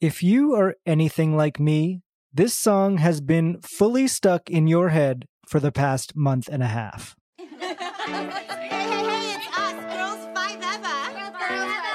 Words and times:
If 0.00 0.22
you 0.22 0.54
are 0.54 0.76
anything 0.86 1.36
like 1.36 1.60
me, 1.60 2.00
this 2.32 2.54
song 2.54 2.96
has 2.96 3.20
been 3.20 3.60
fully 3.60 4.08
stuck 4.08 4.48
in 4.48 4.66
your 4.66 4.88
head 4.88 5.26
for 5.46 5.60
the 5.60 5.70
past 5.70 6.16
month 6.16 6.48
and 6.50 6.62
a 6.62 6.68
half. 6.68 7.14
hey, 7.38 7.46
hey, 7.58 7.68
hey, 8.08 9.34
it's 9.36 9.46
us, 9.58 9.76
Girls 9.92 10.24
Five 10.34 10.56
Eva. 10.56 10.96
Girls 11.12 11.36
Five 11.36 11.52
Eva. 11.52 11.92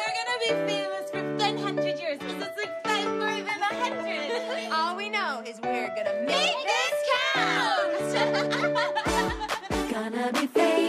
We're 0.00 0.16
gonna 0.16 0.38
be 0.40 0.52
famous 0.72 1.10
for 1.10 1.22
100 1.36 1.98
years 2.00 2.18
because 2.18 2.42
it's 2.44 2.56
like 2.56 2.82
five 2.84 3.08
more 3.18 3.28
than 3.28 3.60
a 3.60 3.74
hundred. 3.76 4.72
All 4.72 4.96
we 4.96 5.10
know 5.10 5.42
is 5.46 5.60
we're 5.62 5.88
gonna 5.88 6.14
make 6.24 6.28
Make 6.28 6.64
this 6.64 6.96
count. 7.34 7.92
Gonna 9.92 10.32
be 10.32 10.46
famous 10.46 10.87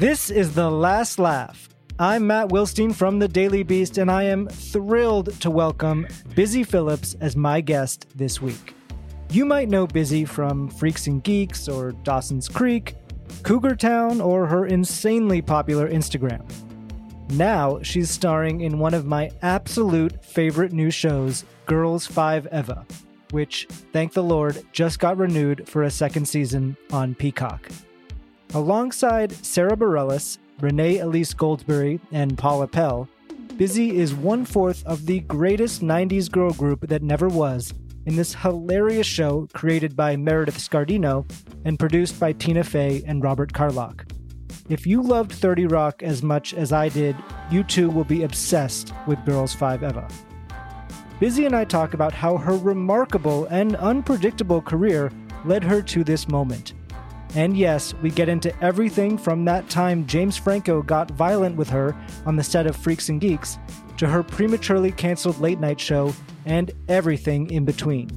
This 0.00 0.30
is 0.30 0.54
The 0.54 0.70
Last 0.70 1.18
Laugh. 1.18 1.68
I'm 1.98 2.26
Matt 2.26 2.48
Wilstein 2.48 2.94
from 2.94 3.18
The 3.18 3.28
Daily 3.28 3.62
Beast, 3.62 3.98
and 3.98 4.10
I 4.10 4.22
am 4.22 4.48
thrilled 4.48 5.38
to 5.42 5.50
welcome 5.50 6.06
Busy 6.34 6.64
Philipps 6.64 7.14
as 7.20 7.36
my 7.36 7.60
guest 7.60 8.06
this 8.16 8.40
week. 8.40 8.74
You 9.28 9.44
might 9.44 9.68
know 9.68 9.86
Busy 9.86 10.24
from 10.24 10.70
Freaks 10.70 11.06
and 11.06 11.22
Geeks 11.22 11.68
or 11.68 11.92
Dawson's 11.92 12.48
Creek, 12.48 12.94
Cougar 13.42 13.76
Town, 13.76 14.22
or 14.22 14.46
her 14.46 14.64
insanely 14.64 15.42
popular 15.42 15.86
Instagram. 15.90 16.50
Now 17.32 17.82
she's 17.82 18.08
starring 18.08 18.62
in 18.62 18.78
one 18.78 18.94
of 18.94 19.04
my 19.04 19.30
absolute 19.42 20.24
favorite 20.24 20.72
new 20.72 20.90
shows, 20.90 21.44
Girls 21.66 22.06
5 22.06 22.48
Eva, 22.50 22.86
which, 23.32 23.66
thank 23.92 24.14
the 24.14 24.22
Lord, 24.22 24.62
just 24.72 24.98
got 24.98 25.18
renewed 25.18 25.68
for 25.68 25.82
a 25.82 25.90
second 25.90 26.26
season 26.26 26.74
on 26.90 27.14
Peacock. 27.14 27.70
Alongside 28.52 29.32
Sara 29.44 29.76
Bareilles, 29.76 30.38
Renee 30.60 30.98
Elise 30.98 31.34
Goldsberry, 31.34 32.00
and 32.10 32.36
Paula 32.36 32.66
Pell, 32.66 33.08
Busy 33.56 33.98
is 33.98 34.14
one 34.14 34.44
fourth 34.44 34.84
of 34.86 35.06
the 35.06 35.20
greatest 35.20 35.82
90s 35.82 36.30
girl 36.30 36.50
group 36.54 36.88
that 36.88 37.02
never 37.02 37.28
was 37.28 37.74
in 38.06 38.16
this 38.16 38.34
hilarious 38.34 39.06
show 39.06 39.46
created 39.52 39.94
by 39.94 40.16
Meredith 40.16 40.58
Scardino 40.58 41.30
and 41.64 41.78
produced 41.78 42.18
by 42.18 42.32
Tina 42.32 42.64
Fey 42.64 43.02
and 43.06 43.22
Robert 43.22 43.52
Carlock. 43.52 44.06
If 44.68 44.86
you 44.86 45.02
loved 45.02 45.32
30 45.32 45.66
Rock 45.66 46.02
as 46.02 46.22
much 46.22 46.54
as 46.54 46.72
I 46.72 46.88
did, 46.88 47.14
you 47.50 47.62
too 47.62 47.88
will 47.90 48.04
be 48.04 48.24
obsessed 48.24 48.92
with 49.06 49.24
Girls 49.26 49.54
5 49.54 49.84
Eva. 49.84 50.08
Busy 51.20 51.44
and 51.44 51.54
I 51.54 51.64
talk 51.64 51.94
about 51.94 52.14
how 52.14 52.36
her 52.36 52.56
remarkable 52.56 53.44
and 53.44 53.76
unpredictable 53.76 54.62
career 54.62 55.12
led 55.44 55.62
her 55.62 55.82
to 55.82 56.02
this 56.02 56.28
moment. 56.28 56.72
And 57.34 57.56
yes, 57.56 57.94
we 58.02 58.10
get 58.10 58.28
into 58.28 58.52
everything 58.62 59.16
from 59.16 59.44
that 59.44 59.68
time 59.70 60.06
James 60.06 60.36
Franco 60.36 60.82
got 60.82 61.10
violent 61.12 61.56
with 61.56 61.70
her 61.70 61.96
on 62.26 62.36
the 62.36 62.42
set 62.42 62.66
of 62.66 62.76
Freaks 62.76 63.08
and 63.08 63.20
Geeks 63.20 63.58
to 63.98 64.06
her 64.08 64.22
prematurely 64.22 64.90
canceled 64.90 65.38
late 65.40 65.60
night 65.60 65.78
show 65.78 66.12
and 66.44 66.72
everything 66.88 67.50
in 67.50 67.64
between. 67.64 68.08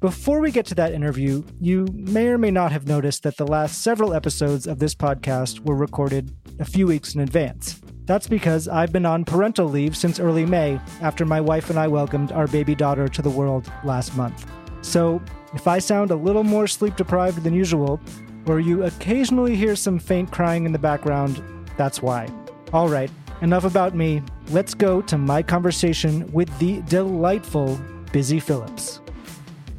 Before 0.00 0.40
we 0.40 0.52
get 0.52 0.64
to 0.66 0.76
that 0.76 0.92
interview, 0.92 1.42
you 1.60 1.86
may 1.92 2.28
or 2.28 2.38
may 2.38 2.52
not 2.52 2.70
have 2.70 2.86
noticed 2.86 3.24
that 3.24 3.36
the 3.36 3.46
last 3.46 3.82
several 3.82 4.14
episodes 4.14 4.66
of 4.66 4.78
this 4.78 4.94
podcast 4.94 5.60
were 5.60 5.74
recorded 5.74 6.32
a 6.60 6.64
few 6.64 6.86
weeks 6.86 7.14
in 7.16 7.20
advance. 7.20 7.80
That's 8.04 8.28
because 8.28 8.68
I've 8.68 8.92
been 8.92 9.04
on 9.04 9.24
parental 9.24 9.68
leave 9.68 9.96
since 9.96 10.20
early 10.20 10.46
May 10.46 10.80
after 11.02 11.26
my 11.26 11.40
wife 11.40 11.68
and 11.68 11.78
I 11.78 11.88
welcomed 11.88 12.32
our 12.32 12.46
baby 12.46 12.74
daughter 12.74 13.08
to 13.08 13.20
the 13.20 13.28
world 13.28 13.70
last 13.84 14.16
month. 14.16 14.46
So, 14.82 15.20
if 15.52 15.66
I 15.66 15.80
sound 15.80 16.10
a 16.10 16.16
little 16.16 16.44
more 16.44 16.66
sleep 16.66 16.94
deprived 16.96 17.42
than 17.42 17.52
usual, 17.52 18.00
or 18.48 18.60
you 18.60 18.84
occasionally 18.84 19.54
hear 19.54 19.76
some 19.76 19.98
faint 19.98 20.30
crying 20.30 20.64
in 20.64 20.72
the 20.72 20.78
background, 20.78 21.42
that's 21.76 22.02
why. 22.02 22.28
All 22.72 22.88
right, 22.88 23.10
enough 23.42 23.64
about 23.64 23.94
me. 23.94 24.22
Let's 24.50 24.74
go 24.74 25.02
to 25.02 25.18
my 25.18 25.42
conversation 25.42 26.30
with 26.32 26.56
the 26.58 26.80
delightful 26.82 27.80
Busy 28.12 28.40
Philipps. 28.40 29.00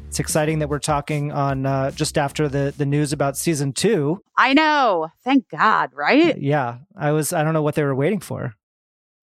It's 0.08 0.18
exciting 0.18 0.58
that 0.58 0.68
we're 0.68 0.80
talking 0.80 1.30
on 1.30 1.66
uh, 1.66 1.92
just 1.92 2.18
after 2.18 2.48
the 2.48 2.74
the 2.76 2.86
news 2.86 3.12
about 3.12 3.36
season 3.36 3.72
two. 3.72 4.22
I 4.36 4.54
know. 4.54 5.08
Thank 5.22 5.48
God, 5.48 5.90
right? 5.94 6.36
Yeah, 6.36 6.78
I 6.96 7.12
was. 7.12 7.32
I 7.32 7.44
don't 7.44 7.54
know 7.54 7.62
what 7.62 7.76
they 7.76 7.84
were 7.84 7.94
waiting 7.94 8.20
for. 8.20 8.54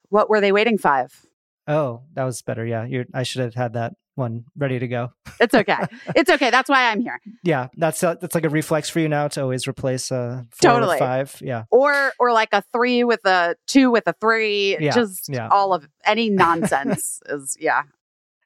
What 0.10 0.30
were 0.30 0.40
they 0.40 0.54
waiting 0.54 0.78
five? 0.78 1.26
Oh, 1.68 2.04
that 2.14 2.24
was 2.24 2.42
better. 2.42 2.66
Yeah, 2.66 2.86
you're, 2.86 3.06
I 3.14 3.24
should 3.24 3.42
have 3.42 3.56
had 3.56 3.74
that 3.74 3.94
one 4.18 4.46
ready 4.58 4.80
to 4.80 4.88
go. 4.88 5.12
It's 5.40 5.54
okay. 5.54 5.78
it's 6.16 6.32
okay. 6.32 6.50
That's 6.50 6.68
why 6.68 6.90
I'm 6.90 7.00
here. 7.00 7.20
Yeah, 7.44 7.68
that's 7.78 8.04
uh, 8.04 8.16
that's 8.16 8.34
like 8.34 8.44
a 8.44 8.50
reflex 8.50 8.90
for 8.90 9.00
you 9.00 9.08
now 9.08 9.28
to 9.30 9.42
always 9.44 9.68
replace 9.68 10.10
a 10.10 10.48
four 10.50 10.72
Totally. 10.72 10.96
with 10.96 11.00
five. 11.00 11.40
Yeah, 11.42 11.66
Or 11.70 12.12
or 12.18 12.32
like 12.32 12.50
a 12.54 12.64
three 12.74 13.04
with 13.04 13.24
a 13.26 13.56
two 13.68 13.92
with 13.92 14.08
a 14.08 14.14
three. 14.20 14.78
Yeah, 14.80 14.94
Just 14.94 15.30
yeah. 15.30 15.48
all 15.50 15.74
of 15.74 15.88
any 16.04 16.30
nonsense 16.46 17.22
is 17.28 17.56
yeah. 17.60 17.84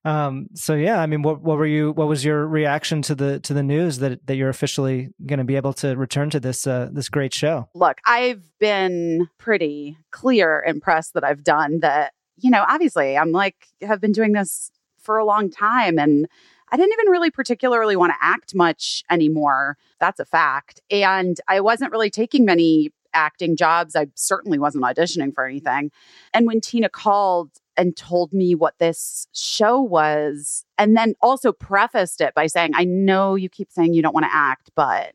Um, 0.04 0.48
so 0.56 0.74
yeah, 0.74 1.00
I 1.00 1.06
mean, 1.06 1.22
what 1.22 1.42
what 1.42 1.58
were 1.58 1.66
you? 1.66 1.92
What 1.92 2.08
was 2.08 2.26
your 2.26 2.46
reaction 2.48 3.02
to 3.04 3.16
the 3.16 3.40
to 3.42 3.54
the 3.54 3.64
news 3.64 4.00
that 4.00 4.26
that 4.28 4.36
you're 4.36 4.50
officially 4.50 5.10
going 5.26 5.40
to 5.40 5.46
be 5.46 5.56
able 5.56 5.74
to 5.74 5.96
return 5.96 6.30
to 6.32 6.40
this 6.40 6.66
uh, 6.68 6.90
this 6.92 7.08
great 7.08 7.34
show? 7.34 7.70
Look, 7.76 8.00
I've 8.06 8.44
been 8.60 9.30
pretty 9.38 9.98
clear 10.12 10.60
and 10.60 10.82
pressed 10.82 11.14
that 11.14 11.24
I've 11.24 11.44
done 11.44 11.80
that, 11.82 12.14
you 12.38 12.50
know, 12.50 12.66
obviously 12.68 13.18
I'm 13.18 13.32
like 13.32 13.56
have 13.82 14.02
been 14.02 14.12
doing 14.12 14.34
this 14.34 14.72
for 15.02 15.18
a 15.18 15.26
long 15.26 15.50
time 15.50 15.98
and 15.98 16.28
I 16.72 16.78
didn't 16.78 16.94
even 16.94 17.12
really 17.12 17.32
particularly 17.32 17.98
want 17.98 18.14
to 18.14 18.26
act 18.26 18.56
much 18.56 19.04
anymore. 19.10 19.78
That's 20.00 20.22
a 20.22 20.26
fact. 20.26 20.80
And 20.90 21.38
I 21.48 21.60
wasn't 21.60 21.92
really 21.92 22.10
taking 22.10 22.46
many 22.46 22.92
acting 23.14 23.58
jobs. 23.58 23.96
I 23.96 24.08
certainly 24.16 24.58
wasn't 24.58 24.86
auditioning 24.86 25.34
for 25.34 25.46
anything. 25.46 25.92
And 26.34 26.48
when 26.48 26.62
Tina 26.62 26.88
called 26.88 27.52
and 27.76 27.96
told 27.96 28.32
me 28.32 28.56
what 28.56 28.80
this 28.80 29.28
show 29.34 29.82
was, 29.82 30.66
and 30.78 30.96
then 30.96 31.16
also 31.22 31.52
prefaced 31.52 32.22
it 32.22 32.34
by 32.34 32.48
saying, 32.48 32.72
I 32.74 32.86
know 32.86 33.36
you 33.36 33.50
keep 33.50 33.70
saying 33.70 33.94
you 33.94 34.02
don't 34.02 34.14
want 34.14 34.26
to 34.26 34.34
act, 34.34 34.72
but 34.76 35.14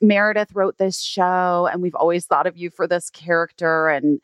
Meredith 0.00 0.54
wrote 0.54 0.78
this 0.78 1.00
show 1.00 1.68
and 1.72 1.82
we've 1.82 1.94
always 1.94 2.26
thought 2.26 2.46
of 2.46 2.56
you 2.56 2.70
for 2.70 2.86
this 2.86 3.10
character. 3.10 3.88
And, 3.88 4.20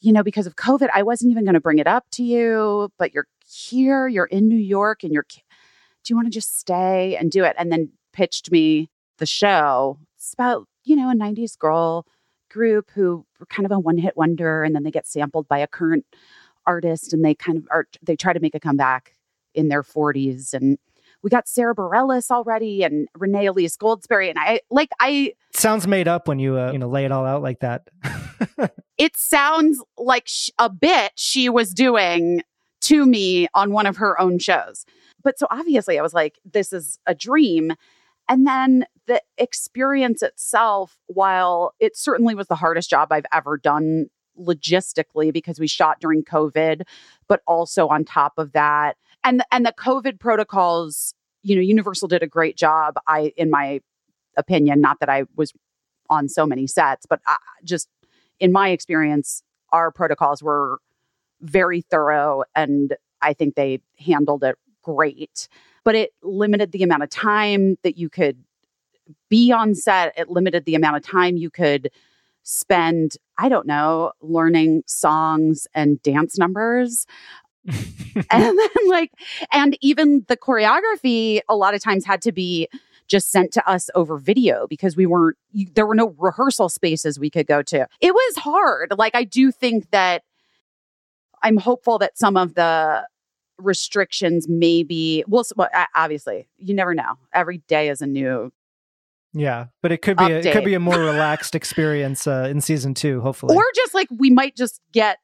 you 0.00 0.12
know, 0.12 0.22
because 0.22 0.46
of 0.46 0.56
COVID, 0.56 0.88
I 0.92 1.02
wasn't 1.02 1.30
even 1.30 1.44
going 1.44 1.54
to 1.54 1.60
bring 1.60 1.78
it 1.78 1.86
up 1.86 2.06
to 2.12 2.24
you, 2.24 2.90
but 2.98 3.14
you're 3.14 3.28
here, 3.54 4.08
you're 4.08 4.26
in 4.26 4.48
New 4.48 4.56
York, 4.56 5.04
and 5.04 5.12
you're, 5.12 5.26
do 5.28 5.36
you 6.08 6.16
want 6.16 6.26
to 6.26 6.32
just 6.32 6.58
stay 6.58 7.16
and 7.16 7.30
do 7.30 7.44
it? 7.44 7.54
And 7.58 7.70
then 7.70 7.90
pitched 8.12 8.50
me 8.50 8.90
the 9.18 9.26
show. 9.26 9.98
It's 10.16 10.32
about, 10.32 10.66
you 10.84 10.96
know, 10.96 11.10
a 11.10 11.14
90s 11.14 11.58
girl 11.58 12.06
group 12.50 12.90
who 12.94 13.24
were 13.38 13.46
kind 13.46 13.66
of 13.66 13.72
a 13.72 13.78
one 13.78 13.98
hit 13.98 14.16
wonder 14.16 14.62
and 14.62 14.74
then 14.74 14.84
they 14.84 14.90
get 14.90 15.06
sampled 15.06 15.48
by 15.48 15.58
a 15.58 15.66
current 15.66 16.04
artist 16.66 17.12
and 17.12 17.24
they 17.24 17.34
kind 17.34 17.58
of 17.58 17.66
are, 17.70 17.86
they 18.02 18.16
try 18.16 18.32
to 18.32 18.40
make 18.40 18.54
a 18.54 18.60
comeback 18.60 19.14
in 19.54 19.68
their 19.68 19.82
40s. 19.82 20.54
And 20.54 20.78
we 21.22 21.30
got 21.30 21.48
Sara 21.48 21.74
Bareilles 21.74 22.30
already 22.30 22.82
and 22.82 23.08
Renee 23.16 23.46
Elise 23.46 23.76
Goldsberry. 23.76 24.28
And 24.28 24.38
I 24.38 24.60
like, 24.70 24.90
I, 25.00 25.34
Sounds 25.52 25.86
made 25.86 26.06
up 26.06 26.28
when 26.28 26.38
you 26.38 26.58
uh, 26.58 26.72
you 26.72 26.78
know 26.78 26.88
lay 26.88 27.04
it 27.04 27.12
all 27.12 27.24
out 27.24 27.42
like 27.42 27.60
that. 27.60 27.88
it 28.98 29.16
sounds 29.16 29.82
like 29.96 30.24
sh- 30.26 30.50
a 30.58 30.68
bit 30.68 31.12
she 31.14 31.48
was 31.48 31.72
doing 31.72 32.42
to 32.84 33.06
me 33.06 33.46
on 33.54 33.72
one 33.72 33.86
of 33.86 33.96
her 33.96 34.20
own 34.20 34.38
shows. 34.38 34.84
But 35.22 35.38
so 35.38 35.46
obviously 35.50 35.98
I 35.98 36.02
was 36.02 36.14
like, 36.14 36.38
this 36.44 36.72
is 36.72 36.98
a 37.06 37.14
dream. 37.14 37.72
And 38.28 38.46
then 38.46 38.86
the 39.06 39.22
experience 39.38 40.22
itself, 40.22 40.96
while 41.06 41.74
it 41.80 41.96
certainly 41.96 42.34
was 42.34 42.48
the 42.48 42.54
hardest 42.54 42.90
job 42.90 43.12
I've 43.12 43.26
ever 43.32 43.58
done 43.58 44.06
logistically 44.38 45.32
because 45.32 45.58
we 45.60 45.66
shot 45.66 46.00
during 46.00 46.24
COVID, 46.24 46.82
but 47.28 47.40
also 47.46 47.88
on 47.88 48.04
top 48.04 48.34
of 48.38 48.52
that, 48.52 48.96
and 49.22 49.42
and 49.52 49.64
the 49.64 49.72
COVID 49.72 50.18
protocols, 50.18 51.14
you 51.42 51.54
know, 51.54 51.62
Universal 51.62 52.08
did 52.08 52.22
a 52.22 52.26
great 52.26 52.56
job. 52.56 52.94
I, 53.06 53.32
in 53.36 53.50
my 53.50 53.80
opinion, 54.36 54.80
not 54.80 55.00
that 55.00 55.08
I 55.08 55.24
was 55.36 55.52
on 56.10 56.28
so 56.28 56.46
many 56.46 56.66
sets, 56.66 57.06
but 57.06 57.20
I, 57.26 57.36
just 57.62 57.88
in 58.40 58.52
my 58.52 58.70
experience, 58.70 59.42
our 59.70 59.90
protocols 59.90 60.42
were 60.42 60.78
very 61.44 61.82
thorough 61.82 62.44
and 62.54 62.94
I 63.22 63.32
think 63.32 63.54
they 63.54 63.80
handled 63.98 64.44
it 64.44 64.56
great. 64.82 65.48
But 65.82 65.94
it 65.94 66.12
limited 66.22 66.72
the 66.72 66.82
amount 66.82 67.02
of 67.02 67.10
time 67.10 67.76
that 67.82 67.96
you 67.96 68.08
could 68.08 68.42
be 69.28 69.52
on 69.52 69.74
set. 69.74 70.14
It 70.16 70.30
limited 70.30 70.64
the 70.64 70.74
amount 70.74 70.96
of 70.96 71.02
time 71.02 71.36
you 71.36 71.50
could 71.50 71.90
spend, 72.42 73.16
I 73.38 73.48
don't 73.48 73.66
know, 73.66 74.12
learning 74.20 74.84
songs 74.86 75.66
and 75.74 76.00
dance 76.02 76.38
numbers. 76.38 77.06
and 77.66 78.58
then 78.58 78.88
like 78.88 79.10
and 79.50 79.76
even 79.80 80.24
the 80.28 80.36
choreography 80.36 81.40
a 81.48 81.56
lot 81.56 81.74
of 81.74 81.82
times 81.82 82.04
had 82.04 82.20
to 82.20 82.30
be 82.30 82.68
just 83.06 83.30
sent 83.30 83.52
to 83.52 83.68
us 83.68 83.88
over 83.94 84.18
video 84.18 84.66
because 84.68 84.96
we 84.96 85.06
weren't 85.06 85.38
there 85.72 85.86
were 85.86 85.94
no 85.94 86.14
rehearsal 86.18 86.68
spaces 86.68 87.18
we 87.18 87.30
could 87.30 87.46
go 87.46 87.62
to 87.62 87.86
it 88.02 88.12
was 88.12 88.36
hard 88.36 88.92
like 88.98 89.14
i 89.14 89.24
do 89.24 89.50
think 89.50 89.90
that 89.92 90.24
i'm 91.44 91.56
hopeful 91.56 91.98
that 91.98 92.18
some 92.18 92.36
of 92.36 92.54
the 92.54 93.06
restrictions 93.58 94.46
maybe 94.48 95.24
well 95.26 95.44
well, 95.56 95.68
obviously 95.94 96.48
you 96.58 96.74
never 96.74 96.94
know. 96.94 97.14
Every 97.32 97.58
day 97.68 97.88
is 97.88 98.00
a 98.00 98.06
new 98.06 98.52
Yeah, 99.32 99.66
but 99.82 99.92
it 99.92 100.02
could 100.02 100.16
be 100.16 100.24
a, 100.24 100.38
it 100.38 100.52
could 100.52 100.64
be 100.64 100.74
a 100.74 100.80
more 100.80 100.98
relaxed 101.12 101.54
experience 101.54 102.26
uh, 102.26 102.48
in 102.50 102.60
season 102.60 102.94
two, 102.94 103.20
hopefully. 103.20 103.56
or 103.56 103.62
just 103.74 103.94
like 103.94 104.08
we 104.16 104.30
might 104.30 104.56
just 104.56 104.80
get 104.92 105.18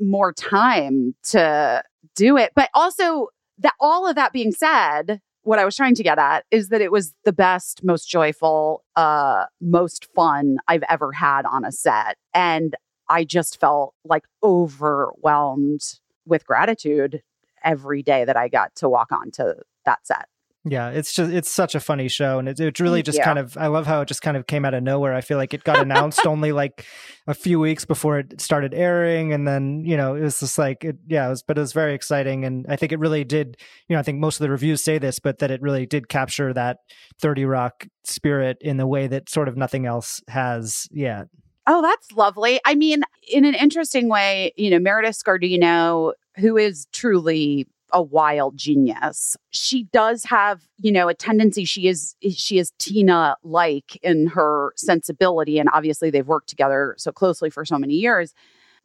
more 0.00 0.32
time 0.32 1.14
to 1.24 1.82
do 2.16 2.36
it. 2.36 2.52
But 2.54 2.70
also 2.74 3.28
that 3.58 3.74
all 3.80 4.08
of 4.08 4.16
that 4.16 4.32
being 4.32 4.52
said 4.52 5.20
what 5.44 5.58
i 5.58 5.64
was 5.64 5.74
trying 5.74 5.94
to 5.94 6.04
get 6.04 6.18
at 6.18 6.44
is 6.52 6.68
that 6.68 6.80
it 6.80 6.92
was 6.92 7.14
the 7.24 7.32
best 7.32 7.82
most 7.82 8.08
joyful 8.08 8.84
uh 8.94 9.44
most 9.60 10.06
fun 10.14 10.56
i've 10.68 10.84
ever 10.88 11.12
had 11.12 11.44
on 11.44 11.64
a 11.64 11.72
set. 11.72 12.16
And 12.32 12.76
i 13.08 13.24
just 13.24 13.60
felt 13.60 13.94
like 14.04 14.24
overwhelmed 14.42 15.82
with 16.26 16.46
gratitude 16.46 17.22
every 17.64 18.02
day 18.02 18.24
that 18.24 18.36
i 18.36 18.48
got 18.48 18.74
to 18.74 18.88
walk 18.88 19.12
onto 19.12 19.52
that 19.84 20.06
set 20.06 20.28
yeah, 20.64 20.90
it's 20.90 21.12
just 21.12 21.32
it's 21.32 21.50
such 21.50 21.74
a 21.74 21.80
funny 21.80 22.06
show, 22.06 22.38
and 22.38 22.48
it, 22.48 22.60
it 22.60 22.78
really 22.78 23.02
just 23.02 23.18
you. 23.18 23.24
kind 23.24 23.38
of 23.38 23.56
I 23.56 23.66
love 23.66 23.84
how 23.84 24.02
it 24.02 24.06
just 24.06 24.22
kind 24.22 24.36
of 24.36 24.46
came 24.46 24.64
out 24.64 24.74
of 24.74 24.82
nowhere. 24.84 25.12
I 25.12 25.20
feel 25.20 25.36
like 25.36 25.52
it 25.54 25.64
got 25.64 25.80
announced 25.80 26.24
only 26.24 26.52
like 26.52 26.86
a 27.26 27.34
few 27.34 27.58
weeks 27.58 27.84
before 27.84 28.20
it 28.20 28.40
started 28.40 28.72
airing, 28.72 29.32
and 29.32 29.46
then 29.46 29.84
you 29.84 29.96
know 29.96 30.14
it 30.14 30.20
was 30.20 30.38
just 30.38 30.58
like 30.58 30.84
it, 30.84 30.98
yeah, 31.08 31.26
it 31.26 31.30
was, 31.30 31.42
but 31.42 31.58
it 31.58 31.62
was 31.62 31.72
very 31.72 31.94
exciting, 31.94 32.44
and 32.44 32.64
I 32.68 32.76
think 32.76 32.92
it 32.92 33.00
really 33.00 33.24
did. 33.24 33.56
You 33.88 33.96
know, 33.96 34.00
I 34.00 34.04
think 34.04 34.20
most 34.20 34.36
of 34.36 34.44
the 34.44 34.50
reviews 34.50 34.84
say 34.84 34.98
this, 34.98 35.18
but 35.18 35.40
that 35.40 35.50
it 35.50 35.60
really 35.60 35.84
did 35.84 36.08
capture 36.08 36.52
that 36.54 36.76
Thirty 37.20 37.44
Rock 37.44 37.88
spirit 38.04 38.58
in 38.60 38.76
the 38.76 38.86
way 38.86 39.08
that 39.08 39.28
sort 39.28 39.48
of 39.48 39.56
nothing 39.56 39.84
else 39.84 40.22
has 40.28 40.86
yet. 40.92 41.26
Oh, 41.66 41.80
that's 41.80 42.10
lovely. 42.12 42.60
I 42.64 42.74
mean, 42.74 43.02
in 43.30 43.44
an 43.44 43.54
interesting 43.54 44.08
way, 44.08 44.52
you 44.56 44.70
know, 44.70 44.78
Meredith 44.78 45.16
Scardino, 45.16 46.12
who 46.36 46.56
is 46.56 46.86
truly 46.92 47.68
a 47.92 48.02
wild 48.02 48.56
genius, 48.56 49.36
she 49.50 49.84
does 49.92 50.24
have, 50.24 50.62
you 50.78 50.90
know, 50.90 51.08
a 51.08 51.14
tendency. 51.14 51.64
She 51.64 51.86
is 51.86 52.16
she 52.30 52.58
is 52.58 52.72
Tina 52.78 53.36
like 53.44 53.96
in 54.02 54.26
her 54.28 54.72
sensibility, 54.76 55.58
and 55.58 55.68
obviously 55.72 56.10
they've 56.10 56.26
worked 56.26 56.48
together 56.48 56.94
so 56.98 57.12
closely 57.12 57.50
for 57.50 57.64
so 57.64 57.78
many 57.78 57.94
years. 57.94 58.34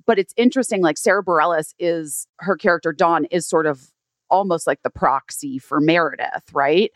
But 0.06 0.20
it's 0.20 0.34
interesting. 0.38 0.82
Like 0.82 0.98
Sara 0.98 1.24
Bareilles 1.24 1.74
is 1.80 2.28
her 2.40 2.56
character 2.56 2.94
Dawn 2.94 3.26
is 3.26 3.48
sort 3.48 3.66
of 3.66 3.92
almost 4.30 4.68
like 4.68 4.84
the 4.84 4.90
proxy 4.90 5.60
for 5.60 5.80
Meredith, 5.80 6.52
right? 6.54 6.92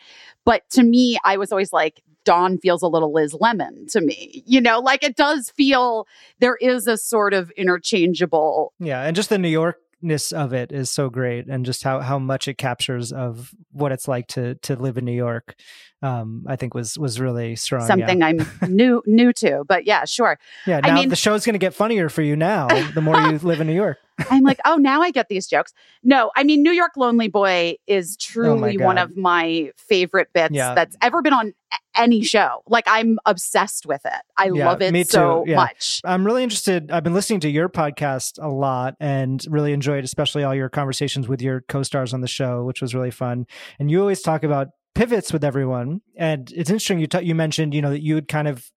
But 0.45 0.69
to 0.71 0.83
me, 0.83 1.17
I 1.23 1.37
was 1.37 1.51
always 1.51 1.71
like, 1.73 2.01
Dawn 2.23 2.59
feels 2.59 2.83
a 2.83 2.87
little 2.87 3.11
Liz 3.11 3.33
Lemon 3.33 3.87
to 3.89 3.99
me. 4.01 4.43
You 4.45 4.61
know, 4.61 4.79
like 4.79 5.03
it 5.03 5.15
does 5.15 5.49
feel 5.49 6.07
there 6.39 6.55
is 6.57 6.85
a 6.85 6.95
sort 6.97 7.33
of 7.33 7.49
interchangeable. 7.57 8.73
Yeah, 8.79 9.01
and 9.03 9.15
just 9.15 9.29
the 9.29 9.37
New 9.37 9.49
Yorkness 9.51 10.31
of 10.33 10.53
it 10.53 10.71
is 10.71 10.91
so 10.91 11.09
great, 11.09 11.47
and 11.47 11.65
just 11.65 11.83
how 11.83 11.99
how 11.99 12.19
much 12.19 12.47
it 12.47 12.57
captures 12.57 13.11
of 13.11 13.51
what 13.71 13.91
it's 13.91 14.07
like 14.07 14.27
to 14.29 14.55
to 14.55 14.75
live 14.75 14.97
in 14.97 15.05
New 15.05 15.15
York. 15.15 15.55
Um, 16.03 16.45
I 16.47 16.55
think 16.55 16.73
was 16.73 16.97
was 16.97 17.19
really 17.19 17.55
strong. 17.55 17.81
yeah. 17.81 17.87
something 17.87 18.23
I'm 18.23 18.45
new 18.67 19.01
new 19.05 19.33
to. 19.33 19.63
But 19.67 19.85
yeah, 19.85 20.05
sure. 20.05 20.37
Yeah, 20.67 20.81
I 20.83 20.93
mean- 20.93 21.09
the 21.09 21.15
show's 21.15 21.45
going 21.45 21.53
to 21.53 21.59
get 21.59 21.73
funnier 21.73 22.09
for 22.09 22.21
you 22.21 22.35
now. 22.35 22.67
The 22.93 23.01
more 23.01 23.19
you 23.19 23.37
live 23.43 23.61
in 23.61 23.67
New 23.67 23.73
York, 23.75 23.97
I'm 24.29 24.43
like, 24.43 24.59
oh, 24.65 24.75
now 24.75 25.01
I 25.01 25.11
get 25.11 25.29
these 25.29 25.47
jokes. 25.47 25.73
No, 26.03 26.31
I 26.35 26.43
mean, 26.43 26.61
New 26.63 26.71
York 26.71 26.91
Lonely 26.97 27.27
Boy 27.27 27.75
is 27.87 28.15
Oh 28.19 28.21
truly 28.21 28.77
one 28.77 28.97
God. 28.97 29.03
of 29.11 29.17
my 29.17 29.71
favorite 29.77 30.29
bits 30.33 30.53
Yeah. 30.53 30.73
that's 30.75 30.95
ever 31.01 31.21
been 31.21 31.33
on 31.33 31.53
any 31.95 32.21
show. 32.23 32.63
Like 32.67 32.85
I'm 32.87 33.17
obsessed 33.25 33.85
with 33.85 34.01
it. 34.05 34.21
I 34.37 34.49
Yeah, 34.53 34.65
love 34.69 34.81
it 34.81 34.91
me 34.91 35.03
so 35.03 35.43
yeah. 35.47 35.55
much. 35.55 36.01
I'm 36.03 36.25
really 36.25 36.43
interested. 36.43 36.91
I've 36.91 37.03
been 37.03 37.13
listening 37.13 37.39
to 37.41 37.49
your 37.49 37.69
podcast 37.69 38.41
a 38.43 38.47
lot 38.49 38.95
and 38.99 39.43
really 39.49 39.71
enjoyed, 39.73 40.03
especially 40.03 40.43
all 40.43 40.55
your 40.55 40.69
conversations 40.69 41.27
with 41.27 41.41
your 41.41 41.61
co-stars 41.67 42.13
on 42.13 42.21
the 42.21 42.27
show, 42.27 42.63
which 42.63 42.81
was 42.81 42.93
really 42.95 43.11
fun. 43.11 43.45
And 43.79 43.89
you 43.91 43.99
always 44.01 44.21
talk 44.21 44.43
about 44.43 44.69
pivots 44.95 45.31
with 45.31 45.43
everyone, 45.43 46.01
and 46.17 46.51
it's 46.51 46.69
interesting. 46.69 46.99
You 46.99 47.07
ta- 47.07 47.19
you 47.19 47.33
mentioned 47.35 47.73
you 47.73 47.81
know 47.81 47.91
that 47.91 48.01
you 48.03 48.15
had 48.15 48.27
kind 48.27 48.47
of 48.47 48.69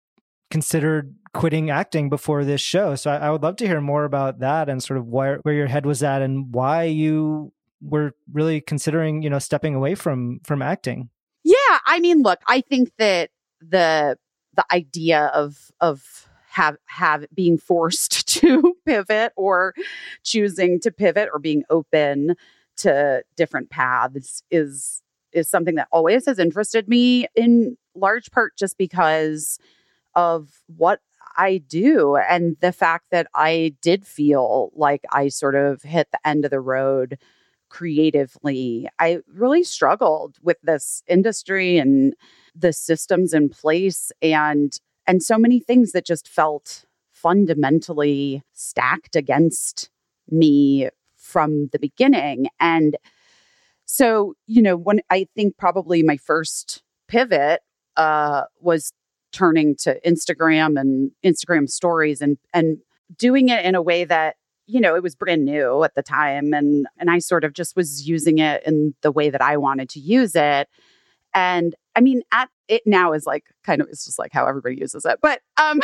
considered 0.51 1.15
quitting 1.35 1.69
acting 1.69 2.09
before 2.09 2.45
this 2.45 2.61
show, 2.61 2.95
so 2.95 3.11
I, 3.11 3.17
I 3.17 3.31
would 3.31 3.43
love 3.43 3.57
to 3.57 3.67
hear 3.67 3.81
more 3.81 4.05
about 4.05 4.39
that 4.39 4.69
and 4.69 4.83
sort 4.83 4.99
of 4.99 5.07
where 5.07 5.39
where 5.43 5.55
your 5.55 5.67
head 5.67 5.85
was 5.85 6.03
at 6.03 6.23
and 6.23 6.55
why 6.55 6.85
you 6.85 7.53
were 7.83 8.15
really 8.33 8.61
considering 8.61 9.23
you 9.23 9.29
know 9.29 9.39
stepping 9.39 9.75
away 9.75 9.95
from 9.95 10.41
from 10.45 10.63
acting. 10.63 11.11
Yeah, 11.43 11.79
I 11.87 12.01
mean, 12.01 12.23
look, 12.23 12.41
I 12.47 12.63
think 12.63 12.93
that 12.99 13.31
the 13.61 14.17
the 14.55 14.65
idea 14.73 15.27
of 15.35 15.71
of 15.81 16.29
have 16.49 16.77
have 16.87 17.27
being 17.35 17.59
forced 17.59 18.29
to 18.41 18.75
pivot 18.87 19.33
or 19.37 19.75
choosing 20.23 20.81
to 20.81 20.91
pivot 20.91 21.29
or 21.33 21.39
being 21.39 21.65
open 21.69 22.37
to 22.77 23.23
different 23.37 23.71
paths 23.71 24.43
is 24.51 25.03
is 25.33 25.49
something 25.49 25.75
that 25.75 25.89
always 25.91 26.27
has 26.27 26.39
interested 26.39 26.89
me 26.89 27.27
in 27.35 27.77
large 27.95 28.31
part 28.31 28.57
just 28.57 28.79
because 28.79 29.59
of 30.15 30.49
what 30.77 31.01
I 31.37 31.59
do 31.59 32.17
and 32.17 32.57
the 32.61 32.73
fact 32.73 33.07
that 33.11 33.27
I 33.35 33.75
did 33.83 34.07
feel 34.07 34.71
like 34.75 35.05
I 35.13 35.29
sort 35.29 35.55
of 35.55 35.83
hit 35.83 36.09
the 36.13 36.27
end 36.27 36.45
of 36.45 36.51
the 36.51 36.61
road 36.61 37.19
creatively. 37.69 38.89
I 38.99 39.19
really 39.33 39.65
struggled 39.65 40.37
with 40.43 40.59
this 40.63 41.03
industry 41.09 41.79
and 41.79 42.15
the 42.55 42.73
systems 42.73 43.35
in 43.35 43.49
place 43.49 44.13
and 44.23 44.79
and 45.07 45.23
so 45.23 45.37
many 45.37 45.61
things 45.61 45.93
that 45.93 46.07
just 46.07 46.29
felt 46.29 46.85
fundamentally 47.11 48.43
stacked 48.53 49.17
against 49.17 49.91
me 50.31 50.89
from 51.17 51.69
the 51.73 51.79
beginning 51.79 52.47
and 52.61 52.97
so 53.87 54.35
you 54.47 54.63
know 54.63 54.77
when 54.77 55.01
i 55.11 55.27
think 55.35 55.57
probably 55.57 56.03
my 56.03 56.17
first 56.17 56.83
pivot 57.09 57.61
uh 57.97 58.43
was 58.61 58.93
turning 59.35 59.75
to 59.77 60.01
instagram 60.07 60.81
and 60.81 61.11
instagram 61.25 61.69
stories 61.69 62.21
and 62.21 62.39
and 62.53 62.79
doing 63.17 63.49
it 63.49 63.65
in 63.65 63.75
a 63.75 63.83
way 63.83 64.05
that 64.05 64.37
you 64.67 64.81
know 64.81 64.95
it 64.95 65.03
was 65.03 65.15
brand 65.15 65.45
new 65.45 65.83
at 65.83 65.95
the 65.95 66.03
time 66.03 66.55
and 66.55 66.87
and 66.99 67.11
i 67.11 67.19
sort 67.19 67.45
of 67.45 67.53
just 67.53 67.77
was 67.77 68.07
using 68.07 68.39
it 68.39 68.63
in 68.67 68.95
the 69.03 69.13
way 69.13 69.29
that 69.29 69.43
i 69.43 69.57
wanted 69.57 69.89
to 69.89 70.01
use 70.01 70.35
it 70.35 70.69
and 71.35 71.75
i 71.97 72.01
mean 72.01 72.23
at 72.33 72.49
it 72.69 72.83
now 72.87 73.13
is 73.13 73.27
like 73.27 73.45
kind 73.63 73.83
of 73.83 73.89
it's 73.89 74.05
just 74.05 74.19
like 74.19 74.33
how 74.33 74.47
everybody 74.47 74.77
uses 74.77 75.05
it 75.05 75.19
but 75.21 75.41
um 75.57 75.81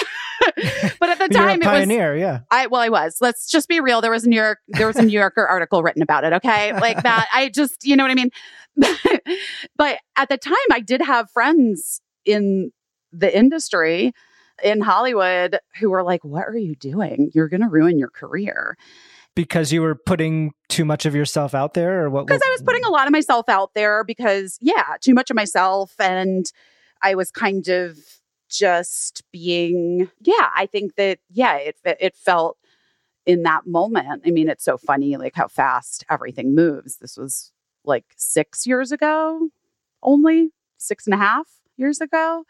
but 1.00 1.11
at 1.11 1.19
the 1.19 1.28
time 1.33 1.61
it 1.62 1.66
was 1.66 1.78
pioneer, 1.80 2.16
yeah. 2.16 2.40
I 2.50 2.66
well, 2.66 2.80
I 2.80 2.88
was. 2.88 3.19
Let's 3.21 3.50
just 3.50 3.69
be 3.69 3.80
real. 3.80 4.00
There 4.00 4.11
was 4.11 4.25
a 4.25 4.28
New 4.28 4.37
York, 4.37 4.59
there 4.69 4.87
was 4.87 4.97
a 4.97 5.02
New 5.02 5.19
Yorker 5.19 5.47
article 5.47 5.83
written 5.83 6.02
about 6.02 6.25
it. 6.25 6.33
Okay, 6.35 6.73
like 6.73 7.02
that. 7.02 7.28
I 7.33 7.49
just, 7.49 7.85
you 7.85 7.97
know 7.97 8.04
what 8.04 8.11
I 8.11 8.14
mean. 8.14 8.30
but 9.76 9.99
at 10.16 10.28
the 10.28 10.38
time, 10.38 10.54
I 10.73 10.80
did 10.80 11.02
have 11.02 11.30
friends 11.30 12.00
in 12.25 12.73
the 13.12 13.37
industry 13.37 14.12
in 14.62 14.81
Hollywood 14.81 15.59
who 15.79 15.90
were 15.90 16.02
like, 16.02 16.25
"What 16.25 16.49
are 16.49 16.59
you 16.59 16.75
doing? 16.75 17.31
You're 17.35 17.49
going 17.49 17.62
to 17.62 17.69
ruin 17.69 17.99
your 17.99 18.11
career." 18.11 18.76
Because 19.37 19.73
you 19.73 19.81
were 19.81 19.95
putting 19.95 20.52
too 20.69 20.85
much 20.85 21.07
of 21.07 21.14
yourself 21.14 21.55
out 21.55 21.75
there, 21.75 22.05
or 22.05 22.11
what? 22.11 22.26
Because 22.26 22.43
I 22.45 22.50
was 22.50 22.62
putting 22.62 22.85
a 22.85 22.90
lot 22.90 23.07
of 23.07 23.12
myself 23.12 23.49
out 23.49 23.75
there. 23.75 24.05
Because 24.05 24.59
yeah, 24.61 24.97
too 25.00 25.14
much 25.14 25.31
of 25.31 25.37
myself, 25.37 25.95
and 25.99 26.50
I 27.02 27.14
was 27.14 27.31
kind 27.31 27.67
of 27.69 27.99
just 28.49 29.23
being. 29.33 30.11
Yeah, 30.21 30.50
I 30.55 30.67
think 30.67 30.97
that 30.97 31.21
yeah, 31.31 31.57
it 31.57 31.76
it 31.85 32.17
felt 32.17 32.59
in 33.26 33.43
that 33.45 33.67
moment. 33.67 34.23
I 34.26 34.31
mean, 34.31 34.49
it's 34.49 34.64
so 34.64 34.76
funny, 34.76 35.17
like 35.17 35.35
how 35.35 35.49
fast 35.49 36.05
everything 36.11 36.55
moves. 36.55 36.97
This 36.97 37.17
was 37.17 37.52
like 37.85 38.05
six 38.17 38.67
years 38.67 38.93
ago, 38.93 39.49
only 40.02 40.50
six 40.79 41.07
and 41.07 41.14
a 41.14 41.19
half 41.19 41.47
years 41.76 42.00
ago. 42.00 42.45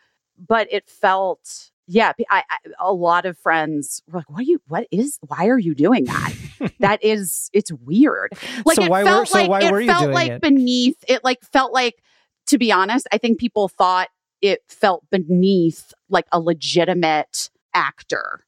But 0.46 0.68
it 0.72 0.88
felt, 0.88 1.70
yeah, 1.86 2.12
I, 2.30 2.42
I, 2.50 2.56
a 2.80 2.92
lot 2.92 3.26
of 3.26 3.36
friends 3.38 4.02
were 4.08 4.20
like, 4.20 4.30
what 4.30 4.40
are 4.40 4.44
you, 4.44 4.60
what 4.68 4.86
is, 4.90 5.18
why 5.26 5.48
are 5.48 5.58
you 5.58 5.74
doing 5.74 6.04
that? 6.06 6.32
that 6.80 7.04
is, 7.04 7.50
it's 7.52 7.70
weird. 7.72 8.32
Like 8.64 8.76
So 8.76 8.84
it 8.84 8.90
why 8.90 9.02
were- 9.02 9.08
felt 9.10 9.28
so 9.28 9.38
like, 9.38 9.50
why 9.50 9.60
it 9.62 9.70
were 9.72 9.80
you 9.80 9.86
felt 9.86 10.02
doing 10.04 10.14
like 10.14 10.30
it? 10.30 10.40
beneath, 10.40 10.96
it 11.08 11.22
like 11.24 11.42
felt 11.42 11.72
like, 11.72 12.02
to 12.46 12.58
be 12.58 12.72
honest, 12.72 13.06
I 13.12 13.18
think 13.18 13.38
people 13.38 13.68
thought 13.68 14.08
it 14.40 14.62
felt 14.68 15.04
beneath 15.10 15.92
like 16.08 16.26
a 16.32 16.40
legitimate 16.40 17.50
actor 17.74 18.44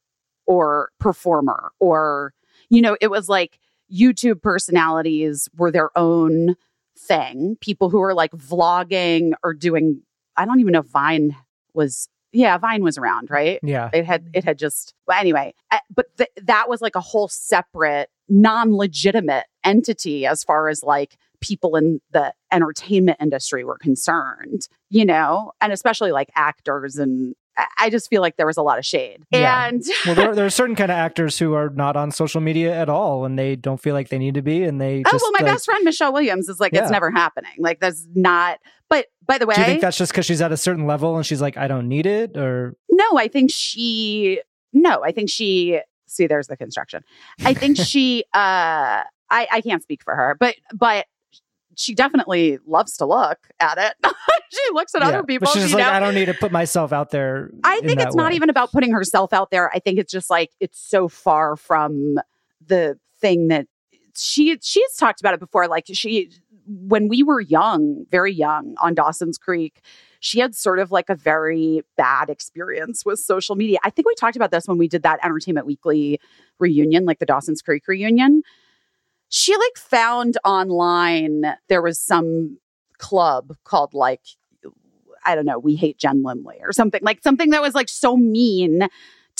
or 0.46 0.90
performer 0.98 1.70
or 1.78 2.32
you 2.70 2.80
know, 2.80 2.96
it 3.02 3.08
was 3.10 3.28
like 3.28 3.58
YouTube 3.92 4.40
personalities 4.40 5.46
were 5.56 5.70
their 5.70 5.90
own 5.96 6.56
thing. 6.98 7.56
People 7.60 7.90
who 7.90 8.00
are 8.00 8.14
like 8.14 8.30
vlogging 8.32 9.32
or 9.44 9.52
doing, 9.52 10.00
I 10.38 10.46
don't 10.46 10.58
even 10.60 10.72
know 10.72 10.78
if 10.80 10.86
Vine 10.86 11.36
was, 11.74 12.08
yeah, 12.32 12.56
Vine 12.58 12.82
was 12.82 12.96
around, 12.98 13.30
right? 13.30 13.58
Yeah. 13.62 13.90
It 13.92 14.04
had 14.06 14.28
it 14.32 14.44
had 14.44 14.58
just 14.58 14.94
but 15.06 15.16
anyway, 15.18 15.54
uh, 15.70 15.78
but 15.94 16.06
th- 16.16 16.30
that 16.44 16.68
was 16.68 16.80
like 16.80 16.96
a 16.96 17.00
whole 17.00 17.28
separate 17.28 18.08
non-legitimate 18.28 19.44
entity 19.64 20.26
as 20.26 20.42
far 20.44 20.68
as 20.68 20.82
like 20.82 21.16
people 21.40 21.76
in 21.76 22.00
the 22.12 22.32
entertainment 22.52 23.18
industry 23.20 23.64
were 23.64 23.78
concerned, 23.78 24.68
you 24.90 25.04
know, 25.04 25.52
and 25.60 25.72
especially 25.72 26.12
like 26.12 26.30
actors 26.36 26.96
and 26.96 27.34
I- 27.78 27.90
just 27.90 28.08
feel 28.08 28.22
like 28.22 28.36
there 28.36 28.46
was 28.46 28.56
a 28.56 28.62
lot 28.62 28.78
of 28.78 28.86
shade. 28.86 29.24
Yeah. 29.30 29.68
And 29.68 29.82
well, 30.06 30.14
there, 30.14 30.34
there 30.34 30.46
are 30.46 30.50
certain 30.50 30.74
kind 30.76 30.90
of 30.90 30.96
actors 30.96 31.38
who 31.38 31.52
are 31.52 31.68
not 31.68 31.96
on 31.96 32.10
social 32.10 32.40
media 32.40 32.74
at 32.74 32.88
all, 32.88 33.26
and 33.26 33.38
they 33.38 33.56
don't 33.56 33.80
feel 33.80 33.92
like 33.94 34.08
they 34.08 34.18
need 34.18 34.34
to 34.34 34.42
be, 34.42 34.62
and 34.62 34.80
they 34.80 35.02
oh 35.04 35.10
just. 35.10 35.22
well, 35.22 35.32
my 35.32 35.44
like- 35.44 35.52
best 35.54 35.66
friend 35.66 35.84
Michelle 35.84 36.12
Williams 36.14 36.48
is 36.48 36.60
like 36.60 36.72
Yeah. 36.72 36.82
it's 36.82 36.90
never 36.90 37.10
happening. 37.10 37.52
Like 37.58 37.78
that's 37.80 38.06
not. 38.14 38.58
But 38.88 39.06
by 39.26 39.38
the 39.38 39.46
way, 39.46 39.54
Do 39.54 39.60
you 39.60 39.66
think 39.66 39.80
that's 39.80 39.96
just 39.98 40.12
because 40.12 40.26
she's 40.26 40.40
at 40.42 40.52
a 40.52 40.56
certain 40.56 40.86
level 40.86 41.16
and 41.16 41.24
she's 41.24 41.40
like, 41.40 41.56
I 41.56 41.68
don't 41.68 41.88
need 41.88 42.06
it, 42.06 42.36
or 42.36 42.74
No, 42.90 43.16
I 43.18 43.28
think 43.28 43.50
she 43.52 44.40
no, 44.72 45.02
I 45.04 45.12
think 45.12 45.28
she 45.30 45.80
see 46.06 46.26
there's 46.26 46.46
the 46.48 46.56
construction. 46.56 47.02
I 47.44 47.54
think 47.54 47.76
she 47.84 48.24
uh 48.34 49.02
I 49.30 49.46
I 49.50 49.60
can't 49.62 49.82
speak 49.82 50.02
for 50.02 50.14
her, 50.14 50.36
but 50.38 50.56
but 50.74 51.06
she 51.74 51.94
definitely 51.94 52.58
loves 52.66 52.98
to 52.98 53.06
look 53.06 53.38
at 53.58 53.78
it. 53.78 53.94
she 54.50 54.60
looks 54.74 54.94
at 54.94 55.00
Yeah. 55.02 55.08
other 55.08 55.22
people, 55.22 55.46
But 55.46 55.52
she's 55.54 55.62
just 55.62 55.74
like, 55.74 55.86
know? 55.86 55.92
I 55.92 56.00
don't 56.00 56.14
need 56.14 56.26
to 56.26 56.34
put 56.34 56.52
myself 56.52 56.92
out 56.92 57.10
there. 57.10 57.50
I 57.64 57.80
think 57.80 58.00
it's 58.00 58.14
not 58.14 58.30
way." 58.32 58.36
even 58.36 58.50
about 58.50 58.72
putting 58.72 58.92
herself 58.92 59.32
out 59.32 59.50
there. 59.50 59.70
I 59.74 59.78
think 59.78 59.98
it's 59.98 60.12
just 60.12 60.28
like 60.28 60.50
it's 60.60 60.78
so 60.78 61.08
far 61.08 61.56
from 61.56 62.16
the 62.66 62.98
thing 63.20 63.48
that 63.48 63.66
she 64.14 64.58
she's 64.60 64.94
talked 64.96 65.20
about 65.20 65.32
it 65.32 65.40
before. 65.40 65.66
Like 65.68 65.84
she 65.92 66.30
when 66.66 67.08
we 67.08 67.22
were 67.22 67.40
young, 67.40 68.04
very 68.10 68.32
young 68.32 68.74
on 68.80 68.94
Dawson's 68.94 69.38
Creek, 69.38 69.80
she 70.20 70.38
had 70.38 70.54
sort 70.54 70.78
of 70.78 70.92
like 70.92 71.10
a 71.10 71.14
very 71.14 71.82
bad 71.96 72.30
experience 72.30 73.04
with 73.04 73.18
social 73.18 73.56
media. 73.56 73.78
I 73.82 73.90
think 73.90 74.06
we 74.06 74.14
talked 74.14 74.36
about 74.36 74.50
this 74.50 74.66
when 74.66 74.78
we 74.78 74.88
did 74.88 75.02
that 75.02 75.18
Entertainment 75.24 75.66
Weekly 75.66 76.20
reunion, 76.58 77.04
like 77.04 77.18
the 77.18 77.26
Dawson's 77.26 77.62
Creek 77.62 77.88
reunion. 77.88 78.42
She 79.28 79.54
like 79.56 79.76
found 79.76 80.38
online 80.44 81.54
there 81.68 81.82
was 81.82 81.98
some 81.98 82.58
club 82.98 83.56
called 83.64 83.94
like 83.94 84.20
I 85.24 85.34
don't 85.34 85.46
know, 85.46 85.58
we 85.58 85.76
hate 85.76 85.98
Jen 85.98 86.22
Lindley 86.22 86.58
or 86.62 86.72
something 86.72 87.00
like 87.02 87.22
something 87.22 87.50
that 87.50 87.62
was 87.62 87.74
like 87.74 87.88
so 87.88 88.16
mean 88.16 88.88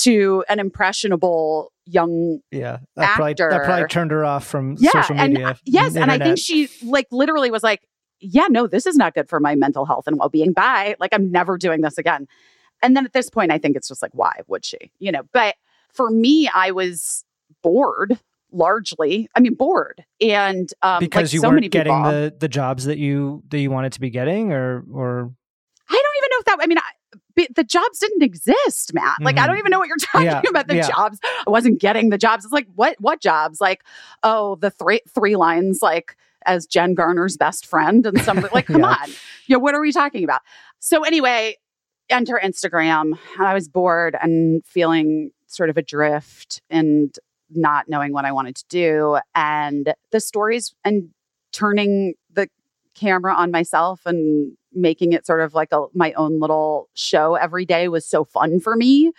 to 0.03 0.43
an 0.49 0.59
impressionable 0.59 1.71
young 1.85 2.39
Yeah, 2.51 2.79
that 2.95 3.15
probably, 3.15 3.33
that 3.33 3.63
probably 3.65 3.87
turned 3.87 4.11
her 4.11 4.23
off 4.23 4.45
from 4.45 4.77
yeah 4.79 4.91
social 4.91 5.17
and 5.19 5.33
media. 5.33 5.49
uh, 5.49 5.53
yes 5.65 5.95
and 5.97 6.09
i 6.09 6.17
think 6.17 6.37
she 6.37 6.69
like 6.81 7.07
literally 7.11 7.51
was 7.51 7.61
like 7.61 7.81
yeah 8.21 8.47
no 8.49 8.67
this 8.67 8.85
is 8.85 8.95
not 8.95 9.13
good 9.13 9.27
for 9.27 9.41
my 9.41 9.53
mental 9.55 9.85
health 9.85 10.07
and 10.07 10.17
well-being. 10.17 10.53
Bye. 10.53 10.95
Like 10.99 11.11
i'm 11.13 11.29
never 11.31 11.57
doing 11.57 11.81
this 11.81 11.97
again. 11.97 12.27
And 12.81 12.95
then 12.95 13.05
at 13.05 13.11
this 13.13 13.29
point 13.29 13.51
i 13.51 13.57
think 13.57 13.75
it's 13.75 13.89
just 13.89 14.01
like 14.01 14.11
why 14.13 14.31
would 14.47 14.63
she 14.63 14.77
you 14.99 15.11
know? 15.11 15.23
But 15.33 15.55
for 15.93 16.09
me 16.09 16.49
i 16.53 16.71
was 16.71 17.25
bored 17.61 18.17
largely 18.51 19.27
i 19.35 19.39
mean 19.41 19.55
bored. 19.55 20.05
And 20.21 20.71
um 20.83 20.99
because 20.99 21.29
like 21.29 21.33
you 21.33 21.39
so 21.41 21.49
weren't 21.49 21.69
getting 21.69 21.93
people, 21.93 22.11
the 22.11 22.33
the 22.39 22.47
jobs 22.47 22.85
that 22.85 22.97
you 22.97 23.43
that 23.49 23.59
you 23.59 23.69
wanted 23.71 23.91
to 23.93 23.99
be 23.99 24.09
getting, 24.09 24.53
or 24.53 24.85
or 24.93 25.31
i 25.89 25.93
don't 25.93 26.17
even 26.17 26.29
know 26.31 26.37
if 26.39 26.45
that 26.45 26.57
i 26.61 26.67
mean 26.67 26.77
the 27.55 27.63
jobs 27.63 27.99
didn't 27.99 28.21
exist, 28.23 28.93
Matt. 28.93 29.17
Like, 29.21 29.37
I 29.39 29.47
don't 29.47 29.55
Mhm. 29.55 29.59
even 29.59 29.69
know 29.71 29.79
what 29.79 29.87
you're 29.87 29.97
talking 30.11 30.25
Yeah, 30.27 30.41
about. 30.47 30.67
The 30.67 30.75
yeah. 30.77 30.87
jobs. 30.89 31.19
I 31.45 31.49
wasn't 31.49 31.79
getting 31.79 32.09
the 32.09 32.17
jobs. 32.17 32.43
It's 32.45 32.53
like, 32.53 32.67
what, 32.75 32.95
what 32.99 33.21
jobs? 33.21 33.59
Like, 33.59 33.83
oh, 34.23 34.55
the 34.55 34.69
three, 34.69 35.01
three 35.13 35.35
lines, 35.35 35.79
like 35.81 36.15
as 36.45 36.65
Jen 36.65 36.93
Garner's 36.93 37.37
best 37.37 37.65
friend 37.65 38.05
and 38.05 38.19
some, 38.21 38.45
like, 38.53 38.65
come 38.67 38.81
Yeah. 38.81 38.87
on. 39.01 39.09
You 39.47 39.55
know, 39.55 39.59
what 39.59 39.73
are 39.75 39.81
we 39.81 39.91
talking 39.91 40.23
about? 40.23 40.41
So 40.79 41.03
anyway, 41.03 41.57
enter 42.09 42.39
Instagram. 42.43 43.17
I 43.39 43.53
was 43.53 43.67
bored 43.69 44.15
and 44.21 44.63
feeling 44.65 45.31
sort 45.47 45.69
of 45.69 45.77
adrift 45.77 46.61
and 46.69 47.15
not 47.49 47.87
knowing 47.87 48.11
what 48.13 48.25
I 48.25 48.31
wanted 48.31 48.55
to 48.57 48.65
do. 48.69 49.17
And 49.35 49.93
the 50.11 50.19
stories 50.19 50.73
and 50.83 51.09
turning 51.51 52.15
camera 52.95 53.33
on 53.33 53.51
myself 53.51 54.01
and 54.05 54.55
making 54.73 55.13
it 55.13 55.25
sort 55.25 55.41
of 55.41 55.53
like 55.53 55.71
a 55.71 55.85
my 55.93 56.13
own 56.13 56.39
little 56.39 56.89
show 56.93 57.35
every 57.35 57.65
day 57.65 57.87
was 57.87 58.05
so 58.05 58.23
fun 58.23 58.59
for 58.59 58.75
me 58.75 59.11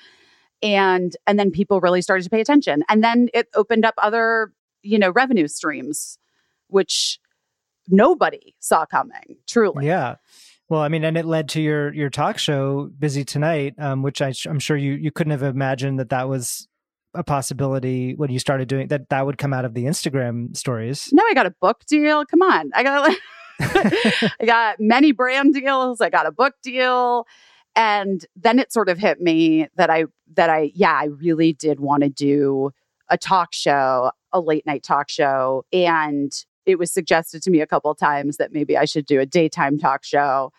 and 0.62 1.16
and 1.26 1.38
then 1.38 1.50
people 1.50 1.80
really 1.80 2.02
started 2.02 2.22
to 2.22 2.30
pay 2.30 2.40
attention 2.40 2.82
and 2.88 3.02
then 3.04 3.28
it 3.34 3.48
opened 3.54 3.84
up 3.84 3.94
other 3.98 4.52
you 4.82 4.98
know 4.98 5.10
revenue 5.10 5.46
streams 5.48 6.18
which 6.68 7.18
nobody 7.88 8.54
saw 8.60 8.84
coming 8.86 9.36
truly 9.46 9.86
yeah. 9.86 10.16
Well, 10.70 10.80
I 10.80 10.88
mean, 10.88 11.04
and 11.04 11.18
it 11.18 11.26
led 11.26 11.50
to 11.50 11.60
your 11.60 11.92
your 11.92 12.08
talk 12.08 12.38
show, 12.38 12.90
Busy 12.98 13.22
Tonight, 13.22 13.74
um, 13.78 14.02
which 14.02 14.22
I, 14.22 14.32
I'm 14.46 14.58
sure 14.58 14.78
you 14.78 14.92
you 14.92 15.10
couldn't 15.10 15.32
have 15.32 15.42
imagined 15.42 15.98
that 15.98 16.08
that 16.08 16.26
was 16.26 16.66
a 17.12 17.22
possibility 17.22 18.14
when 18.14 18.30
you 18.30 18.38
started 18.38 18.66
doing 18.66 18.88
that. 18.88 19.10
That 19.10 19.26
would 19.26 19.36
come 19.36 19.52
out 19.52 19.66
of 19.66 19.74
the 19.74 19.84
Instagram 19.84 20.56
stories. 20.56 21.10
no 21.12 21.22
i 21.28 21.34
got 21.34 21.46
a 21.46 21.54
book 21.60 21.84
deal 21.86 22.24
come 22.24 22.42
on 22.42 22.70
i 22.74 22.82
got 22.82 23.14
I 23.60 24.44
got 24.44 24.80
many 24.80 25.12
brand 25.12 25.54
deals. 25.54 26.00
I 26.00 26.10
got 26.10 26.26
a 26.26 26.32
book 26.32 26.54
deal. 26.62 27.26
And 27.76 28.24
then 28.36 28.58
it 28.58 28.72
sort 28.72 28.88
of 28.88 28.98
hit 28.98 29.20
me 29.20 29.68
that 29.76 29.90
I, 29.90 30.04
that 30.34 30.50
I, 30.50 30.72
yeah, 30.74 30.92
I 30.92 31.06
really 31.06 31.52
did 31.52 31.80
want 31.80 32.02
to 32.02 32.08
do 32.08 32.72
a 33.08 33.18
talk 33.18 33.52
show, 33.52 34.12
a 34.32 34.40
late 34.40 34.66
night 34.66 34.82
talk 34.82 35.08
show. 35.08 35.64
And 35.72 36.32
it 36.66 36.78
was 36.78 36.90
suggested 36.90 37.42
to 37.42 37.50
me 37.50 37.60
a 37.60 37.66
couple 37.66 37.90
of 37.90 37.98
times 37.98 38.36
that 38.38 38.52
maybe 38.52 38.76
I 38.76 38.84
should 38.84 39.06
do 39.06 39.20
a 39.20 39.26
daytime 39.26 39.78
talk 39.78 40.04
show. 40.04 40.52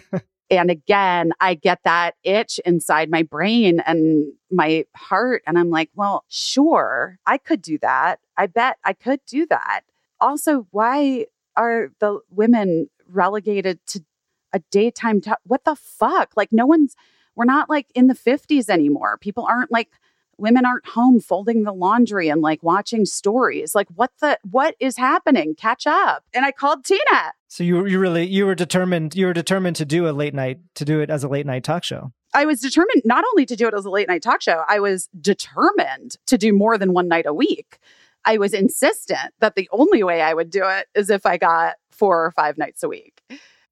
and 0.50 0.70
again, 0.70 1.32
I 1.40 1.54
get 1.54 1.80
that 1.84 2.14
itch 2.22 2.60
inside 2.64 3.10
my 3.10 3.22
brain 3.22 3.80
and 3.80 4.32
my 4.50 4.84
heart. 4.94 5.42
And 5.46 5.58
I'm 5.58 5.70
like, 5.70 5.90
well, 5.94 6.24
sure, 6.28 7.18
I 7.26 7.38
could 7.38 7.62
do 7.62 7.78
that. 7.78 8.20
I 8.36 8.46
bet 8.46 8.76
I 8.84 8.92
could 8.92 9.20
do 9.26 9.46
that. 9.46 9.82
Also, 10.20 10.66
why 10.70 11.26
are 11.56 11.90
the 12.00 12.20
women 12.30 12.88
relegated 13.08 13.78
to 13.88 14.04
a 14.52 14.60
daytime 14.70 15.20
talk? 15.20 15.38
What 15.44 15.64
the 15.64 15.76
fuck? 15.76 16.32
Like, 16.36 16.52
no 16.52 16.66
one's, 16.66 16.94
we're 17.34 17.44
not 17.44 17.68
like 17.68 17.86
in 17.94 18.06
the 18.06 18.14
50s 18.14 18.68
anymore. 18.68 19.18
People 19.18 19.46
aren't 19.48 19.70
like, 19.70 19.90
women 20.38 20.66
aren't 20.66 20.86
home 20.86 21.20
folding 21.20 21.62
the 21.62 21.72
laundry 21.72 22.28
and 22.28 22.40
like 22.40 22.62
watching 22.62 23.04
stories. 23.06 23.74
Like, 23.74 23.88
what 23.94 24.12
the, 24.20 24.38
what 24.50 24.74
is 24.80 24.96
happening? 24.96 25.54
Catch 25.54 25.86
up. 25.86 26.24
And 26.34 26.44
I 26.44 26.52
called 26.52 26.84
Tina. 26.84 27.32
So 27.48 27.64
you 27.64 27.86
you 27.86 27.98
really 27.98 28.26
you 28.26 28.44
were 28.44 28.54
determined 28.54 29.14
you 29.14 29.26
were 29.26 29.32
determined 29.32 29.76
to 29.76 29.84
do 29.84 30.08
a 30.08 30.10
late 30.10 30.34
night 30.34 30.58
to 30.74 30.84
do 30.84 31.00
it 31.00 31.10
as 31.10 31.22
a 31.22 31.28
late 31.28 31.46
night 31.46 31.64
talk 31.64 31.84
show. 31.84 32.12
I 32.34 32.44
was 32.44 32.60
determined 32.60 33.02
not 33.04 33.24
only 33.32 33.46
to 33.46 33.56
do 33.56 33.68
it 33.68 33.74
as 33.74 33.84
a 33.84 33.90
late 33.90 34.08
night 34.08 34.22
talk 34.22 34.42
show, 34.42 34.62
I 34.68 34.80
was 34.80 35.08
determined 35.18 36.16
to 36.26 36.36
do 36.36 36.52
more 36.52 36.76
than 36.76 36.92
one 36.92 37.08
night 37.08 37.24
a 37.24 37.32
week. 37.32 37.78
I 38.26 38.38
was 38.38 38.52
insistent 38.52 39.32
that 39.40 39.54
the 39.54 39.68
only 39.72 40.02
way 40.02 40.20
I 40.20 40.34
would 40.34 40.50
do 40.50 40.62
it 40.64 40.86
is 40.94 41.08
if 41.10 41.24
I 41.24 41.38
got 41.38 41.76
four 41.90 42.24
or 42.24 42.30
five 42.32 42.58
nights 42.58 42.82
a 42.82 42.88
week. 42.88 43.22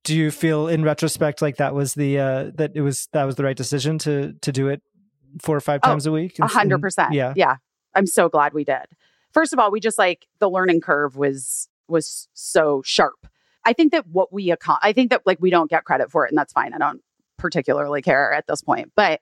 Do 0.04 0.14
you 0.14 0.30
feel 0.30 0.68
in 0.68 0.84
retrospect 0.84 1.42
like 1.42 1.56
that 1.56 1.74
was 1.74 1.94
the 1.94 2.18
uh 2.18 2.50
that 2.54 2.72
it 2.74 2.80
was 2.82 3.08
that 3.12 3.24
was 3.24 3.36
the 3.36 3.44
right 3.44 3.56
decision 3.56 3.98
to 4.00 4.32
to 4.40 4.52
do 4.52 4.68
it 4.68 4.82
four 5.42 5.56
or 5.56 5.60
five 5.60 5.80
Oh, 5.82 5.88
times 5.88 6.06
a 6.06 6.12
week? 6.12 6.38
A 6.38 6.46
hundred 6.46 6.80
percent. 6.80 7.12
Yeah. 7.12 7.32
Yeah. 7.36 7.56
I'm 7.94 8.06
so 8.06 8.28
glad 8.28 8.54
we 8.54 8.64
did. 8.64 8.84
First 9.32 9.52
of 9.52 9.58
all, 9.58 9.70
we 9.70 9.80
just 9.80 9.98
like 9.98 10.26
the 10.38 10.48
learning 10.48 10.80
curve 10.80 11.16
was 11.16 11.68
was 11.88 12.28
so 12.34 12.82
sharp. 12.84 13.26
I 13.64 13.72
think 13.72 13.92
that 13.92 14.06
what 14.06 14.32
we 14.32 14.48
accom- 14.48 14.78
I 14.82 14.92
think 14.92 15.10
that 15.10 15.22
like 15.26 15.38
we 15.40 15.50
don't 15.50 15.70
get 15.70 15.84
credit 15.84 16.10
for 16.10 16.24
it, 16.26 16.30
and 16.30 16.38
that's 16.38 16.52
fine. 16.52 16.72
I 16.74 16.78
don't 16.78 17.00
particularly 17.36 18.02
care 18.02 18.32
at 18.32 18.46
this 18.46 18.62
point, 18.62 18.92
but 18.94 19.20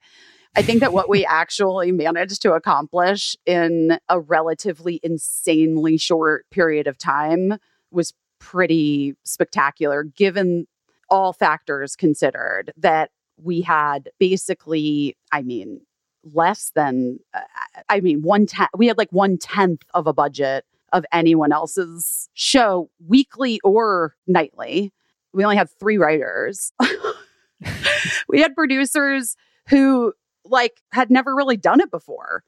I 0.55 0.63
think 0.63 0.81
that 0.81 0.93
what 0.93 1.09
we 1.09 1.25
actually 1.29 1.93
managed 1.93 2.43
to 2.43 2.53
accomplish 2.53 3.37
in 3.47 3.99
a 4.09 4.21
relatively 4.21 5.01
insanely 5.03 5.99
short 5.99 6.49
period 6.51 6.87
of 6.87 6.99
time 6.99 7.55
was 7.91 8.13
pretty 8.39 9.15
spectacular, 9.25 10.03
given 10.03 10.67
all 11.09 11.33
factors 11.33 11.97
considered. 11.97 12.73
That 12.77 13.11
we 13.37 13.61
had 13.63 14.11
basically, 14.19 15.17
I 15.33 15.43
mean, 15.43 15.81
less 16.25 16.71
than 16.75 17.19
uh, 17.35 17.41
i 17.89 18.01
mean 18.01 18.23
one 18.23 18.47
tenth 18.47 18.71
we 18.77 18.87
had 18.87 18.99
like 18.99 19.11
one 19.11 19.37
tenth 19.37 19.83
of 19.95 20.07
a 20.07 20.13
budget 20.13 20.65
of 20.93 21.05
anyone 21.13 21.53
else's 21.53 22.29
show 22.35 22.89
weekly 23.07 23.61
or 23.65 24.15
nightly 24.27 24.93
we 25.33 25.43
only 25.43 25.57
had 25.57 25.69
three 25.69 25.99
writers 25.99 26.73
we 28.29 28.41
had 28.41 28.55
producers 28.55 29.37
who 29.69 30.13
like 30.45 30.81
had 30.93 31.11
never 31.11 31.35
really 31.35 31.57
done 31.57 31.81
it 31.81 31.91
before 31.91 32.43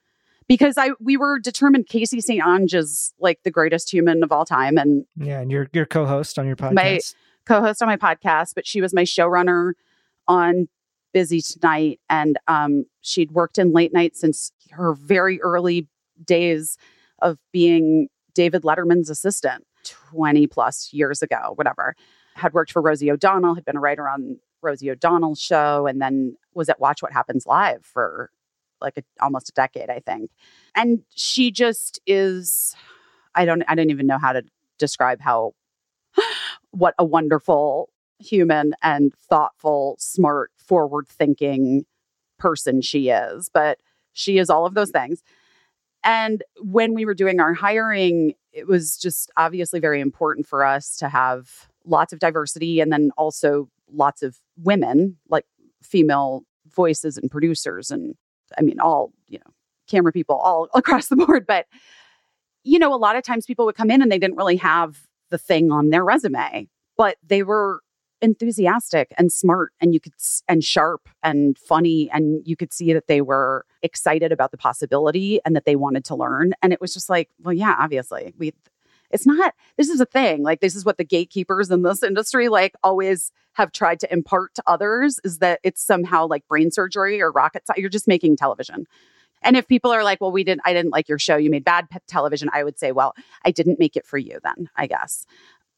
because 0.48 0.76
i 0.76 0.90
we 1.00 1.16
were 1.16 1.38
determined 1.38 1.86
Caissie 1.86 2.20
St. 2.20 2.42
Onge 2.42 2.74
is 2.74 3.14
like 3.18 3.42
the 3.44 3.50
greatest 3.50 3.92
human 3.92 4.22
of 4.22 4.32
all 4.32 4.44
time 4.44 4.76
and 4.76 5.04
Yeah, 5.16 5.40
and 5.40 5.50
your 5.50 5.68
your 5.72 5.86
co-host 5.86 6.38
on 6.38 6.46
your 6.46 6.56
podcast. 6.56 6.74
My- 6.74 7.00
co-host 7.46 7.82
on 7.82 7.88
my 7.88 7.96
podcast, 7.96 8.54
but 8.54 8.66
she 8.66 8.80
was 8.80 8.94
my 8.94 9.02
showrunner 9.02 9.72
on 10.26 10.68
Busy 11.12 11.40
Tonight, 11.40 12.00
and 12.08 12.38
um, 12.48 12.86
she'd 13.02 13.32
worked 13.32 13.58
in 13.58 13.72
late 13.72 13.92
night 13.92 14.16
since 14.16 14.50
her 14.70 14.94
very 14.94 15.40
early 15.42 15.86
days 16.24 16.76
of 17.20 17.38
being 17.52 18.08
David 18.34 18.62
Letterman's 18.62 19.10
assistant 19.10 19.64
20 19.84 20.46
plus 20.46 20.90
years 20.92 21.22
ago, 21.22 21.52
whatever. 21.54 21.94
Had 22.34 22.52
worked 22.52 22.72
for 22.72 22.82
Rosie 22.82 23.10
O'Donnell, 23.10 23.54
had 23.54 23.64
been 23.64 23.76
a 23.76 23.80
writer 23.80 24.08
on 24.08 24.38
Rosie 24.64 24.90
O'Donnell 24.90 25.34
show, 25.34 25.86
and 25.86 26.00
then 26.00 26.36
was 26.54 26.68
at 26.68 26.80
Watch 26.80 27.02
What 27.02 27.12
Happens 27.12 27.46
Live 27.46 27.84
for 27.84 28.30
like 28.80 28.98
a, 28.98 29.02
almost 29.20 29.48
a 29.48 29.52
decade, 29.52 29.90
I 29.90 30.00
think. 30.00 30.30
And 30.74 31.02
she 31.14 31.50
just 31.50 32.00
is, 32.06 32.74
I 33.34 33.44
don't, 33.44 33.62
I 33.68 33.74
don't 33.74 33.90
even 33.90 34.06
know 34.06 34.18
how 34.18 34.32
to 34.32 34.42
describe 34.78 35.20
how, 35.20 35.54
what 36.70 36.94
a 36.98 37.04
wonderful 37.04 37.88
human 38.18 38.74
and 38.82 39.12
thoughtful, 39.14 39.96
smart, 39.98 40.50
forward 40.56 41.08
thinking 41.08 41.84
person 42.38 42.80
she 42.80 43.08
is. 43.08 43.50
But 43.52 43.78
she 44.12 44.38
is 44.38 44.50
all 44.50 44.66
of 44.66 44.74
those 44.74 44.90
things. 44.90 45.22
And 46.04 46.42
when 46.60 46.94
we 46.94 47.04
were 47.04 47.14
doing 47.14 47.40
our 47.40 47.54
hiring, 47.54 48.34
it 48.52 48.68
was 48.68 48.96
just 48.96 49.30
obviously 49.36 49.80
very 49.80 50.00
important 50.00 50.46
for 50.46 50.64
us 50.64 50.96
to 50.98 51.08
have 51.08 51.68
lots 51.86 52.12
of 52.12 52.18
diversity 52.18 52.80
and 52.80 52.92
then 52.92 53.10
also 53.16 53.68
lots 53.94 54.22
of 54.22 54.38
women, 54.56 55.16
like 55.28 55.44
female 55.82 56.44
voices 56.74 57.16
and 57.16 57.30
producers 57.30 57.90
and 57.90 58.14
I 58.58 58.62
mean 58.62 58.80
all, 58.80 59.12
you 59.28 59.38
know, 59.38 59.52
camera 59.88 60.12
people 60.12 60.36
all 60.36 60.68
across 60.74 61.08
the 61.08 61.16
board, 61.16 61.46
but 61.46 61.66
you 62.66 62.78
know, 62.78 62.94
a 62.94 62.96
lot 62.96 63.16
of 63.16 63.22
times 63.22 63.44
people 63.44 63.66
would 63.66 63.74
come 63.74 63.90
in 63.90 64.00
and 64.00 64.10
they 64.10 64.18
didn't 64.18 64.36
really 64.36 64.56
have 64.56 65.02
the 65.30 65.38
thing 65.38 65.70
on 65.70 65.90
their 65.90 66.04
resume, 66.04 66.66
but 66.96 67.16
they 67.26 67.42
were 67.42 67.82
enthusiastic 68.22 69.12
and 69.18 69.30
smart 69.30 69.72
and 69.80 69.92
you 69.92 70.00
could 70.00 70.14
and 70.48 70.64
sharp 70.64 71.08
and 71.22 71.58
funny 71.58 72.08
and 72.10 72.40
you 72.46 72.56
could 72.56 72.72
see 72.72 72.92
that 72.94 73.06
they 73.06 73.20
were 73.20 73.66
excited 73.82 74.32
about 74.32 74.50
the 74.50 74.56
possibility 74.56 75.40
and 75.44 75.54
that 75.54 75.66
they 75.66 75.76
wanted 75.76 76.04
to 76.06 76.14
learn. 76.14 76.54
And 76.62 76.72
it 76.72 76.80
was 76.80 76.94
just 76.94 77.10
like 77.10 77.28
well 77.42 77.52
yeah 77.52 77.76
obviously 77.78 78.32
we 78.38 78.54
it's 79.14 79.26
not 79.26 79.54
this 79.78 79.88
is 79.88 80.00
a 80.00 80.04
thing 80.04 80.42
like 80.42 80.60
this 80.60 80.74
is 80.74 80.84
what 80.84 80.98
the 80.98 81.04
gatekeepers 81.04 81.70
in 81.70 81.82
this 81.82 82.02
industry 82.02 82.48
like 82.48 82.74
always 82.82 83.32
have 83.54 83.72
tried 83.72 84.00
to 84.00 84.12
impart 84.12 84.52
to 84.54 84.62
others 84.66 85.20
is 85.24 85.38
that 85.38 85.60
it's 85.62 85.82
somehow 85.82 86.26
like 86.26 86.46
brain 86.48 86.70
surgery 86.70 87.22
or 87.22 87.30
rocket 87.30 87.66
science 87.66 87.78
you're 87.78 87.88
just 87.88 88.08
making 88.08 88.36
television. 88.36 88.86
And 89.42 89.56
if 89.56 89.68
people 89.68 89.92
are 89.92 90.02
like 90.02 90.20
well 90.20 90.32
we 90.32 90.44
didn't 90.44 90.62
i 90.64 90.72
didn't 90.72 90.90
like 90.90 91.08
your 91.08 91.18
show 91.18 91.36
you 91.36 91.48
made 91.48 91.64
bad 91.64 91.86
television 92.08 92.50
i 92.52 92.64
would 92.64 92.78
say 92.78 92.92
well 92.92 93.14
i 93.44 93.50
didn't 93.50 93.78
make 93.78 93.96
it 93.96 94.04
for 94.04 94.18
you 94.18 94.38
then 94.42 94.68
i 94.76 94.86
guess. 94.86 95.24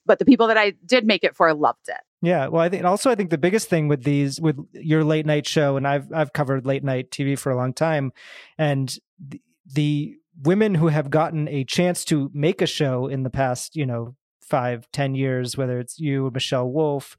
But 0.06 0.18
the 0.18 0.24
people 0.24 0.46
that 0.46 0.56
i 0.56 0.70
did 0.84 1.06
make 1.06 1.22
it 1.22 1.36
for 1.36 1.52
loved 1.52 1.88
it. 1.88 2.00
Yeah, 2.22 2.48
well, 2.48 2.62
I 2.62 2.68
think 2.70 2.84
also 2.84 3.10
I 3.10 3.14
think 3.14 3.30
the 3.30 3.38
biggest 3.38 3.68
thing 3.68 3.88
with 3.88 4.02
these 4.02 4.40
with 4.40 4.58
your 4.72 5.04
late 5.04 5.26
night 5.26 5.46
show, 5.46 5.76
and 5.76 5.86
I've 5.86 6.10
I've 6.12 6.32
covered 6.32 6.64
late 6.64 6.82
night 6.82 7.10
TV 7.10 7.38
for 7.38 7.52
a 7.52 7.56
long 7.56 7.74
time, 7.74 8.12
and 8.56 8.96
the, 9.18 9.40
the 9.70 10.16
women 10.42 10.74
who 10.74 10.88
have 10.88 11.10
gotten 11.10 11.48
a 11.48 11.64
chance 11.64 12.04
to 12.06 12.30
make 12.34 12.60
a 12.60 12.66
show 12.66 13.06
in 13.06 13.22
the 13.22 13.30
past, 13.30 13.76
you 13.76 13.86
know, 13.86 14.14
five, 14.40 14.86
ten 14.92 15.14
years, 15.14 15.56
whether 15.56 15.78
it's 15.80 15.98
you, 15.98 16.26
or 16.26 16.30
Michelle 16.30 16.68
Wolf, 16.68 17.16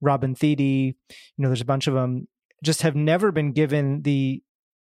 Robin 0.00 0.34
Thede, 0.34 0.60
you 0.60 0.94
know, 1.38 1.48
there's 1.48 1.60
a 1.60 1.66
bunch 1.66 1.86
of 1.86 1.94
them, 1.94 2.26
just 2.62 2.82
have 2.82 2.96
never 2.96 3.30
been 3.30 3.52
given 3.52 4.02
the 4.02 4.42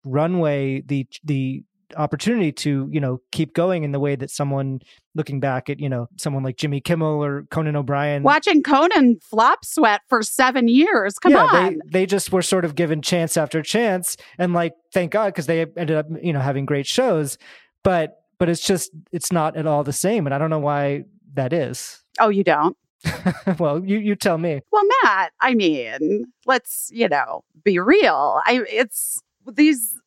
runway, 0.04 0.82
the 0.82 1.06
the 1.24 1.62
opportunity 1.96 2.50
to 2.50 2.88
you 2.90 3.00
know 3.00 3.20
keep 3.30 3.54
going 3.54 3.84
in 3.84 3.92
the 3.92 4.00
way 4.00 4.16
that 4.16 4.30
someone 4.30 4.80
looking 5.14 5.38
back 5.38 5.70
at 5.70 5.78
you 5.78 5.88
know 5.88 6.08
someone 6.16 6.42
like 6.42 6.56
Jimmy 6.56 6.80
Kimmel 6.80 7.22
or 7.22 7.44
Conan 7.50 7.76
O'Brien 7.76 8.22
watching 8.22 8.62
conan 8.62 9.18
flop 9.20 9.64
sweat 9.64 10.00
for 10.08 10.22
seven 10.22 10.68
years 10.68 11.18
come 11.18 11.32
yeah, 11.32 11.44
on. 11.44 11.78
they 11.92 12.00
they 12.00 12.06
just 12.06 12.32
were 12.32 12.42
sort 12.42 12.64
of 12.64 12.74
given 12.74 13.02
chance 13.02 13.36
after 13.36 13.62
chance, 13.62 14.16
and 14.38 14.52
like 14.52 14.72
thank 14.92 15.12
God 15.12 15.26
because 15.26 15.46
they 15.46 15.60
ended 15.60 15.92
up 15.92 16.06
you 16.22 16.32
know 16.32 16.40
having 16.40 16.66
great 16.66 16.86
shows, 16.86 17.38
but 17.86 18.22
but 18.38 18.48
it's 18.48 18.66
just 18.66 18.90
it's 19.12 19.32
not 19.32 19.56
at 19.56 19.66
all 19.66 19.84
the 19.84 19.92
same, 19.92 20.26
and 20.26 20.34
I 20.34 20.38
don't 20.38 20.50
know 20.50 20.58
why 20.58 21.04
that 21.34 21.52
is. 21.52 22.02
oh 22.20 22.28
you 22.28 22.44
don't 22.44 22.76
well, 23.58 23.84
you 23.84 23.98
you 23.98 24.14
tell 24.14 24.38
me. 24.38 24.60
Well, 24.72 24.84
Matt, 25.02 25.32
I 25.40 25.54
mean, 25.54 26.26
let's, 26.44 26.90
you 26.92 27.08
know, 27.08 27.44
be 27.64 27.78
real. 27.78 28.40
I 28.44 28.62
it's 28.70 29.22
these 29.52 29.98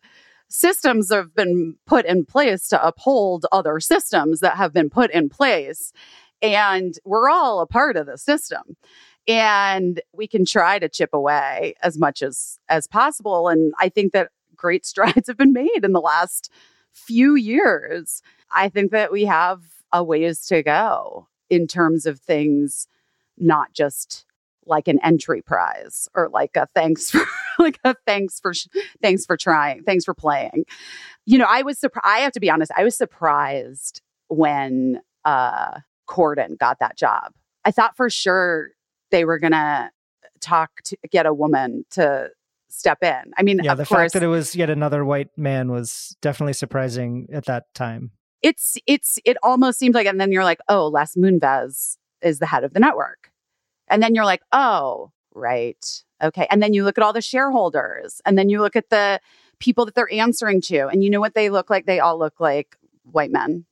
systems 0.49 1.11
have 1.11 1.33
been 1.35 1.75
put 1.85 2.05
in 2.05 2.25
place 2.25 2.67
to 2.69 2.85
uphold 2.85 3.45
other 3.51 3.79
systems 3.79 4.39
that 4.39 4.57
have 4.57 4.73
been 4.73 4.89
put 4.89 5.11
in 5.11 5.29
place. 5.29 5.93
And 6.41 6.95
we're 7.05 7.29
all 7.29 7.59
a 7.59 7.67
part 7.67 7.97
of 7.97 8.07
the 8.07 8.17
system. 8.17 8.75
And 9.27 10.01
we 10.13 10.27
can 10.27 10.45
try 10.45 10.79
to 10.79 10.89
chip 10.89 11.11
away 11.13 11.75
as 11.83 11.97
much 11.97 12.21
as 12.21 12.59
as 12.67 12.87
possible. 12.87 13.47
And 13.47 13.73
I 13.79 13.89
think 13.89 14.13
that 14.13 14.29
great 14.55 14.85
strides 14.85 15.27
have 15.27 15.37
been 15.37 15.53
made 15.53 15.83
in 15.83 15.93
the 15.93 16.01
last 16.01 16.51
few 16.93 17.35
years. 17.35 18.21
I 18.51 18.69
think 18.69 18.91
that 18.91 19.11
we 19.11 19.25
have 19.25 19.61
a 19.91 20.03
ways 20.03 20.45
to 20.47 20.63
go 20.63 21.27
in 21.49 21.67
terms 21.67 22.05
of 22.05 22.19
things 22.19 22.87
not 23.37 23.73
just 23.73 24.25
like 24.65 24.87
an 24.87 24.99
entry 25.03 25.41
prize 25.41 26.07
or 26.13 26.29
like 26.29 26.55
a 26.55 26.67
thanks 26.75 27.09
for 27.09 27.21
like 27.59 27.79
a 27.83 27.95
thanks 28.05 28.39
for 28.39 28.53
thanks 29.01 29.25
for 29.25 29.35
trying 29.35 29.83
thanks 29.83 30.05
for 30.05 30.13
playing 30.13 30.63
you 31.25 31.37
know 31.37 31.47
i 31.49 31.61
was 31.63 31.79
surprised 31.79 32.05
i 32.05 32.19
have 32.19 32.31
to 32.31 32.39
be 32.39 32.49
honest 32.49 32.71
i 32.77 32.83
was 32.83 32.95
surprised 32.95 34.01
when 34.27 35.01
uh 35.25 35.79
corden 36.07 36.57
got 36.57 36.77
that 36.79 36.95
job 36.97 37.33
i 37.65 37.71
thought 37.71 37.97
for 37.97 38.09
sure 38.09 38.69
they 39.11 39.25
were 39.25 39.39
gonna 39.39 39.91
talk 40.39 40.69
to 40.83 40.95
get 41.09 41.25
a 41.25 41.33
woman 41.33 41.83
to 41.89 42.29
step 42.69 43.03
in. 43.03 43.31
I 43.37 43.43
mean 43.43 43.59
Yeah, 43.63 43.73
of 43.73 43.77
the 43.77 43.85
course 43.85 43.99
fact 43.99 44.13
that 44.13 44.23
it 44.23 44.27
was 44.27 44.55
yet 44.55 44.69
another 44.69 45.03
white 45.03 45.29
man 45.37 45.71
was 45.71 46.15
definitely 46.21 46.53
surprising 46.53 47.27
at 47.31 47.45
that 47.45 47.73
time. 47.73 48.11
it's 48.41 48.77
it's 48.87 49.19
it 49.25 49.37
almost 49.43 49.79
seems 49.79 49.95
like 49.95 50.07
and 50.07 50.19
then 50.19 50.31
you're 50.31 50.43
like 50.43 50.59
oh 50.69 50.87
les 50.87 51.15
moonves 51.15 51.97
is 52.21 52.39
the 52.39 52.45
head 52.45 52.63
of 52.63 52.73
the 52.73 52.79
network. 52.79 53.31
And 53.87 54.01
then 54.03 54.15
you're 54.15 54.25
like 54.25 54.41
oh 54.51 55.11
right 55.33 56.03
okay. 56.21 56.47
And 56.49 56.61
then 56.61 56.73
you 56.73 56.83
look 56.83 56.97
at 56.97 57.03
all 57.03 57.13
the 57.13 57.21
shareholders 57.21 58.21
and 58.25 58.37
then 58.37 58.49
you 58.49 58.61
look 58.61 58.75
at 58.75 58.89
the 58.89 59.19
people 59.59 59.85
that 59.85 59.95
they're 59.95 60.13
answering 60.13 60.61
to 60.61 60.87
and 60.87 61.03
you 61.03 61.09
know 61.09 61.19
what 61.19 61.33
they 61.33 61.49
look 61.49 61.69
like? 61.69 61.85
They 61.85 61.99
all 61.99 62.17
look 62.17 62.39
like 62.39 62.77
white 63.03 63.31
men. 63.31 63.65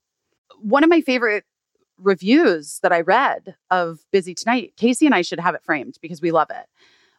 One 0.59 0.83
of 0.83 0.89
my 0.89 1.01
favorite 1.01 1.45
reviews 1.99 2.79
that 2.83 2.91
i 2.93 3.01
read 3.01 3.55
of 3.71 3.99
busy 4.11 4.35
tonight 4.35 4.73
Caissie 4.77 5.05
and 5.05 5.15
i 5.15 5.21
should 5.21 5.39
have 5.39 5.55
it 5.55 5.63
framed 5.63 5.97
because 6.01 6.21
we 6.21 6.31
love 6.31 6.49
it 6.51 6.67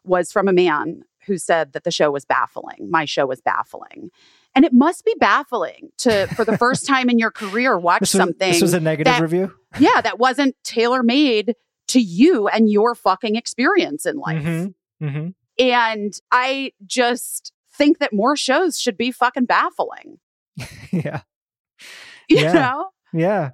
was 0.05 0.31
from 0.31 0.47
a 0.49 0.53
man 0.53 1.03
who 1.29 1.39
said 1.39 1.73
that 1.75 1.85
the 1.85 1.91
show 1.93 2.11
was 2.11 2.25
baffling 2.25 2.89
my 2.91 3.05
show 3.05 3.27
was 3.27 3.41
baffling 3.41 4.11
and 4.57 4.65
it 4.65 4.73
must 4.73 5.05
be 5.05 5.15
baffling 5.21 5.91
to 5.99 6.27
for 6.35 6.45
the 6.45 6.59
first 6.59 6.85
time 6.93 7.09
in 7.09 7.19
your 7.21 7.31
career 7.31 7.79
watch 7.79 8.01
This 8.01 8.15
was, 8.15 8.19
something 8.19 8.51
this 8.53 8.61
was 8.61 8.75
a 8.75 8.81
negative 8.81 9.13
that- 9.13 9.23
review. 9.23 9.55
yeah 9.79 10.01
that 10.01 10.19
wasn't 10.19 10.57
tailor 10.65 11.05
made 11.05 11.55
to 11.89 12.01
you 12.01 12.49
and 12.49 12.69
your 12.69 12.95
fucking 12.97 13.37
experience 13.37 14.05
in 14.07 14.17
life 14.17 14.43
Mhm, 14.43 14.75
mhm. 15.01 15.35
and 15.59 16.15
i 16.33 16.73
just 16.87 17.53
think 17.73 17.99
that 17.99 18.13
more 18.13 18.35
shows 18.37 18.79
should 18.81 18.97
be 18.97 19.13
fucking 19.13 19.45
baffling 19.45 20.19
yeah, 20.91 21.21
you 22.29 22.39
Yeah. 22.39 22.53
know 22.53 22.89
yeah. 23.13 23.51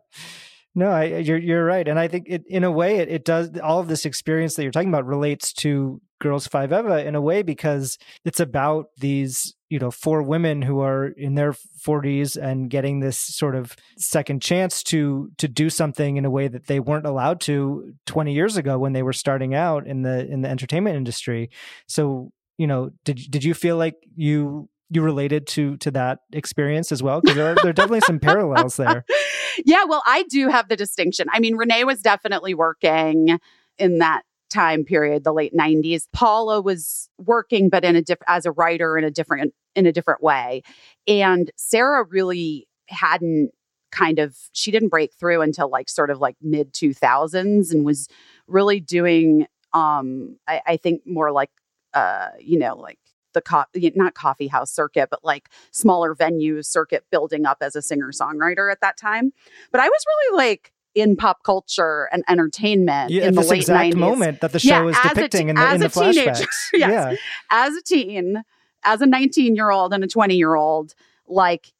No, 0.77 0.89
I, 0.91 1.05
you're 1.05 1.39
you're 1.39 1.65
right, 1.65 1.87
and 1.87 1.97
I 2.01 2.09
think 2.09 2.27
it 2.29 2.43
in 2.49 2.65
a 2.65 2.71
way 2.73 2.97
it, 2.97 3.09
it 3.09 3.25
does 3.25 3.51
all 3.63 3.79
of 3.79 3.87
this 3.87 4.05
experience 4.05 4.57
that 4.57 4.65
you're 4.65 4.73
talking 4.73 4.89
about 4.89 5.07
relates 5.07 5.53
to 5.53 6.01
Girls 6.25 6.47
Five 6.47 6.73
Eva 6.73 7.07
in 7.07 7.15
a 7.15 7.21
way 7.21 7.43
because 7.43 7.99
it's 8.25 8.41
about 8.41 8.87
these 8.97 9.55
you 9.69 9.79
know 9.79 9.91
four 9.91 10.23
women 10.23 10.63
who 10.63 10.81
are 10.81 11.09
in 11.09 11.35
their 11.35 11.53
40s 11.53 12.41
and 12.41 12.71
getting 12.71 13.01
this 13.01 13.19
sort 13.19 13.55
of 13.55 13.77
second 13.99 14.41
chance 14.41 14.83
to 14.85 15.31
to 15.37 15.47
do 15.47 15.69
something 15.69 16.17
in 16.17 16.25
a 16.25 16.31
way 16.31 16.49
that 16.49 16.67
they 16.67 16.81
weren't 16.81 17.05
allowed 17.05 17.43
to 17.43 17.93
20 18.07 18.33
years 18.33 18.57
ago 18.57 18.79
when 18.79 18.95
they 18.95 19.03
were 19.03 19.13
starting 19.13 19.55
out 19.55 19.87
in 19.87 20.01
the 20.01 20.27
in 20.27 20.41
the 20.41 20.49
entertainment 20.49 20.97
industry. 20.97 21.51
So 21.89 22.33
you 22.57 22.67
know, 22.67 22.91
did 23.05 23.21
did 23.31 23.45
you 23.45 23.53
feel 23.53 23.77
like 23.77 23.97
you 24.17 24.71
you 24.89 25.03
related 25.03 25.47
to 25.49 25.77
to 25.79 25.91
that 25.91 26.21
experience 26.33 26.91
as 26.91 27.03
well? 27.03 27.21
Because 27.21 27.37
there 27.37 27.53
are 27.53 27.55
there 27.57 27.69
are 27.69 27.75
definitely 27.75 28.01
some 28.01 28.19
parallels 28.19 28.77
there. 28.77 29.05
yeah 29.65 29.85
well 29.85 30.03
i 30.05 30.25
do 30.25 30.49
have 30.49 30.69
the 30.69 30.75
distinction 30.77 31.27
i 31.31 31.39
mean 31.39 31.55
renee 31.55 31.85
was 31.85 32.01
definitely 32.01 32.55
working 32.55 33.39
in 33.79 33.99
that 33.99 34.23
time 34.55 34.85
period 34.85 35.25
the 35.25 35.33
late 35.33 35.53
90s 35.53 36.07
paula 36.13 36.61
was 36.61 37.09
working 37.19 37.69
but 37.69 37.85
in 37.85 37.97
a 37.97 38.03
different 38.03 38.31
as 38.31 38.47
a 38.47 38.53
writer 38.53 38.97
in 38.97 39.05
a 39.05 39.11
different 39.11 39.53
in 39.75 39.87
a 39.87 39.93
different 39.93 40.23
way. 40.23 40.63
And 41.07 41.51
sarah 41.57 42.05
really 42.05 42.69
hadn't 42.89 43.51
kind 43.91 44.19
of 44.19 44.37
she 44.53 44.71
didn't 44.71 44.89
break 44.89 45.13
through 45.15 45.41
until 45.41 45.69
like 45.69 45.89
sort 45.89 46.11
of 46.11 46.21
like 46.21 46.37
mid 46.41 46.73
2000s 46.73 47.73
and 47.73 47.85
was 47.85 48.09
really 48.47 48.81
doing 48.81 49.47
um 49.73 50.37
I, 50.47 50.63
I 50.67 50.77
think 50.77 51.03
more 51.07 51.33
like 51.33 51.51
uh 51.93 52.29
you 52.41 52.59
know 52.59 52.77
like 52.77 52.99
the 53.35 53.41
co- 53.41 53.65
not 53.95 54.15
coffee 54.15 54.47
house 54.47 54.71
circuit 54.71 55.09
but 55.11 55.25
like 55.25 55.49
smaller 55.73 56.15
venue 56.15 56.63
circuit 56.63 57.05
building 57.11 57.47
up 57.47 57.59
as 57.61 57.75
a 57.75 57.83
singer 57.83 58.13
songwriter 58.13 58.71
at 58.71 58.81
that 58.81 58.97
time. 58.97 59.33
But 59.73 59.81
i 59.81 59.89
was 59.89 60.05
really 60.07 60.37
like 60.39 60.73
in 60.95 61.17
pop 61.17 61.43
culture 61.43 62.09
and 62.13 62.23
entertainment 62.29 63.11
Yeah, 63.11 63.25
in 63.27 63.35
the 63.35 63.43
late 63.43 63.61
exact 63.63 63.95
90s 63.95 63.97
moment 63.97 64.41
that 64.41 64.53
the 64.53 64.59
show 64.59 64.87
Yeah, 64.87 64.89
is 64.91 64.97
as 65.03 65.05
a 65.11 65.15
depicting 65.15 65.47
te- 65.47 65.51
in 65.51 65.57
the, 65.57 65.63
as 65.63 65.75
in 65.75 65.81
the 65.81 65.87
a 65.87 65.89
teenager. 65.91 66.31
flashbacks. 66.31 66.57
Yes. 66.75 66.91
Yeah. 67.13 67.17
as 67.51 67.75
a 67.75 67.83
teen, 67.83 68.43
as 68.85 69.01
a 69.01 69.07
19 69.07 69.57
year 69.57 69.71
old 69.71 69.93
and 69.93 70.05
a 70.05 70.07
20 70.07 70.37
year 70.37 70.55
old, 70.55 70.95
like 71.27 71.73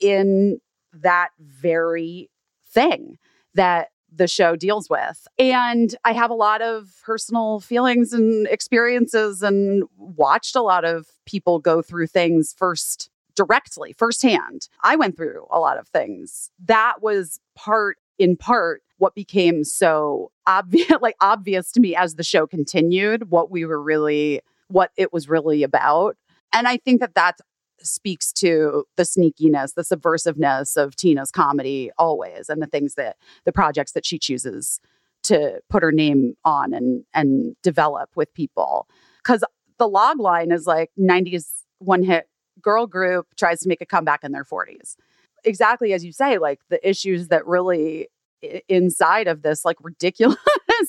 in 0.00 0.60
that 0.92 1.30
very 1.40 2.30
thing 2.70 3.18
that 3.54 3.88
the 4.14 4.26
show 4.26 4.56
deals 4.56 4.88
with. 4.88 5.26
And 5.38 5.94
I 6.04 6.12
have 6.12 6.30
a 6.30 6.34
lot 6.34 6.62
of 6.62 6.94
personal 7.04 7.60
feelings 7.60 8.12
and 8.12 8.46
experiences 8.48 9.42
and 9.42 9.84
watched 9.96 10.56
a 10.56 10.62
lot 10.62 10.84
of 10.84 11.06
people 11.26 11.58
go 11.58 11.82
through 11.82 12.06
things 12.06 12.54
first 12.56 13.10
directly, 13.34 13.92
firsthand. 13.92 14.68
I 14.82 14.96
went 14.96 15.16
through 15.16 15.46
a 15.50 15.60
lot 15.60 15.78
of 15.78 15.86
things. 15.88 16.50
That 16.64 17.02
was 17.02 17.38
part 17.54 17.98
in 18.18 18.36
part 18.36 18.82
what 18.98 19.14
became 19.14 19.64
so 19.64 20.30
obvious 20.46 20.90
like 21.00 21.16
obvious 21.20 21.72
to 21.72 21.80
me 21.80 21.94
as 21.94 22.14
the 22.14 22.24
show 22.24 22.46
continued 22.46 23.30
what 23.30 23.50
we 23.50 23.64
were 23.64 23.82
really 23.82 24.40
what 24.68 24.90
it 24.96 25.12
was 25.12 25.28
really 25.28 25.62
about. 25.62 26.16
And 26.52 26.68
I 26.68 26.76
think 26.76 27.00
that 27.00 27.14
that 27.14 27.38
speaks 27.80 28.32
to 28.32 28.84
the 28.96 29.04
sneakiness, 29.04 29.74
the 29.74 29.82
subversiveness 29.82 30.76
of 30.76 30.96
Tina's 30.96 31.30
comedy 31.30 31.90
always, 31.96 32.48
and 32.48 32.60
the 32.60 32.66
things 32.66 32.94
that 32.94 33.16
the 33.44 33.52
projects 33.52 33.92
that 33.92 34.04
she 34.04 34.18
chooses 34.18 34.80
to 35.24 35.60
put 35.68 35.82
her 35.82 35.92
name 35.92 36.34
on 36.44 36.72
and 36.72 37.04
and 37.14 37.54
develop 37.62 38.10
with 38.16 38.32
people. 38.34 38.88
Because 39.22 39.44
the 39.78 39.88
log 39.88 40.18
line 40.18 40.50
is 40.50 40.66
like 40.66 40.90
90s 40.98 41.46
one 41.78 42.02
hit 42.02 42.28
girl 42.60 42.86
group 42.86 43.26
tries 43.36 43.60
to 43.60 43.68
make 43.68 43.80
a 43.80 43.86
comeback 43.86 44.24
in 44.24 44.32
their 44.32 44.44
40s. 44.44 44.96
Exactly 45.44 45.92
as 45.92 46.04
you 46.04 46.12
say, 46.12 46.38
like 46.38 46.60
the 46.68 46.86
issues 46.88 47.28
that 47.28 47.46
really 47.46 48.08
i- 48.44 48.62
inside 48.68 49.28
of 49.28 49.42
this 49.42 49.64
like 49.64 49.76
ridiculous 49.80 50.36
uh, 50.48 50.82
uh, 50.82 50.84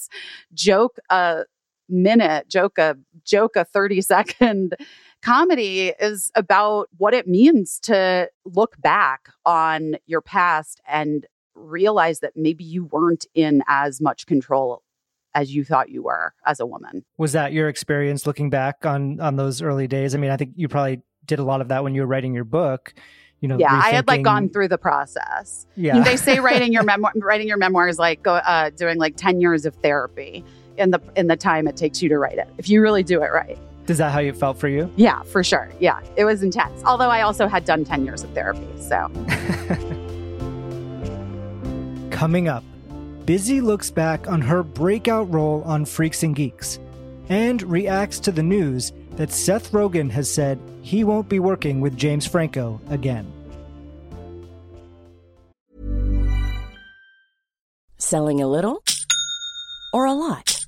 joke 0.54 0.98
a 1.10 1.44
minute, 1.88 2.48
joke 2.50 2.78
a 2.78 2.98
joke 3.24 3.56
a 3.56 3.66
30 3.66 4.02
second 4.02 4.76
comedy 5.22 5.94
is 6.00 6.32
about 6.36 6.88
what 6.98 7.14
it 7.14 7.28
means 7.28 7.80
to 7.82 8.30
look 8.46 8.80
back 8.82 9.30
on 9.46 9.96
your 10.06 10.22
past 10.22 10.80
and 10.88 11.26
realize 11.56 12.20
that 12.20 12.34
maybe 12.36 12.64
you 12.64 12.86
weren't 12.86 13.26
in 13.34 13.62
as 13.68 14.00
much 14.00 14.26
control 14.26 14.82
as 15.36 15.54
you 15.54 15.64
thought 15.64 15.90
you 15.90 16.02
were 16.04 16.34
as 16.46 16.60
a 16.60 16.66
woman. 16.66 17.04
Was 17.18 17.34
that 17.34 17.54
your 17.54 17.68
experience 17.70 18.26
looking 18.26 18.50
back 18.50 18.86
on 18.86 19.20
on 19.20 19.36
those 19.36 19.62
early 19.62 19.88
days? 19.88 20.16
I 20.16 20.18
mean, 20.18 20.32
I 20.32 20.38
think 20.38 20.54
you 20.56 20.68
probably 20.68 21.02
did 21.26 21.40
a 21.40 21.44
lot 21.44 21.62
of 21.62 21.68
that 21.68 21.84
when 21.84 21.94
you 21.94 22.02
were 22.02 22.08
writing 22.08 22.34
your 22.34 22.46
book. 22.46 22.94
You 23.42 23.48
know, 23.48 23.58
yeah, 23.58 23.74
I 23.74 23.92
had 23.92 24.08
like 24.08 24.22
gone 24.22 24.50
through 24.50 24.68
the 24.68 24.78
process. 24.78 25.66
Yeah, 25.76 26.02
They 26.04 26.18
say 26.18 26.40
writing 26.40 26.74
your 26.74 26.84
memoir, 26.92 27.14
writing 27.16 27.48
your 27.48 27.58
memoir 27.58 27.88
is 27.88 27.98
like 27.98 28.22
go, 28.22 28.36
uh, 28.36 28.70
doing 28.72 28.98
like 28.98 29.16
ten 29.16 29.40
years 29.40 29.66
of 29.66 29.76
therapy 29.76 30.44
in 30.78 30.92
the 30.92 31.00
in 31.16 31.28
the 31.28 31.38
time 31.38 31.68
it 31.68 31.78
takes 31.78 32.02
you 32.02 32.10
to 32.10 32.18
write 32.18 32.38
it. 32.38 32.50
If 32.58 32.70
you 32.70 32.82
really 32.82 33.04
do 33.04 33.22
it 33.24 33.32
right. 33.32 33.58
is 33.88 33.98
that 33.98 34.12
how 34.12 34.20
you 34.20 34.34
felt 34.34 34.58
for 34.58 34.68
you? 34.68 34.92
Yeah, 34.98 35.24
for 35.24 35.44
sure. 35.44 35.70
Yeah, 35.80 36.02
it 36.18 36.26
was 36.26 36.44
intense. 36.44 36.84
Although 36.84 37.10
I 37.10 37.22
also 37.22 37.48
had 37.48 37.64
done 37.64 37.86
ten 37.86 38.06
years 38.06 38.24
of 38.24 38.32
therapy, 38.32 38.68
so 38.78 39.10
Coming 42.12 42.50
up, 42.50 42.66
Busy 43.26 43.62
looks 43.62 43.90
back 43.90 44.28
on 44.28 44.42
her 44.42 44.64
breakout 44.64 45.32
role 45.32 45.64
on 45.64 45.86
Freaks 45.86 46.24
and 46.24 46.36
Geeks 46.36 46.80
and 47.30 47.62
reacts 47.64 48.20
to 48.22 48.32
the 48.32 48.44
news 48.44 48.92
that 49.20 49.34
Seth 49.34 49.74
Rogen 49.74 50.10
has 50.12 50.32
said 50.32 50.58
he 50.82 51.04
won't 51.04 51.28
be 51.28 51.40
working 51.40 51.82
with 51.82 51.98
James 51.98 52.26
Franco 52.26 52.80
again. 52.90 53.30
Selling 57.98 58.42
a 58.42 58.48
little 58.48 58.82
or 59.92 60.06
a 60.06 60.14
lot? 60.14 60.66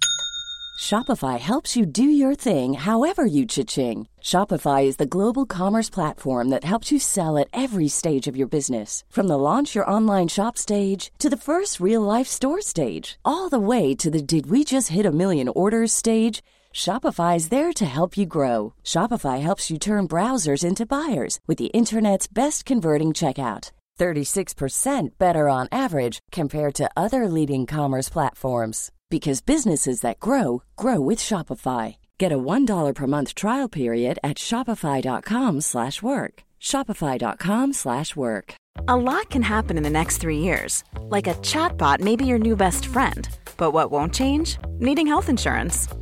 Shopify 0.81 1.39
helps 1.39 1.77
you 1.77 1.85
do 1.85 2.03
your 2.03 2.35
thing 2.35 2.73
however 2.73 3.25
you 3.25 3.45
cha-ching. 3.45 4.09
Shopify 4.19 4.83
is 4.83 4.97
the 4.97 5.05
global 5.05 5.45
commerce 5.45 5.89
platform 5.89 6.49
that 6.49 6.65
helps 6.65 6.91
you 6.91 6.99
sell 6.99 7.37
at 7.37 7.47
every 7.53 7.87
stage 7.87 8.27
of 8.27 8.35
your 8.35 8.47
business. 8.47 9.05
From 9.09 9.29
the 9.29 9.37
launch 9.37 9.75
your 9.75 9.89
online 9.89 10.27
shop 10.27 10.57
stage 10.57 11.09
to 11.19 11.29
the 11.29 11.37
first 11.37 11.79
real 11.79 12.01
life 12.01 12.27
store 12.27 12.59
stage, 12.59 13.17
all 13.23 13.47
the 13.47 13.65
way 13.71 13.95
to 13.95 14.11
the 14.11 14.21
did 14.21 14.47
we 14.47 14.65
just 14.65 14.89
hit 14.89 15.05
a 15.05 15.11
million 15.11 15.47
orders 15.47 15.93
stage. 15.93 16.41
Shopify 16.73 17.35
is 17.35 17.49
there 17.49 17.73
to 17.73 17.85
help 17.85 18.17
you 18.17 18.25
grow. 18.25 18.73
Shopify 18.83 19.41
helps 19.41 19.69
you 19.69 19.77
turn 19.77 20.07
browsers 20.07 20.63
into 20.63 20.85
buyers 20.85 21.39
with 21.47 21.57
the 21.57 21.73
internet's 21.73 22.27
best 22.27 22.65
converting 22.65 23.09
checkout. 23.09 23.71
36% 23.99 25.09
better 25.19 25.47
on 25.47 25.67
average 25.71 26.17
compared 26.31 26.73
to 26.73 26.89
other 26.97 27.27
leading 27.27 27.67
commerce 27.67 28.09
platforms 28.09 28.91
because 29.11 29.41
businesses 29.41 30.01
that 30.01 30.19
grow 30.19 30.63
grow 30.75 30.99
with 30.99 31.19
Shopify. 31.19 31.97
Get 32.17 32.31
a 32.31 32.37
$1 32.37 32.95
per 32.95 33.07
month 33.07 33.35
trial 33.35 33.69
period 33.69 34.17
at 34.23 34.37
shopify.com/work. 34.37 36.01
work. 36.01 36.43
shopify.com/work. 36.59 38.55
A 38.87 38.95
lot 38.95 39.29
can 39.29 39.43
happen 39.43 39.77
in 39.77 39.83
the 39.83 39.97
next 39.99 40.17
three 40.17 40.39
years. 40.39 40.83
Like 41.15 41.27
a 41.27 41.35
chatbot 41.41 41.99
may 41.99 42.15
be 42.15 42.25
your 42.25 42.39
new 42.39 42.55
best 42.55 42.85
friend. 42.85 43.27
But 43.57 43.71
what 43.71 43.91
won't 43.91 44.13
change? 44.13 44.57
Needing 44.79 45.07
health 45.07 45.29
insurance. 45.29 45.87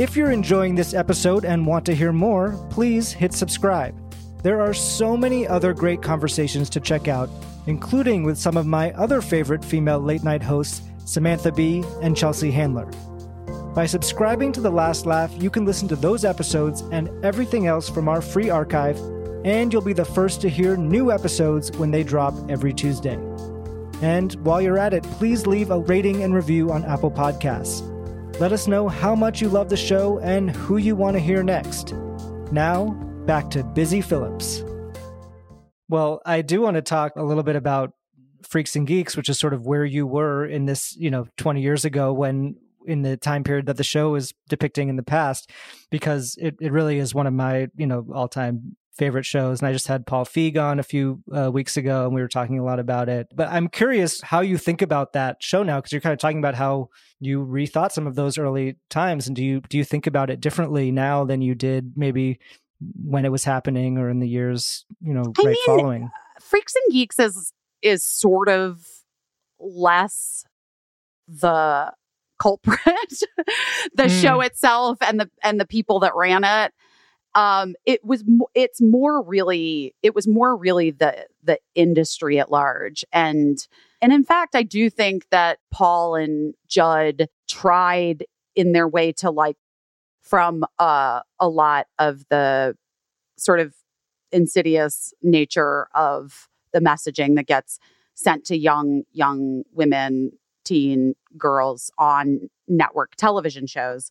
If 0.00 0.16
you're 0.16 0.30
enjoying 0.30 0.74
this 0.76 0.94
episode 0.94 1.44
and 1.44 1.66
want 1.66 1.84
to 1.84 1.94
hear 1.94 2.10
more, 2.10 2.58
please 2.70 3.12
hit 3.12 3.34
subscribe. 3.34 3.94
There 4.42 4.58
are 4.62 4.72
so 4.72 5.14
many 5.14 5.46
other 5.46 5.74
great 5.74 6.00
conversations 6.00 6.70
to 6.70 6.80
check 6.80 7.06
out, 7.06 7.28
including 7.66 8.22
with 8.22 8.38
some 8.38 8.56
of 8.56 8.64
my 8.64 8.92
other 8.92 9.20
favorite 9.20 9.62
female 9.62 10.00
late 10.00 10.24
night 10.24 10.42
hosts, 10.42 10.80
Samantha 11.04 11.52
Bee 11.52 11.84
and 12.00 12.16
Chelsea 12.16 12.50
Handler. 12.50 12.86
By 13.74 13.84
subscribing 13.84 14.52
to 14.52 14.62
The 14.62 14.70
Last 14.70 15.04
Laugh, 15.04 15.34
you 15.38 15.50
can 15.50 15.66
listen 15.66 15.86
to 15.88 15.96
those 15.96 16.24
episodes 16.24 16.80
and 16.92 17.10
everything 17.22 17.66
else 17.66 17.90
from 17.90 18.08
our 18.08 18.22
free 18.22 18.48
archive, 18.48 18.98
and 19.44 19.70
you'll 19.70 19.82
be 19.82 19.92
the 19.92 20.02
first 20.02 20.40
to 20.40 20.48
hear 20.48 20.78
new 20.78 21.12
episodes 21.12 21.76
when 21.76 21.90
they 21.90 22.04
drop 22.04 22.32
every 22.48 22.72
Tuesday. 22.72 23.18
And 24.00 24.32
while 24.46 24.62
you're 24.62 24.78
at 24.78 24.94
it, 24.94 25.02
please 25.02 25.46
leave 25.46 25.70
a 25.70 25.78
rating 25.78 26.22
and 26.22 26.34
review 26.34 26.72
on 26.72 26.86
Apple 26.86 27.10
Podcasts. 27.10 27.89
Let 28.40 28.52
us 28.52 28.66
know 28.66 28.88
how 28.88 29.14
much 29.14 29.42
you 29.42 29.50
love 29.50 29.68
the 29.68 29.76
show 29.76 30.18
and 30.20 30.50
who 30.50 30.78
you 30.78 30.96
want 30.96 31.14
to 31.14 31.20
hear 31.20 31.42
next. 31.42 31.92
Now, 32.50 32.86
back 33.26 33.50
to 33.50 33.62
Busy 33.62 34.00
Philipps. 34.00 34.64
Well, 35.90 36.22
I 36.24 36.40
do 36.40 36.62
want 36.62 36.76
to 36.76 36.80
talk 36.80 37.16
a 37.16 37.22
little 37.22 37.42
bit 37.42 37.54
about 37.54 37.92
Freaks 38.42 38.74
and 38.76 38.86
Geeks, 38.86 39.14
which 39.14 39.28
is 39.28 39.38
sort 39.38 39.52
of 39.52 39.66
where 39.66 39.84
you 39.84 40.06
were 40.06 40.46
in 40.46 40.64
this, 40.64 40.96
you 40.96 41.10
know, 41.10 41.26
20 41.36 41.60
years 41.60 41.84
ago 41.84 42.14
when 42.14 42.56
in 42.86 43.02
the 43.02 43.18
time 43.18 43.44
period 43.44 43.66
that 43.66 43.76
the 43.76 43.84
show 43.84 44.14
is 44.14 44.32
depicting 44.48 44.88
in 44.88 44.96
the 44.96 45.02
past, 45.02 45.50
because 45.90 46.34
it, 46.40 46.56
it 46.62 46.72
really 46.72 46.96
is 46.96 47.14
one 47.14 47.26
of 47.26 47.34
my, 47.34 47.68
you 47.76 47.86
know, 47.86 48.06
all 48.14 48.26
time 48.26 48.74
favorite 49.00 49.26
shows. 49.26 49.60
And 49.60 49.68
I 49.68 49.72
just 49.72 49.88
had 49.88 50.06
Paul 50.06 50.24
Feig 50.24 50.56
on 50.56 50.78
a 50.78 50.82
few 50.84 51.22
uh, 51.36 51.50
weeks 51.50 51.76
ago 51.76 52.04
and 52.04 52.14
we 52.14 52.20
were 52.20 52.28
talking 52.28 52.58
a 52.58 52.64
lot 52.64 52.78
about 52.78 53.08
it. 53.08 53.26
But 53.34 53.48
I'm 53.48 53.66
curious 53.68 54.20
how 54.20 54.40
you 54.40 54.58
think 54.58 54.82
about 54.82 55.14
that 55.14 55.42
show 55.42 55.62
now, 55.64 55.78
because 55.78 55.90
you're 55.90 56.00
kind 56.02 56.12
of 56.12 56.18
talking 56.18 56.38
about 56.38 56.54
how 56.54 56.90
you 57.18 57.44
rethought 57.44 57.92
some 57.92 58.06
of 58.06 58.14
those 58.14 58.38
early 58.38 58.76
times. 58.90 59.26
And 59.26 59.34
do 59.34 59.42
you, 59.42 59.60
do 59.68 59.76
you 59.78 59.84
think 59.84 60.06
about 60.06 60.30
it 60.30 60.40
differently 60.40 60.92
now 60.92 61.24
than 61.24 61.40
you 61.40 61.54
did 61.54 61.94
maybe 61.96 62.38
when 63.02 63.24
it 63.24 63.32
was 63.32 63.44
happening 63.44 63.98
or 63.98 64.08
in 64.10 64.20
the 64.20 64.28
years, 64.28 64.84
you 65.00 65.14
know, 65.14 65.32
I 65.38 65.42
right 65.42 65.46
mean, 65.46 65.66
following? 65.66 66.10
Freaks 66.40 66.74
and 66.74 66.92
Geeks 66.92 67.18
is 67.18 67.52
is 67.82 68.04
sort 68.04 68.48
of 68.48 68.80
less 69.58 70.44
the 71.26 71.92
culprit, 72.38 72.78
the 73.94 74.04
Mm. 74.04 74.22
show 74.22 74.40
itself 74.40 74.98
and 75.02 75.20
the 75.20 75.30
and 75.42 75.60
the 75.60 75.66
people 75.66 76.00
that 76.00 76.12
ran 76.14 76.44
it. 76.44 76.72
Um, 77.34 77.74
it 77.86 78.04
was 78.04 78.24
it's 78.54 78.80
more 78.80 79.22
really 79.22 79.94
it 80.02 80.14
was 80.14 80.26
more 80.26 80.56
really 80.56 80.90
the 80.90 81.26
the 81.42 81.58
industry 81.74 82.38
at 82.40 82.50
large. 82.50 83.04
And 83.12 83.58
and 84.02 84.12
in 84.12 84.24
fact 84.24 84.54
I 84.54 84.62
do 84.62 84.90
think 84.90 85.28
that 85.30 85.58
Paul 85.70 86.16
and 86.16 86.54
Judd 86.66 87.28
tried 87.48 88.24
in 88.56 88.72
their 88.72 88.88
way 88.88 89.12
to 89.12 89.30
like 89.30 89.56
from 90.22 90.64
uh, 90.78 91.20
a 91.38 91.48
lot 91.48 91.86
of 91.98 92.24
the 92.30 92.76
sort 93.36 93.60
of 93.60 93.74
insidious 94.32 95.12
nature 95.22 95.88
of 95.94 96.48
the 96.72 96.80
messaging 96.80 97.36
that 97.36 97.46
gets 97.46 97.78
sent 98.14 98.44
to 98.46 98.56
young 98.56 99.02
young 99.12 99.64
women 99.72 100.32
teen 100.64 101.14
girls 101.38 101.90
on 101.98 102.50
network 102.68 103.16
television 103.16 103.66
shows 103.66 104.10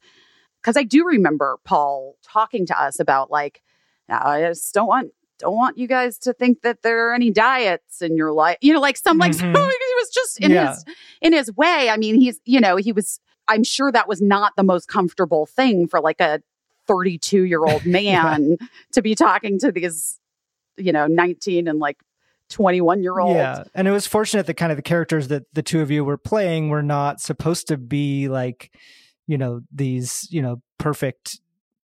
because 0.61 0.77
i 0.77 0.83
do 0.83 1.05
remember 1.05 1.57
paul 1.63 2.15
talking 2.23 2.65
to 2.65 2.79
us 2.81 2.99
about 2.99 3.29
like 3.31 3.61
i 4.09 4.41
just 4.41 4.73
don't 4.73 4.87
want 4.87 5.11
don't 5.37 5.55
want 5.55 5.77
you 5.77 5.87
guys 5.87 6.17
to 6.17 6.33
think 6.33 6.61
that 6.63 6.81
there 6.81 7.07
are 7.09 7.13
any 7.13 7.31
diets 7.31 8.01
in 8.01 8.17
your 8.17 8.31
life 8.33 8.57
you 8.61 8.73
know 8.73 8.79
like 8.81 8.97
some 8.97 9.17
like 9.17 9.31
Mhm. 9.35 9.39
so 9.55 9.61
he 9.67 9.95
was 9.95 10.09
just 10.13 10.39
in 10.41 10.51
Yeah. 10.51 10.73
his 10.73 10.85
in 11.21 11.33
his 11.33 11.53
way. 11.55 11.89
I 11.89 11.97
mean, 11.97 12.15
he's 12.15 12.39
you 12.45 12.59
know 12.59 12.75
he 12.77 12.91
was. 12.91 13.19
I'm 13.47 13.63
sure 13.63 13.91
that 13.91 14.07
was 14.07 14.21
not 14.21 14.53
the 14.57 14.63
most 14.63 14.87
comfortable 14.87 15.45
thing 15.45 15.87
for 15.87 15.99
like 16.01 16.19
a 16.21 16.41
32 16.87 17.43
year 17.51 17.65
old 17.65 17.85
man 17.85 18.57
to 18.93 19.01
be 19.01 19.15
talking 19.15 19.57
to 19.59 19.71
these, 19.71 20.19
you 20.77 20.91
know, 20.91 21.07
19 21.07 21.67
and 21.67 21.79
like 21.79 21.97
21 22.49 23.01
year 23.01 23.19
old. 23.19 23.35
Yeah, 23.35 23.63
and 23.73 23.87
it 23.87 23.91
was 23.91 24.05
fortunate 24.07 24.45
that 24.47 24.53
kind 24.55 24.71
of 24.71 24.75
the 24.77 24.81
characters 24.83 25.27
that 25.29 25.43
the 25.53 25.61
two 25.63 25.81
of 25.81 25.89
you 25.91 26.03
were 26.05 26.17
playing 26.17 26.69
were 26.69 26.83
not 26.83 27.19
supposed 27.21 27.67
to 27.69 27.77
be 27.77 28.27
like, 28.27 28.71
you 29.29 29.37
know, 29.37 29.61
these 29.71 30.27
you 30.31 30.41
know 30.41 30.61
perfect 30.79 31.39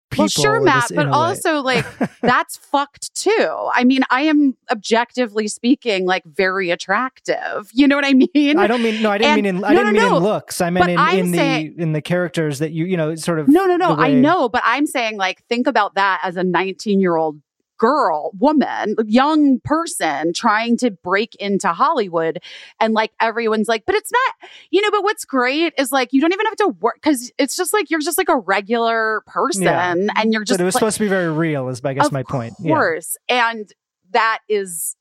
people. 0.09 0.23
Well, 0.23 0.27
sure, 0.29 0.61
Matt, 0.61 0.91
but 0.95 1.07
also 1.07 1.61
like 1.61 1.85
that's 2.21 2.57
fucked 2.57 3.13
too. 3.15 3.69
I 3.73 3.83
mean, 3.83 4.01
I 4.09 4.21
am 4.21 4.55
objectively 4.71 5.47
speaking 5.47 6.05
like 6.05 6.23
very 6.25 6.71
attractive. 6.71 7.69
You 7.73 7.87
know 7.87 7.95
what 7.95 8.05
I 8.05 8.13
mean? 8.13 8.57
I 8.57 8.67
don't 8.67 8.81
mean 8.81 9.01
no. 9.01 9.11
I 9.11 9.17
didn't 9.17 9.33
And- 9.33 9.41
mean 9.43 9.55
in. 9.57 9.63
I 9.63 9.73
no, 9.73 9.83
didn't 9.83 9.93
no, 9.93 10.01
mean 10.01 10.09
no. 10.11 10.17
in 10.17 10.23
looks. 10.23 10.61
I 10.61 10.69
meant 10.69 10.85
But 10.85 10.89
in, 10.91 10.97
I'm 10.99 11.19
in 11.19 11.31
the 11.31 11.37
saying- 11.37 11.75
in 11.77 11.91
the 11.93 12.01
characters 12.01 12.59
that 12.59 12.71
you 12.71 12.85
you 12.85 12.97
know 12.97 13.15
sort 13.15 13.39
of. 13.39 13.47
No, 13.47 13.65
no, 13.65 13.77
no. 13.77 13.95
the 13.95 14.01
I 14.01 14.13
know, 14.13 14.49
but 14.49 14.61
I'm 14.65 14.85
saying 14.87 15.17
like 15.17 15.43
think 15.47 15.67
about 15.67 15.95
that 15.95 16.21
as 16.23 16.35
a 16.37 16.43
19 16.43 16.99
year 16.99 17.15
old 17.15 17.39
girl, 17.77 18.31
woman, 18.39 18.95
young 19.05 19.59
person 19.61 20.31
trying 20.33 20.77
to 20.77 20.91
break 20.91 21.35
into 21.35 21.67
Hollywood 21.69 22.39
and 22.79 22.93
like 22.93 23.11
everyone's 23.19 23.67
like, 23.67 23.85
but 23.85 23.95
it's 23.95 24.11
not, 24.11 24.49
you 24.71 24.81
know, 24.81 24.91
but 24.91 25.03
what's 25.03 25.25
great 25.25 25.73
is 25.77 25.91
like 25.91 26.13
you 26.13 26.21
don't 26.21 26.33
even 26.33 26.45
have 26.45 26.55
to 26.57 26.67
work 26.79 27.01
cuz 27.01 27.31
it's 27.37 27.55
just 27.55 27.73
like 27.73 27.89
you're 27.89 27.99
just 27.99 28.17
like 28.17 28.29
a 28.29 28.37
regular 28.37 29.21
person 29.27 29.63
Yeah. 29.63 29.93
and 30.15 30.33
you're 30.33 30.43
just 30.45 30.57
but 30.57 30.63
it 30.63 30.65
was 30.65 30.75
like- 30.75 30.79
supposed 30.79 30.97
to 30.97 31.03
be 31.03 31.09
very 31.09 31.31
real. 31.31 31.67
Is 31.69 31.81
I 31.83 31.93
guess 31.93 32.11
my 32.11 32.23
point. 32.23 32.53
Of 32.59 32.65
course. 32.65 33.17
And 33.29 33.71
that 34.11 34.39
is 34.47 34.95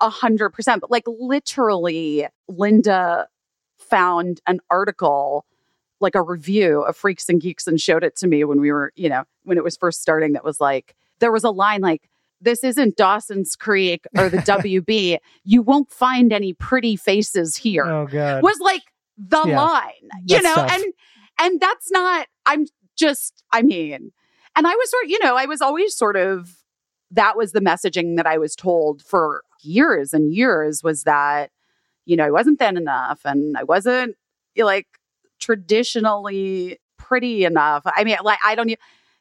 a 0.00 0.08
hundred 0.08 0.50
percent. 0.50 0.80
But 0.80 0.90
like 0.90 1.04
literally, 1.06 2.26
Linda 2.48 3.28
found 3.78 4.40
an 4.46 4.60
article, 4.70 5.44
like 6.00 6.14
a 6.14 6.22
review 6.22 6.82
of 6.82 6.96
Freaks 6.96 7.28
and 7.28 7.40
Geeks, 7.40 7.66
and 7.66 7.80
showed 7.80 8.04
it 8.04 8.16
to 8.16 8.26
me 8.26 8.44
when 8.44 8.60
we 8.60 8.70
were, 8.70 8.92
you 8.94 9.08
know, 9.08 9.24
when 9.44 9.58
it 9.58 9.64
was 9.64 9.76
first 9.76 10.00
starting. 10.00 10.32
That 10.34 10.44
was 10.44 10.60
like, 10.60 10.94
there 11.18 11.32
was 11.32 11.44
a 11.44 11.50
line 11.50 11.80
like, 11.80 12.08
this 12.40 12.64
isn't 12.64 12.96
Dawson's 12.96 13.54
Creek 13.56 14.06
or 14.16 14.28
the 14.28 14.38
WB. 14.38 15.18
You 15.44 15.62
won't 15.62 15.90
find 15.90 16.32
any 16.32 16.52
pretty 16.54 16.96
faces 16.96 17.56
here 17.56 17.84
Oh 17.86 18.06
god. 18.06 18.42
was 18.42 18.58
like 18.60 18.82
the 19.18 19.42
Yeah. 19.46 19.60
line, 19.62 20.08
you 20.26 20.40
That's 20.40 20.44
know, 20.44 20.54
tough. 20.54 20.72
and 20.72 20.84
and 21.38 21.60
that's 21.60 21.90
not. 21.90 22.26
I'm 22.46 22.66
just. 22.96 23.42
I 23.52 23.62
mean, 23.62 24.12
and 24.56 24.66
I 24.66 24.74
was 24.74 24.90
sort. 24.90 25.06
You 25.08 25.18
know, 25.22 25.36
I 25.36 25.46
was 25.46 25.60
always 25.60 25.94
sort 25.96 26.16
of. 26.16 26.56
That 27.10 27.36
was 27.36 27.52
the 27.52 27.60
messaging 27.60 28.16
that 28.16 28.26
I 28.26 28.38
was 28.38 28.54
told 28.54 29.02
for 29.02 29.42
years 29.62 30.12
and 30.12 30.32
years 30.32 30.82
was 30.82 31.02
that, 31.04 31.50
you 32.06 32.14
know, 32.16 32.24
I 32.24 32.30
wasn't 32.30 32.58
thin 32.60 32.76
enough 32.76 33.20
and 33.24 33.56
I 33.58 33.64
wasn't 33.64 34.16
like 34.56 34.86
traditionally 35.40 36.78
pretty 36.98 37.44
enough. 37.44 37.82
I 37.86 38.04
mean, 38.04 38.16
like 38.22 38.38
I 38.44 38.54
don't. 38.54 38.70
e- 38.70 38.76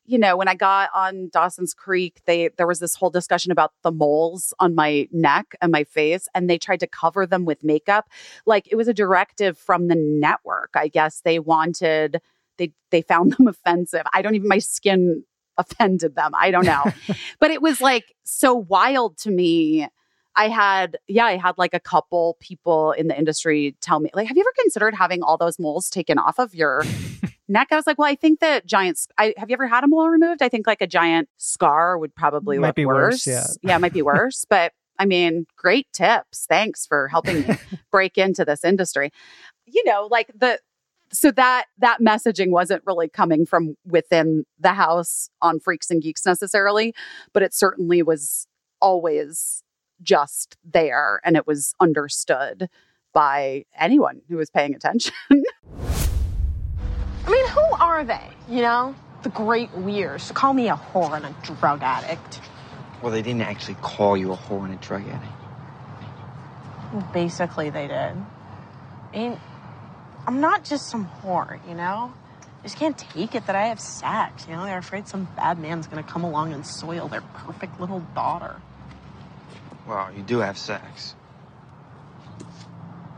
You 0.10 0.18
know, 0.18 0.36
when 0.36 0.48
I 0.48 0.56
got 0.56 0.90
on 0.96 1.30
Dawson's 1.32 1.76
Creek, 1.76 2.22
they 2.26 2.50
there 2.58 2.66
was 2.66 2.80
this 2.80 2.96
whole 2.96 3.12
discussion 3.12 3.52
about 3.52 3.74
the 3.84 3.92
moles 3.92 4.56
on 4.60 4.74
my 4.74 5.08
neck 5.12 5.54
and 5.62 5.72
my 5.72 5.84
face, 5.84 6.28
and 6.34 6.50
they 6.50 6.58
tried 6.58 6.80
to 6.80 6.88
cover 6.88 7.28
them 7.28 7.46
with 7.46 7.64
makeup. 7.64 8.10
Like 8.48 8.68
it 8.72 8.76
was 8.76 8.88
a 8.88 8.94
directive 8.94 9.56
from 9.58 9.88
the 9.88 9.96
network 9.96 10.72
i 10.74 10.88
guess. 10.88 11.22
They 11.22 11.38
wanted 11.38 12.22
they 12.58 12.74
they 12.90 13.04
found 13.04 13.34
them 13.34 13.48
offensive. 13.54 14.02
I 14.12 14.24
don't 14.24 14.34
even 14.34 14.48
my 14.48 14.58
skin 14.58 15.24
offended 15.58 16.16
them. 16.16 16.32
I 16.34 16.50
don't 16.50 16.66
know. 16.66 16.86
But 17.40 17.52
it 17.52 17.62
was 17.62 17.80
like 17.80 18.16
so 18.24 18.56
wild 18.56 19.18
to 19.20 19.32
me. 19.32 19.88
I 20.36 20.48
had 20.48 20.98
yeah 21.08 21.26
i 21.26 21.36
had 21.36 21.58
like 21.58 21.74
a 21.74 21.80
couple 21.80 22.38
people 22.40 22.94
in 22.94 23.08
the 23.08 23.18
industry 23.18 23.76
tell 23.82 24.00
me 24.00 24.10
like 24.14 24.28
have 24.28 24.38
you 24.38 24.44
ever 24.44 24.54
considered 24.62 24.94
having 24.96 25.22
all 25.22 25.38
those 25.38 25.60
moles 25.60 25.90
taken 25.90 26.18
off 26.18 26.40
of 26.40 26.56
your 26.56 26.84
neck 27.50 27.68
i 27.72 27.76
was 27.76 27.86
like 27.88 27.98
well 27.98 28.10
i 28.10 28.16
think 28.16 28.40
that 28.40 28.66
giant 28.66 29.00
I, 29.18 29.34
have 29.38 29.50
you 29.50 29.54
ever 29.54 29.68
had 29.68 29.84
a 29.84 29.88
mole 29.88 30.08
removed 30.08 30.42
i 30.42 30.50
think 30.50 30.68
like 30.68 30.82
a 30.82 30.88
giant 30.88 31.28
scar 31.38 31.98
would 31.98 32.16
probably 32.16 32.58
Might 32.58 32.68
look 32.68 32.76
be 32.76 32.86
worse, 32.86 33.28
yeah. 33.28 33.48
yeah 33.62 33.76
it 33.76 33.80
might 33.80 33.94
be 33.94 34.02
worse 34.02 34.46
but 34.50 34.74
I 35.00 35.06
mean, 35.06 35.48
great 35.56 35.88
tips. 35.94 36.46
Thanks 36.48 36.86
for 36.86 37.08
helping 37.08 37.48
me 37.48 37.56
break 37.92 38.18
into 38.18 38.44
this 38.44 38.66
industry. 38.66 39.12
You 39.66 39.84
know, 39.86 40.08
like 40.12 40.30
the 40.38 40.60
so 41.12 41.32
that 41.32 41.66
that 41.80 42.00
messaging 42.02 42.52
wasn't 42.52 42.84
really 42.86 43.10
coming 43.10 43.46
from 43.46 43.76
within 43.86 44.46
the 44.60 44.74
house 44.74 45.30
on 45.42 45.60
Freaks 45.60 45.90
and 45.90 46.02
Geeks 46.02 46.26
necessarily, 46.26 46.94
but 47.34 47.42
it 47.42 47.54
certainly 47.54 48.04
was 48.04 48.46
always 48.82 49.64
just 50.02 50.58
there 50.64 51.20
and 51.24 51.36
it 51.36 51.48
was 51.48 51.74
understood 51.80 52.70
by 53.14 53.66
anyone 53.78 54.22
who 54.30 54.38
was 54.38 54.50
paying 54.50 54.76
attention. 54.76 55.14
I 57.26 57.30
mean, 57.30 57.48
who 57.50 57.62
are 57.80 58.04
they? 58.04 58.30
You 58.48 58.62
know? 58.62 58.96
The 59.24 59.30
great 59.30 59.72
weirds. 59.74 60.28
To 60.30 60.34
call 60.34 60.54
me 60.54 60.70
a 60.70 60.76
whore 60.76 61.16
and 61.16 61.26
a 61.26 61.36
drug 61.44 61.84
addict. 61.84 62.42
Well, 63.02 63.12
they 63.12 63.22
didn't 63.22 63.42
actually 63.42 63.76
call 63.76 64.18
you 64.18 64.32
a 64.32 64.38
whore 64.38 64.66
and 64.66 64.74
a 64.74 64.78
drug 64.78 65.04
addict. 65.08 67.14
Basically, 67.14 67.70
they 67.70 67.88
did. 67.88 67.94
I 67.94 68.16
mean, 69.14 69.40
I'm 70.26 70.42
not 70.42 70.64
just 70.64 70.90
some 70.90 71.08
whore, 71.22 71.60
you 71.68 71.76
know? 71.76 72.14
I 72.60 72.64
just 72.64 72.78
can't 72.78 72.98
take 72.98 73.36
it 73.36 73.46
that 73.48 73.56
I 73.56 73.68
have 73.68 73.80
sex. 73.80 74.48
You 74.48 74.56
know, 74.56 74.66
they're 74.66 74.78
afraid 74.78 75.08
some 75.08 75.28
bad 75.36 75.60
man's 75.60 75.88
gonna 75.88 76.04
come 76.04 76.24
along 76.24 76.54
and 76.54 76.66
soil 76.66 77.08
their 77.08 77.22
perfect 77.22 77.80
little 77.80 78.02
daughter. 78.16 78.56
Well, 79.88 80.14
you 80.14 80.22
do 80.22 80.40
have 80.40 80.58
sex. 80.58 81.16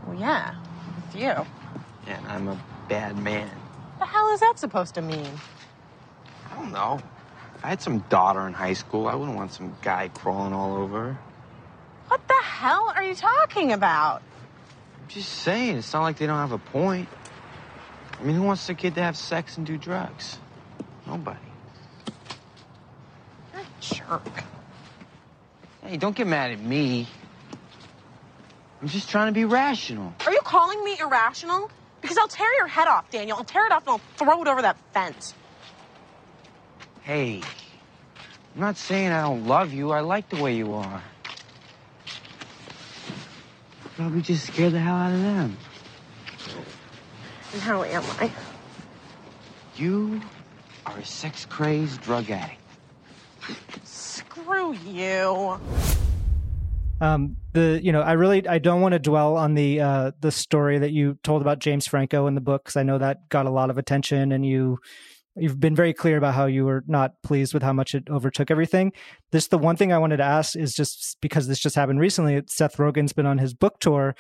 Well, 0.06 0.18
yeah, 0.18 0.56
with 0.96 1.22
you. 1.22 1.46
And 2.08 2.28
I'm 2.28 2.48
a 2.48 2.60
bad 2.88 3.18
man. 3.18 3.50
What 4.02 4.08
the 4.08 4.14
hell 4.14 4.34
is 4.34 4.40
that 4.40 4.58
supposed 4.58 4.96
to 4.96 5.04
mean? 5.04 5.30
I 6.50 6.56
don't 6.56 6.72
know. 6.72 7.00
If 7.56 7.64
I 7.64 7.68
had 7.68 7.84
some 7.84 8.00
daughter 8.10 8.48
in 8.48 8.54
high 8.54 8.74
school, 8.74 9.08
I 9.08 9.14
wouldn't 9.14 9.38
want 9.38 9.54
some 9.54 9.78
guy 9.84 10.08
crawling 10.08 10.54
all 10.54 10.76
over 10.76 11.04
her. 11.04 11.20
What 12.08 12.28
the 12.28 12.34
hell 12.44 12.92
are 12.96 13.04
you 13.04 13.14
talking 13.14 13.74
about? 13.74 14.24
I'm 15.00 15.08
just 15.08 15.30
saying, 15.30 15.78
it's 15.78 15.94
not 15.94 16.02
like 16.02 16.18
they 16.18 16.26
don't 16.26 16.40
have 16.40 16.52
a 16.52 16.58
point. 16.58 17.10
I 18.20 18.24
mean, 18.24 18.36
who 18.36 18.42
wants 18.42 18.66
their 18.66 18.76
kid 18.76 18.96
to 18.96 19.04
have 19.04 19.16
sex 19.16 19.58
and 19.58 19.68
do 19.68 19.78
drugs? 19.78 20.40
Nobody. 21.06 21.38
You're 23.54 23.62
a 23.62 23.66
jerk. 23.82 24.44
Hey, 25.84 25.98
don't 25.98 26.16
get 26.16 26.26
mad 26.26 26.50
at 26.50 26.60
me. 26.60 27.08
I'm 28.82 28.88
just 28.88 29.12
trying 29.12 29.28
to 29.28 29.32
be 29.32 29.46
rational. 29.46 30.12
Are 30.26 30.34
you 30.34 30.42
calling 30.44 30.84
me 30.84 30.98
irrational? 31.00 31.70
Because 32.12 32.24
I'll 32.24 32.28
tear 32.28 32.54
your 32.58 32.68
head 32.68 32.90
off, 32.90 33.10
Daniel. 33.10 33.38
I'll 33.38 33.46
tear 33.46 33.66
it 33.66 33.72
off 33.72 33.88
and 33.88 33.92
I'll 33.92 34.02
throw 34.18 34.42
it 34.42 34.48
over 34.50 34.62
that 34.64 34.76
fence. 34.92 35.34
Hey, 37.04 37.42
I'm 38.54 38.60
not 38.60 38.76
saying 38.76 39.14
I 39.14 39.22
don't 39.22 39.48
love 39.48 39.72
you. 39.72 39.92
I 39.92 40.02
like 40.02 40.28
the 40.28 40.44
way 40.44 40.54
you 40.54 40.74
are. 40.74 41.02
Probably 43.96 44.22
just 44.22 44.48
scared 44.48 44.74
the 44.74 44.80
hell 44.82 44.96
out 44.96 45.14
of 45.14 45.22
them. 45.22 45.58
And 47.54 47.62
how 47.62 47.82
am 47.84 48.04
I? 48.20 48.30
You 49.78 50.20
are 50.86 50.98
a 50.98 51.06
sex 51.06 51.46
crazed 51.46 52.02
drug 52.02 52.30
addict. 52.30 52.60
Screw 53.86 54.74
you. 54.74 55.62
Um, 57.02 57.38
the 57.54 57.80
you 57.84 57.92
know 57.92 58.02
I 58.02 58.14
really 58.14 58.48
I 58.48 58.60
don't 58.60 58.80
want 58.80 58.94
to 58.94 59.00
dwell 59.00 59.36
on 59.36 59.56
the 59.56 59.82
uh 59.82 60.12
the 60.22 60.32
story 60.32 60.78
that 60.78 60.92
you 60.92 61.18
told 61.24 61.42
about 61.42 61.60
James 61.60 61.88
Franco 61.88 62.28
in 62.28 62.36
the 62.36 62.42
book 62.42 62.64
because 62.64 62.78
I 62.78 62.84
know 62.84 63.00
that 63.00 63.28
got 63.30 63.48
a 63.48 63.50
lot 63.50 63.72
of 63.72 63.80
attention 63.80 64.32
and 64.32 64.46
you 64.46 64.78
you've 65.36 65.60
been 65.60 65.76
very 65.76 65.94
clear 65.94 66.18
about 66.18 66.36
how 66.36 66.46
you 66.46 66.64
were 66.66 66.84
not 66.88 67.14
pleased 67.24 67.54
with 67.54 67.64
how 67.64 67.74
much 67.74 67.96
it 67.96 68.08
overtook 68.10 68.52
everything. 68.52 68.92
This 69.32 69.48
the 69.48 69.58
one 69.58 69.76
thing 69.76 69.92
I 69.92 69.98
wanted 69.98 70.18
to 70.18 70.24
ask 70.24 70.56
is 70.56 70.76
just 70.76 71.18
because 71.22 71.48
this 71.48 71.60
just 71.60 71.76
happened 71.76 72.00
recently. 72.00 72.42
Seth 72.48 72.78
Rogen's 72.78 73.14
been 73.14 73.26
on 73.26 73.40
his 73.40 73.56
book 73.56 73.80
tour, 73.80 74.16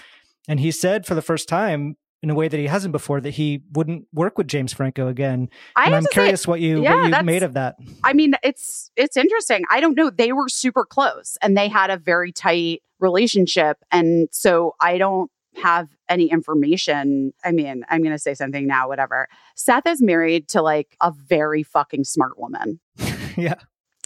and 0.47 0.59
he 0.59 0.71
said 0.71 1.05
for 1.05 1.13
the 1.13 1.21
first 1.21 1.47
time 1.47 1.97
in 2.23 2.29
a 2.29 2.35
way 2.35 2.47
that 2.47 2.57
he 2.57 2.67
hasn't 2.67 2.91
before 2.91 3.19
that 3.21 3.31
he 3.31 3.63
wouldn't 3.71 4.05
work 4.13 4.37
with 4.37 4.47
James 4.47 4.73
Franco 4.73 5.07
again. 5.07 5.49
I 5.75 5.85
and 5.85 5.95
I'm 5.95 6.03
to 6.03 6.07
say- 6.07 6.13
curious 6.13 6.47
what 6.47 6.59
you 6.59 6.83
yeah, 6.83 7.09
what 7.09 7.17
you 7.19 7.23
made 7.23 7.43
of 7.43 7.53
that. 7.53 7.75
I 8.03 8.13
mean, 8.13 8.33
it's 8.43 8.91
it's 8.95 9.17
interesting. 9.17 9.63
I 9.69 9.79
don't 9.79 9.95
know. 9.95 10.09
They 10.09 10.31
were 10.31 10.49
super 10.49 10.85
close 10.85 11.37
and 11.41 11.57
they 11.57 11.67
had 11.67 11.89
a 11.89 11.97
very 11.97 12.31
tight 12.31 12.83
relationship. 12.99 13.77
And 13.91 14.27
so 14.31 14.75
I 14.79 14.97
don't 14.97 15.31
have 15.61 15.89
any 16.07 16.31
information. 16.31 17.33
I 17.43 17.51
mean, 17.51 17.83
I'm 17.89 18.03
gonna 18.03 18.19
say 18.19 18.35
something 18.35 18.67
now, 18.67 18.87
whatever. 18.87 19.27
Seth 19.55 19.87
is 19.87 20.01
married 20.01 20.47
to 20.49 20.61
like 20.61 20.95
a 21.01 21.11
very 21.11 21.63
fucking 21.63 22.03
smart 22.03 22.39
woman. 22.39 22.79
yeah. 23.35 23.55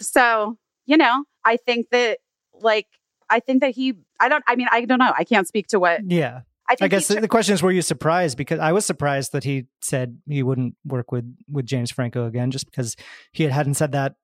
So, 0.00 0.56
you 0.86 0.96
know, 0.96 1.24
I 1.44 1.56
think 1.56 1.90
that 1.90 2.18
like 2.54 2.86
I 3.28 3.40
think 3.40 3.60
that 3.60 3.74
he 3.74 3.94
I 4.18 4.28
don't 4.30 4.42
I 4.48 4.56
mean, 4.56 4.68
I 4.70 4.86
don't 4.86 4.98
know. 4.98 5.12
I 5.16 5.24
can't 5.24 5.46
speak 5.46 5.66
to 5.68 5.78
what 5.78 6.00
Yeah. 6.10 6.40
I 6.68 6.74
think 6.74 6.82
I 6.82 6.88
guess 6.88 7.08
he 7.08 7.14
the, 7.20 7.28
question 7.28 7.54
is, 7.54 7.62
were 7.62 7.70
you 7.70 7.82
surprised? 7.82 8.36
Because 8.36 8.58
I 8.58 8.72
was 8.72 8.84
surprised 8.84 9.32
that 9.32 9.44
he 9.44 9.66
said 9.80 10.18
he 10.28 10.42
wouldn't 10.42 10.74
work 10.84 11.12
with 11.12 11.24
with 11.48 11.66
James 11.66 11.90
Franco 11.90 12.26
again, 12.26 12.50
just 12.50 12.66
because 12.66 12.96
he 13.32 13.44
had, 13.44 13.52
hadn't 13.52 13.74
said 13.74 13.92
that 13.92 14.16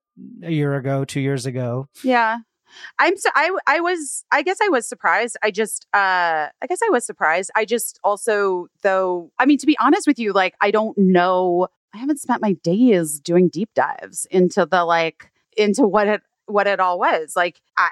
a 0.42 0.50
year 0.50 0.74
ago, 0.74 1.05
two 1.05 1.20
years 1.20 1.46
ago. 1.46 1.88
Yeah. 2.02 2.38
I'm 2.98 3.16
so 3.16 3.28
I 3.35 3.57
I 3.66 3.81
was 3.81 4.24
I 4.31 4.42
guess 4.42 4.59
I 4.62 4.68
was 4.68 4.88
surprised. 4.88 5.37
I 5.42 5.50
just 5.50 5.87
uh 5.92 6.48
I 6.62 6.66
guess 6.68 6.81
I 6.85 6.90
was 6.90 7.05
surprised. 7.05 7.50
I 7.55 7.64
just 7.64 8.00
also 8.02 8.68
though 8.83 9.31
I 9.38 9.46
mean 9.46 9.59
to 9.59 9.66
be 9.66 9.76
honest 9.78 10.07
with 10.07 10.18
you 10.18 10.33
like 10.33 10.55
I 10.61 10.70
don't 10.70 10.96
know 10.96 11.68
I 11.94 11.98
haven't 11.98 12.20
spent 12.20 12.40
my 12.40 12.52
days 12.52 13.20
doing 13.20 13.48
deep 13.48 13.70
dives 13.74 14.26
into 14.31 14.66
the 14.66 14.85
like 14.85 15.31
into 15.57 15.83
what 15.83 16.09
it 16.09 16.22
what 16.46 16.66
it 16.66 16.81
all 16.81 16.98
was. 16.98 17.35
Like 17.37 17.61
I 17.76 17.90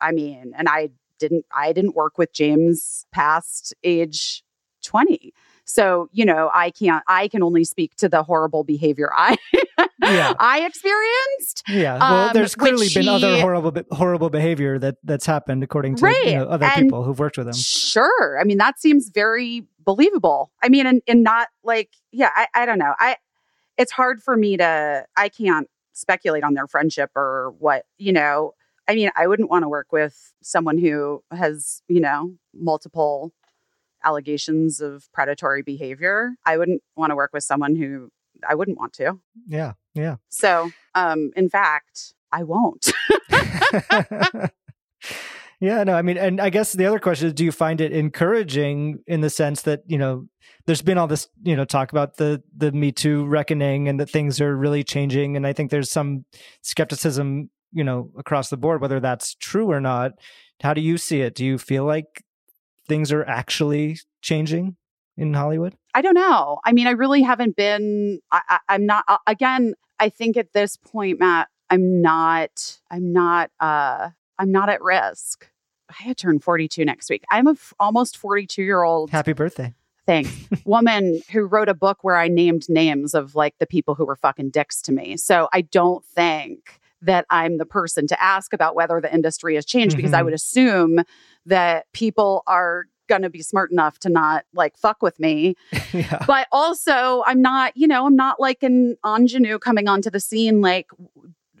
I 0.00 0.12
mean 0.12 0.52
and 0.56 0.68
I 0.68 0.90
didn't 1.18 1.44
I 1.54 1.72
didn't 1.72 1.94
work 1.94 2.18
with 2.18 2.32
James 2.32 3.04
past 3.12 3.74
age 3.84 4.42
20. 4.84 5.32
So, 5.64 6.08
you 6.12 6.24
know, 6.24 6.50
I 6.54 6.70
can't 6.70 7.02
I 7.08 7.28
can 7.28 7.42
only 7.42 7.64
speak 7.64 7.94
to 7.96 8.08
the 8.08 8.22
horrible 8.22 8.64
behavior 8.64 9.10
I 9.14 9.36
Yeah. 10.02 10.32
I 10.38 10.64
experienced. 10.64 11.62
Yeah, 11.68 11.98
well, 11.98 12.28
Um, 12.28 12.30
there's 12.32 12.54
clearly 12.54 12.86
which 12.86 12.94
been 12.94 13.08
other 13.08 13.40
horrible 13.40 13.72
horrible 13.90 14.30
behavior 14.30 14.78
that 14.78 14.96
that's 15.04 15.26
happened 15.26 15.62
according 15.62 15.96
to 15.96 16.04
Right, 16.04 16.26
you 16.26 16.36
know, 16.36 16.44
other 16.48 16.64
and- 16.66 16.86
people 16.86 17.02
who've 17.04 17.18
worked 17.18 17.36
with 17.36 17.48
him. 17.48 17.54
Sure. 17.54 18.38
I 18.40 18.44
mean, 18.44 18.58
that 18.58 18.80
seems 18.80 19.10
very 19.10 19.66
believable. 19.84 20.52
I 20.62 20.68
mean, 20.68 20.86
and, 20.86 21.02
and 21.08 21.22
not 21.22 21.48
like, 21.64 21.90
yeah, 22.12 22.30
I, 22.34 22.46
I 22.54 22.66
don't 22.66 22.78
know. 22.78 22.94
I 22.98 23.16
it's 23.76 23.92
hard 23.92 24.22
for 24.22 24.36
me 24.36 24.56
to 24.56 25.04
I 25.16 25.28
can't 25.28 25.68
speculate 25.92 26.44
on 26.44 26.54
their 26.54 26.66
friendship 26.66 27.10
or 27.14 27.52
what, 27.58 27.84
you 27.98 28.12
know. 28.12 28.54
I 28.88 28.94
mean, 28.94 29.10
I 29.14 29.26
wouldn't 29.26 29.50
want 29.50 29.64
to 29.64 29.68
work 29.68 29.92
with 29.92 30.32
someone 30.42 30.78
who 30.78 31.22
has, 31.30 31.82
you 31.88 32.00
know, 32.00 32.32
multiple 32.54 33.32
allegations 34.02 34.80
of 34.80 35.12
predatory 35.12 35.62
behavior. 35.62 36.32
I 36.46 36.56
wouldn't 36.56 36.82
want 36.96 37.10
to 37.10 37.16
work 37.16 37.30
with 37.34 37.44
someone 37.44 37.76
who 37.76 38.10
I 38.48 38.54
wouldn't 38.54 38.78
want 38.78 38.94
to. 38.94 39.20
Yeah, 39.46 39.72
yeah. 39.94 40.16
So, 40.30 40.70
um, 40.94 41.32
in 41.36 41.50
fact, 41.50 42.14
I 42.32 42.44
won't. 42.44 42.92
yeah, 45.60 45.84
no, 45.84 45.94
I 45.94 46.02
mean, 46.02 46.16
and 46.16 46.40
I 46.40 46.50
guess 46.50 46.72
the 46.72 46.86
other 46.86 46.98
question 46.98 47.26
is 47.28 47.34
do 47.34 47.44
you 47.44 47.52
find 47.52 47.80
it 47.80 47.92
encouraging 47.92 49.00
in 49.06 49.20
the 49.20 49.30
sense 49.30 49.62
that, 49.62 49.82
you 49.86 49.98
know, 49.98 50.28
there's 50.66 50.82
been 50.82 50.98
all 50.98 51.06
this, 51.06 51.28
you 51.42 51.56
know, 51.56 51.64
talk 51.64 51.92
about 51.92 52.16
the 52.16 52.42
the 52.56 52.72
Me 52.72 52.92
Too 52.92 53.26
reckoning 53.26 53.88
and 53.88 53.98
that 54.00 54.10
things 54.10 54.40
are 54.40 54.56
really 54.56 54.84
changing 54.84 55.36
and 55.36 55.46
I 55.46 55.52
think 55.52 55.70
there's 55.70 55.90
some 55.90 56.24
skepticism, 56.62 57.50
you 57.72 57.84
know, 57.84 58.10
across 58.18 58.50
the 58.50 58.56
board 58.56 58.80
whether 58.80 59.00
that's 59.00 59.34
true 59.34 59.70
or 59.70 59.80
not. 59.80 60.12
How 60.62 60.74
do 60.74 60.80
you 60.80 60.98
see 60.98 61.20
it? 61.20 61.34
Do 61.34 61.44
you 61.44 61.58
feel 61.58 61.84
like 61.84 62.24
things 62.88 63.12
are 63.12 63.24
actually 63.24 63.98
changing 64.22 64.76
in 65.16 65.34
Hollywood? 65.34 65.74
I 65.94 66.02
don't 66.02 66.14
know. 66.14 66.58
I 66.64 66.72
mean, 66.72 66.86
I 66.86 66.90
really 66.92 67.22
haven't 67.22 67.56
been. 67.56 68.20
I, 68.32 68.58
I'm 68.68 68.86
not. 68.86 69.04
Uh, 69.08 69.18
again, 69.26 69.74
I 70.00 70.08
think 70.08 70.36
at 70.36 70.52
this 70.52 70.76
point, 70.76 71.18
Matt, 71.20 71.48
I'm 71.70 72.00
not. 72.02 72.78
I'm 72.90 73.12
not. 73.12 73.50
uh 73.60 74.10
I'm 74.38 74.52
not 74.52 74.68
at 74.68 74.80
risk. 74.82 75.48
I 76.06 76.12
turn 76.12 76.38
42 76.38 76.84
next 76.84 77.10
week. 77.10 77.24
I'm 77.30 77.46
a 77.48 77.52
f- 77.52 77.72
almost 77.80 78.16
42 78.16 78.62
year 78.62 78.82
old 78.82 79.10
Happy 79.10 79.32
birthday. 79.32 79.74
thing 80.06 80.26
woman 80.64 81.20
who 81.32 81.42
wrote 81.44 81.68
a 81.68 81.74
book 81.74 81.98
where 82.02 82.16
I 82.16 82.28
named 82.28 82.66
names 82.68 83.14
of 83.14 83.34
like 83.34 83.54
the 83.58 83.66
people 83.66 83.94
who 83.94 84.04
were 84.04 84.14
fucking 84.16 84.50
dicks 84.50 84.80
to 84.82 84.92
me. 84.92 85.16
So 85.16 85.48
I 85.52 85.62
don't 85.62 86.04
think 86.04 86.78
that 87.02 87.26
I'm 87.30 87.58
the 87.58 87.66
person 87.66 88.06
to 88.08 88.22
ask 88.22 88.52
about 88.52 88.74
whether 88.74 89.00
the 89.00 89.12
industry 89.12 89.54
has 89.54 89.64
changed 89.64 89.96
because 89.96 90.12
I 90.12 90.20
Mhm. 90.20 90.24
would 90.26 90.34
assume 90.34 90.98
that 91.46 91.86
people 91.92 92.42
are 92.46 92.86
going 93.08 93.22
to 93.22 93.30
be 93.30 93.40
smart 93.42 93.70
enough 93.70 93.98
to 94.00 94.08
not 94.10 94.44
like 94.52 94.76
fuck 94.76 95.00
with 95.02 95.18
me 95.18 95.54
yeah. 95.94 96.22
but 96.26 96.46
also 96.52 97.22
I'm 97.26 97.40
not, 97.40 97.74
you 97.76 97.86
know, 97.88 98.04
I'm 98.06 98.16
not 98.16 98.38
like 98.40 98.62
an 98.62 98.96
ingenue 99.06 99.58
coming 99.58 99.88
onto 99.88 100.10
the 100.10 100.20
scene, 100.20 100.60
like 100.60 100.88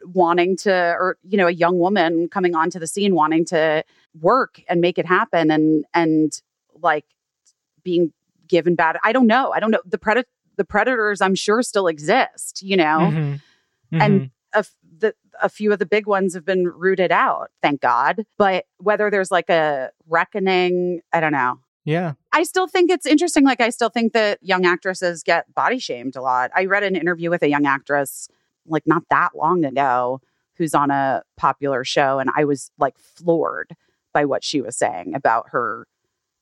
wanting 0.04 0.56
to, 0.58 0.72
or 0.72 1.16
you 1.22 1.36
know, 1.38 1.46
a 1.46 1.52
young 1.52 1.78
woman 1.78 2.28
coming 2.28 2.54
onto 2.54 2.78
the 2.78 2.86
scene 2.86 3.14
wanting 3.14 3.44
to 3.46 3.84
work 4.20 4.60
and 4.68 4.80
make 4.80 4.98
it 4.98 5.06
happen, 5.06 5.50
and 5.50 5.84
and 5.94 6.40
like 6.80 7.04
being 7.82 8.12
given 8.46 8.74
bad. 8.74 8.98
I 9.04 9.12
don't 9.12 9.26
know. 9.26 9.52
I 9.52 9.60
don't 9.60 9.70
know. 9.70 9.80
The 9.86 9.98
predator 9.98 10.28
the 10.56 10.64
predators, 10.64 11.20
I'm 11.20 11.34
sure, 11.36 11.62
still 11.62 11.86
exist. 11.86 12.62
You 12.62 12.76
know, 12.76 12.98
Mhm. 13.12 13.40
Mhm. 13.92 14.00
and 14.02 14.30
a, 14.54 14.58
f- 14.58 14.74
the, 14.82 14.87
a 15.42 15.48
few 15.48 15.72
of 15.72 15.78
the 15.78 15.86
big 15.86 16.06
ones 16.06 16.34
have 16.34 16.44
been 16.44 16.64
rooted 16.66 17.12
out, 17.12 17.50
thank 17.62 17.80
God. 17.80 18.24
But 18.36 18.66
whether 18.78 19.10
there's 19.10 19.30
like 19.30 19.48
a 19.50 19.90
reckoning, 20.08 21.00
I 21.12 21.20
don't 21.20 21.32
know. 21.32 21.58
yeah. 21.84 22.12
I 22.32 22.42
still 22.44 22.66
think 22.68 22.90
it's 22.90 23.06
interesting. 23.06 23.44
Like, 23.44 23.60
I 23.60 23.70
still 23.70 23.88
think 23.88 24.12
that 24.12 24.38
young 24.42 24.64
actresses 24.66 25.22
get 25.22 25.52
body 25.54 25.78
shamed 25.78 26.14
a 26.14 26.22
lot. 26.22 26.50
I 26.54 26.66
read 26.66 26.82
an 26.84 26.94
interview 26.94 27.30
with 27.30 27.42
a 27.42 27.48
young 27.48 27.66
actress, 27.66 28.28
like, 28.66 28.86
not 28.86 29.02
that 29.10 29.30
long 29.34 29.64
ago, 29.64 30.20
who's 30.56 30.74
on 30.74 30.90
a 30.90 31.22
popular 31.36 31.82
show. 31.84 32.18
And 32.18 32.30
I 32.36 32.44
was 32.44 32.70
like 32.78 32.96
floored 32.98 33.74
by 34.12 34.24
what 34.24 34.44
she 34.44 34.60
was 34.60 34.76
saying 34.76 35.14
about 35.14 35.46
her, 35.50 35.86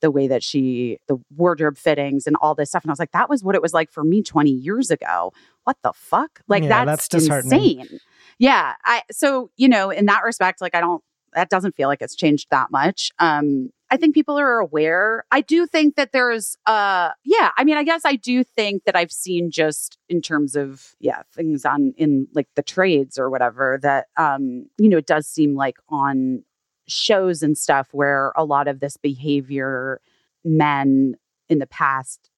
the 0.00 0.11
way 0.11 0.26
that 0.26 0.42
she, 0.42 0.98
the 1.09 1.16
wardrobe 1.35 1.78
fittings 1.78 2.26
and 2.26 2.37
all 2.40 2.54
this 2.54 2.70
stuff. 2.70 2.82
And 2.85 2.90
I 2.90 2.92
was 2.92 2.98
like, 2.98 3.12
that 3.12 3.30
was 3.30 3.42
what 3.42 3.54
it 3.54 3.62
was 3.62 3.72
like 3.72 3.90
for 3.90 4.04
me 4.04 4.22
20 4.22 4.50
years 4.50 4.90
ago. 4.90 5.32
What 5.64 5.76
the 5.82 5.92
fuck? 5.94 6.40
Like, 6.48 6.64
Yeah, 6.64 6.85
that's, 6.85 7.09
that's 7.09 7.09
disheartening. 7.09 7.80
insane. 7.80 8.00
Yeah. 8.38 8.75
I, 8.85 9.03
so, 9.11 9.51
you 9.57 9.68
know, 9.68 9.90
in 9.90 10.07
that 10.07 10.22
respect, 10.25 10.61
like, 10.61 10.75
I 10.75 10.81
don't, 10.81 11.03
that 11.35 11.51
doesn't 11.51 11.75
feel 11.77 11.88
like 11.88 12.03
it's 12.03 12.14
changed 12.14 12.49
that 12.51 12.70
much. 12.70 13.11
Um, 13.18 13.70
I 13.90 13.96
think 13.96 14.14
people 14.14 14.38
are 14.38 14.59
aware. 14.59 15.25
I 15.31 15.42
do 15.42 15.66
think 15.66 15.94
that 15.96 16.12
there's 16.12 16.57
uh 16.66 17.11
yeah, 17.25 17.51
I 17.57 17.62
mean 17.64 17.77
I 17.77 17.85
guess 17.85 18.03
I 18.05 18.16
do 18.16 18.42
think 18.42 18.85
that 18.85 18.96
I've 18.96 19.12
seen 19.12 19.51
just 19.51 19.99
in 20.09 20.20
terms 20.20 20.57
of 20.57 20.94
yeah, 20.99 21.22
things 21.33 21.64
on 21.64 21.94
in 21.96 22.27
like 22.35 22.49
the 22.57 22.62
trades 22.62 23.18
or 23.18 23.31
whatever 23.31 23.79
that 23.83 24.07
um 24.16 24.66
you 24.79 24.88
know 24.88 24.96
it 24.99 25.07
does 25.07 25.27
seem 25.29 25.55
like 25.55 25.77
on 25.88 26.42
shows 26.88 27.42
and 27.42 27.57
stuff 27.57 27.88
where 27.92 28.33
a 28.37 28.44
lot 28.44 28.66
of 28.66 28.81
this 28.81 28.96
behavior 28.96 30.01
men 30.44 31.14
in 31.49 31.59
the 31.59 31.66
past 31.66 32.31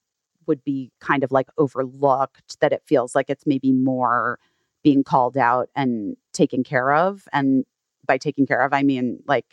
would 0.47 0.63
be 0.65 0.91
kind 1.01 1.23
of 1.25 1.31
like 1.33 1.49
overlooked 1.57 2.59
that 2.61 2.73
it 2.73 2.83
feels 2.87 3.15
like 3.15 3.31
it's 3.31 3.47
maybe 3.47 3.73
more 3.73 4.39
being 4.85 5.03
called 5.05 5.37
out 5.37 5.69
and 5.75 6.17
taken 6.33 6.63
care 6.65 6.93
of 6.93 7.27
and 7.33 7.65
by 8.07 8.17
taking 8.19 8.47
care 8.47 8.61
of 8.61 8.73
I 8.73 8.83
mean 8.83 9.21
like 9.27 9.47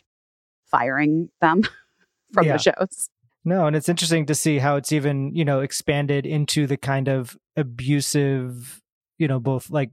firing 0.70 1.30
them 1.40 1.62
from 2.32 2.46
Yeah. 2.46 2.52
the 2.56 2.58
shows. 2.58 3.10
No, 3.44 3.66
and 3.66 3.76
it's 3.76 3.88
interesting 3.88 4.26
to 4.26 4.34
see 4.34 4.58
how 4.58 4.74
it's 4.74 4.90
even, 4.90 5.32
you 5.34 5.44
know, 5.44 5.60
expanded 5.60 6.26
into 6.26 6.66
the 6.66 6.76
kind 6.76 7.06
of 7.08 7.36
abusive, 7.56 8.82
you 9.18 9.28
know, 9.28 9.38
both 9.38 9.70
like 9.70 9.90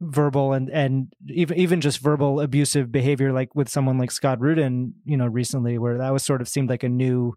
verbal 0.00 0.54
and 0.54 0.70
and 0.70 1.12
even 1.28 1.58
even 1.58 1.80
just 1.82 1.98
verbal 1.98 2.40
abusive 2.40 2.90
behavior 2.90 3.34
like 3.34 3.54
with 3.54 3.68
someone 3.68 3.98
like 3.98 4.10
Scott 4.10 4.40
Rudin, 4.40 4.94
you 5.04 5.16
know, 5.18 5.26
recently 5.26 5.76
where 5.76 5.98
that 5.98 6.10
was 6.10 6.24
sort 6.24 6.40
of 6.40 6.48
seemed 6.48 6.70
like 6.70 6.82
a 6.82 6.88
new 6.88 7.34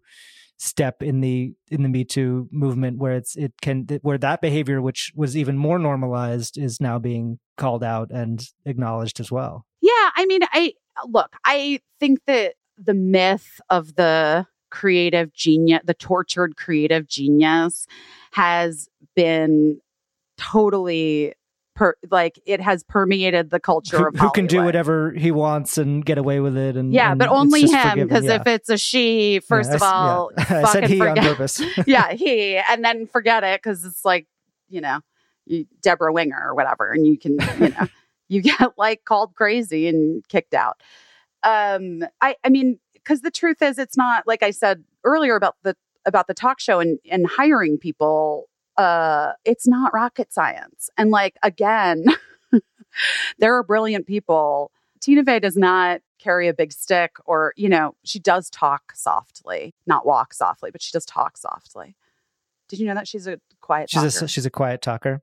step 0.56 1.02
in 1.02 1.20
the 1.20 1.52
in 1.70 1.82
the 1.82 1.88
Me 1.88 2.04
Too 2.04 2.48
movement 2.50 2.98
where 2.98 3.14
it's 3.14 3.36
it 3.36 3.52
can 3.60 3.86
where 4.02 4.18
that 4.18 4.40
behavior 4.40 4.80
which 4.80 5.12
was 5.14 5.36
even 5.36 5.58
more 5.58 5.78
normalized 5.78 6.56
is 6.56 6.80
now 6.80 6.98
being 6.98 7.38
called 7.56 7.82
out 7.82 8.10
and 8.10 8.48
acknowledged 8.64 9.20
as 9.20 9.30
well. 9.30 9.66
Yeah, 9.80 10.10
I 10.16 10.26
mean, 10.26 10.42
I 10.52 10.74
look, 11.06 11.36
I 11.44 11.80
think 12.00 12.20
that 12.26 12.54
the 12.78 12.94
myth 12.94 13.60
of 13.70 13.96
the 13.96 14.46
creative 14.70 15.32
genius, 15.32 15.82
the 15.84 15.94
tortured 15.94 16.56
creative 16.56 17.06
genius 17.06 17.86
has 18.32 18.88
been 19.14 19.80
totally 20.36 21.34
per 21.74 21.94
like 22.10 22.40
it 22.46 22.60
has 22.60 22.82
permeated 22.84 23.50
the 23.50 23.60
culture 23.60 23.96
Who, 23.96 24.06
of 24.08 24.14
who 24.16 24.30
can 24.30 24.46
do 24.46 24.62
whatever 24.62 25.12
he 25.12 25.30
wants 25.30 25.76
and 25.78 26.04
get 26.04 26.18
away 26.18 26.40
with 26.40 26.56
it 26.56 26.76
and 26.76 26.92
Yeah, 26.92 27.10
and 27.10 27.18
but 27.18 27.28
only 27.28 27.66
him 27.66 28.06
because 28.06 28.24
yeah. 28.24 28.36
if 28.36 28.46
it's 28.46 28.68
a 28.68 28.78
she, 28.78 29.40
first 29.40 29.70
Yeah, 29.70 29.76
of 29.76 29.82
s- 29.82 29.82
yeah. 29.82 29.92
all, 29.92 30.30
I 30.38 30.72
said 30.72 30.88
he 30.88 31.00
on 31.00 31.16
purpose. 31.16 31.60
yeah, 31.86 32.12
he, 32.12 32.56
and 32.56 32.84
then 32.84 33.06
forget 33.06 33.44
it 33.44 33.60
because 33.62 33.84
it's 33.84 34.04
like 34.04 34.26
you 34.68 34.80
know, 34.80 35.00
you, 35.46 35.66
Debra 35.82 36.12
Winger 36.12 36.40
or 36.42 36.54
whatever, 36.54 36.90
and 36.90 37.06
you 37.06 37.18
can 37.18 37.38
you 37.58 37.70
know 37.70 37.86
you 38.28 38.40
get 38.40 38.78
like 38.78 39.04
called 39.04 39.34
crazy 39.34 39.88
and 39.88 40.26
kicked 40.28 40.54
out. 40.54 40.80
Um, 41.42 42.02
I 42.20 42.36
I 42.44 42.48
mean, 42.48 42.78
because 42.94 43.20
the 43.20 43.30
truth 43.30 43.60
is, 43.62 43.78
it's 43.78 43.96
not 43.96 44.26
like 44.26 44.42
I 44.42 44.50
said 44.50 44.84
earlier 45.04 45.36
about 45.36 45.56
the 45.62 45.76
about 46.06 46.26
the 46.26 46.34
talk 46.34 46.60
show 46.60 46.80
and 46.80 46.98
and 47.10 47.26
hiring 47.26 47.78
people. 47.78 48.48
Uh, 48.76 49.32
it's 49.44 49.66
not 49.66 49.92
rocket 49.94 50.32
science, 50.32 50.90
and 50.96 51.10
like 51.10 51.36
again, 51.42 52.04
there 53.38 53.54
are 53.56 53.62
brilliant 53.62 54.06
people. 54.06 54.72
Tina 55.00 55.22
Fey 55.22 55.38
does 55.38 55.56
not 55.56 56.00
carry 56.18 56.48
a 56.48 56.54
big 56.54 56.72
stick, 56.72 57.12
or 57.26 57.52
you 57.56 57.68
know, 57.68 57.94
she 58.04 58.18
does 58.18 58.50
talk 58.50 58.92
softly, 58.94 59.74
not 59.86 60.06
walk 60.06 60.32
softly, 60.34 60.70
but 60.70 60.82
she 60.82 60.92
does 60.92 61.04
talk 61.04 61.36
softly. 61.36 61.96
Did 62.68 62.78
you 62.78 62.86
know 62.86 62.94
that 62.94 63.06
she's 63.06 63.26
a 63.26 63.38
quiet 63.60 63.90
she's 63.90 64.14
talker? 64.14 64.24
a 64.24 64.28
she's 64.28 64.46
a 64.46 64.50
quiet 64.50 64.82
talker. 64.82 65.22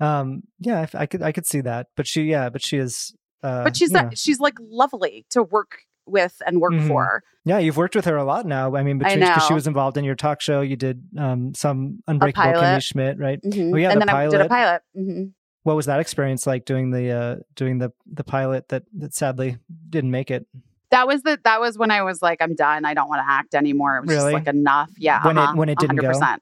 Um, 0.00 0.42
yeah, 0.58 0.86
I, 0.94 1.02
I 1.02 1.06
could 1.06 1.22
I 1.22 1.32
could 1.32 1.46
see 1.46 1.60
that, 1.60 1.88
but 1.96 2.06
she 2.06 2.22
yeah, 2.22 2.48
but 2.48 2.62
she 2.62 2.78
is. 2.78 3.14
Uh, 3.42 3.62
but 3.62 3.76
she's 3.76 3.90
that, 3.90 4.04
know. 4.06 4.10
she's 4.14 4.40
like 4.40 4.54
lovely 4.58 5.24
to 5.30 5.42
work 5.42 5.84
with 6.10 6.40
and 6.46 6.60
work 6.60 6.72
Mhm. 6.74 6.88
for. 6.88 7.22
yeah. 7.44 7.58
You've 7.58 7.76
worked 7.76 7.94
with 7.96 8.04
her 8.04 8.16
a 8.16 8.24
lot 8.24 8.46
now. 8.46 8.74
I 8.76 8.82
mean, 8.82 8.98
between 8.98 9.20
because 9.20 9.46
she 9.46 9.54
was 9.54 9.66
involved 9.66 9.96
in 9.96 10.04
your 10.04 10.14
talk 10.14 10.40
show, 10.40 10.60
you 10.60 10.76
did 10.76 11.02
um 11.18 11.54
some 11.54 12.02
Unbreakable 12.06 12.42
pilot. 12.52 12.62
Kimmy 12.64 12.82
Schmidt, 12.82 13.18
right? 13.18 13.40
Mhm. 13.42 13.72
Oh 13.74 13.76
yeah, 13.76 13.90
and 13.90 14.00
the 14.00 14.06
then 14.06 14.14
I 14.14 14.26
did 14.28 14.40
a 14.40 14.48
pilot. 14.48 14.82
pilot. 14.94 15.06
hmm 15.10 15.24
What 15.64 15.76
was 15.76 15.86
that 15.86 16.00
experience 16.00 16.46
like 16.46 16.64
doing 16.64 16.90
the 16.90 17.10
uh, 17.10 17.36
doing 17.56 17.78
the 17.78 17.90
the 18.06 18.24
pilot 18.24 18.68
that 18.68 18.84
that 18.98 19.14
sadly 19.14 19.58
didn't 19.90 20.10
make 20.10 20.30
it? 20.30 20.46
That 20.90 21.06
was 21.06 21.22
the 21.22 21.38
that 21.44 21.60
was 21.60 21.76
when 21.76 21.90
I 21.90 22.02
was 22.02 22.22
like, 22.22 22.40
I'm 22.40 22.54
done. 22.54 22.84
I 22.86 22.94
don't 22.94 23.08
want 23.08 23.20
to 23.20 23.30
act 23.30 23.54
anymore. 23.54 23.98
It 23.98 24.00
was 24.06 24.10
Really? 24.16 24.32
just 24.32 24.46
like 24.46 24.54
enough. 24.54 24.90
Yeah. 24.96 25.22
When 25.26 25.36
it- 25.36 25.40
uh-huh, 25.42 25.52
when 25.56 25.68
it 25.68 25.78
didn't 25.78 25.96
go? 25.96 26.08
100%. 26.10 26.38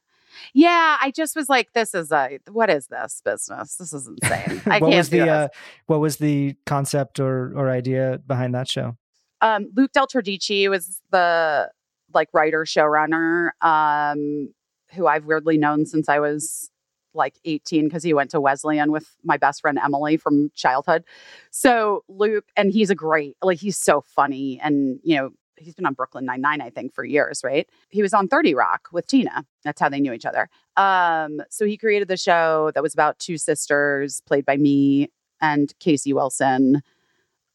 Yeah, 0.54 0.96
I 1.00 1.10
just 1.10 1.34
was 1.34 1.48
like, 1.48 1.72
this 1.72 1.94
is 1.94 2.12
a 2.12 2.38
what 2.52 2.70
is 2.70 2.86
this 2.86 3.20
business? 3.24 3.74
This 3.76 3.92
is 3.92 4.06
insane. 4.22 4.62
I 4.66 4.78
what 4.78 4.90
can't 4.90 4.98
was 4.98 5.08
do 5.08 5.18
the 5.20 5.24
this. 5.24 5.30
uh, 5.32 5.48
what 5.86 5.98
was 6.00 6.18
the 6.18 6.54
concept 6.66 7.18
or 7.18 7.52
or 7.56 7.70
idea 7.70 8.20
behind 8.26 8.54
that 8.54 8.68
show? 8.68 8.96
Um, 9.40 9.70
Luke 9.76 9.92
Del 9.92 10.06
Tredici 10.06 10.68
was 10.68 11.00
the 11.10 11.70
like 12.14 12.28
writer 12.32 12.64
showrunner, 12.64 13.50
um, 13.60 14.52
who 14.94 15.06
I've 15.06 15.26
weirdly 15.26 15.58
known 15.58 15.86
since 15.86 16.08
I 16.08 16.18
was 16.20 16.70
like 17.14 17.38
18 17.44 17.84
because 17.84 18.02
he 18.02 18.14
went 18.14 18.30
to 18.30 18.40
Wesleyan 18.40 18.92
with 18.92 19.16
my 19.24 19.36
best 19.36 19.62
friend 19.62 19.78
Emily 19.82 20.16
from 20.16 20.50
childhood. 20.54 21.04
So 21.50 22.04
Luke, 22.08 22.44
and 22.56 22.70
he's 22.70 22.90
a 22.90 22.94
great, 22.94 23.36
like 23.42 23.58
he's 23.58 23.78
so 23.78 24.02
funny, 24.02 24.60
and 24.62 25.00
you 25.02 25.16
know 25.16 25.30
he's 25.56 25.74
been 25.74 25.86
on 25.86 25.94
Brooklyn 25.94 26.26
Nine 26.26 26.40
Nine 26.42 26.60
I 26.60 26.70
think 26.70 26.94
for 26.94 27.04
years, 27.04 27.40
right? 27.42 27.68
He 27.88 28.02
was 28.02 28.12
on 28.12 28.28
30 28.28 28.54
Rock 28.54 28.88
with 28.92 29.06
Tina. 29.06 29.44
That's 29.64 29.80
how 29.80 29.88
they 29.88 30.00
knew 30.00 30.12
each 30.12 30.26
other. 30.26 30.48
Um, 30.76 31.40
so 31.50 31.64
he 31.64 31.76
created 31.76 32.08
the 32.08 32.16
show 32.16 32.70
that 32.74 32.82
was 32.82 32.94
about 32.94 33.18
two 33.18 33.38
sisters 33.38 34.20
played 34.26 34.44
by 34.44 34.56
me 34.56 35.08
and 35.40 35.72
Casey 35.80 36.12
Wilson, 36.12 36.82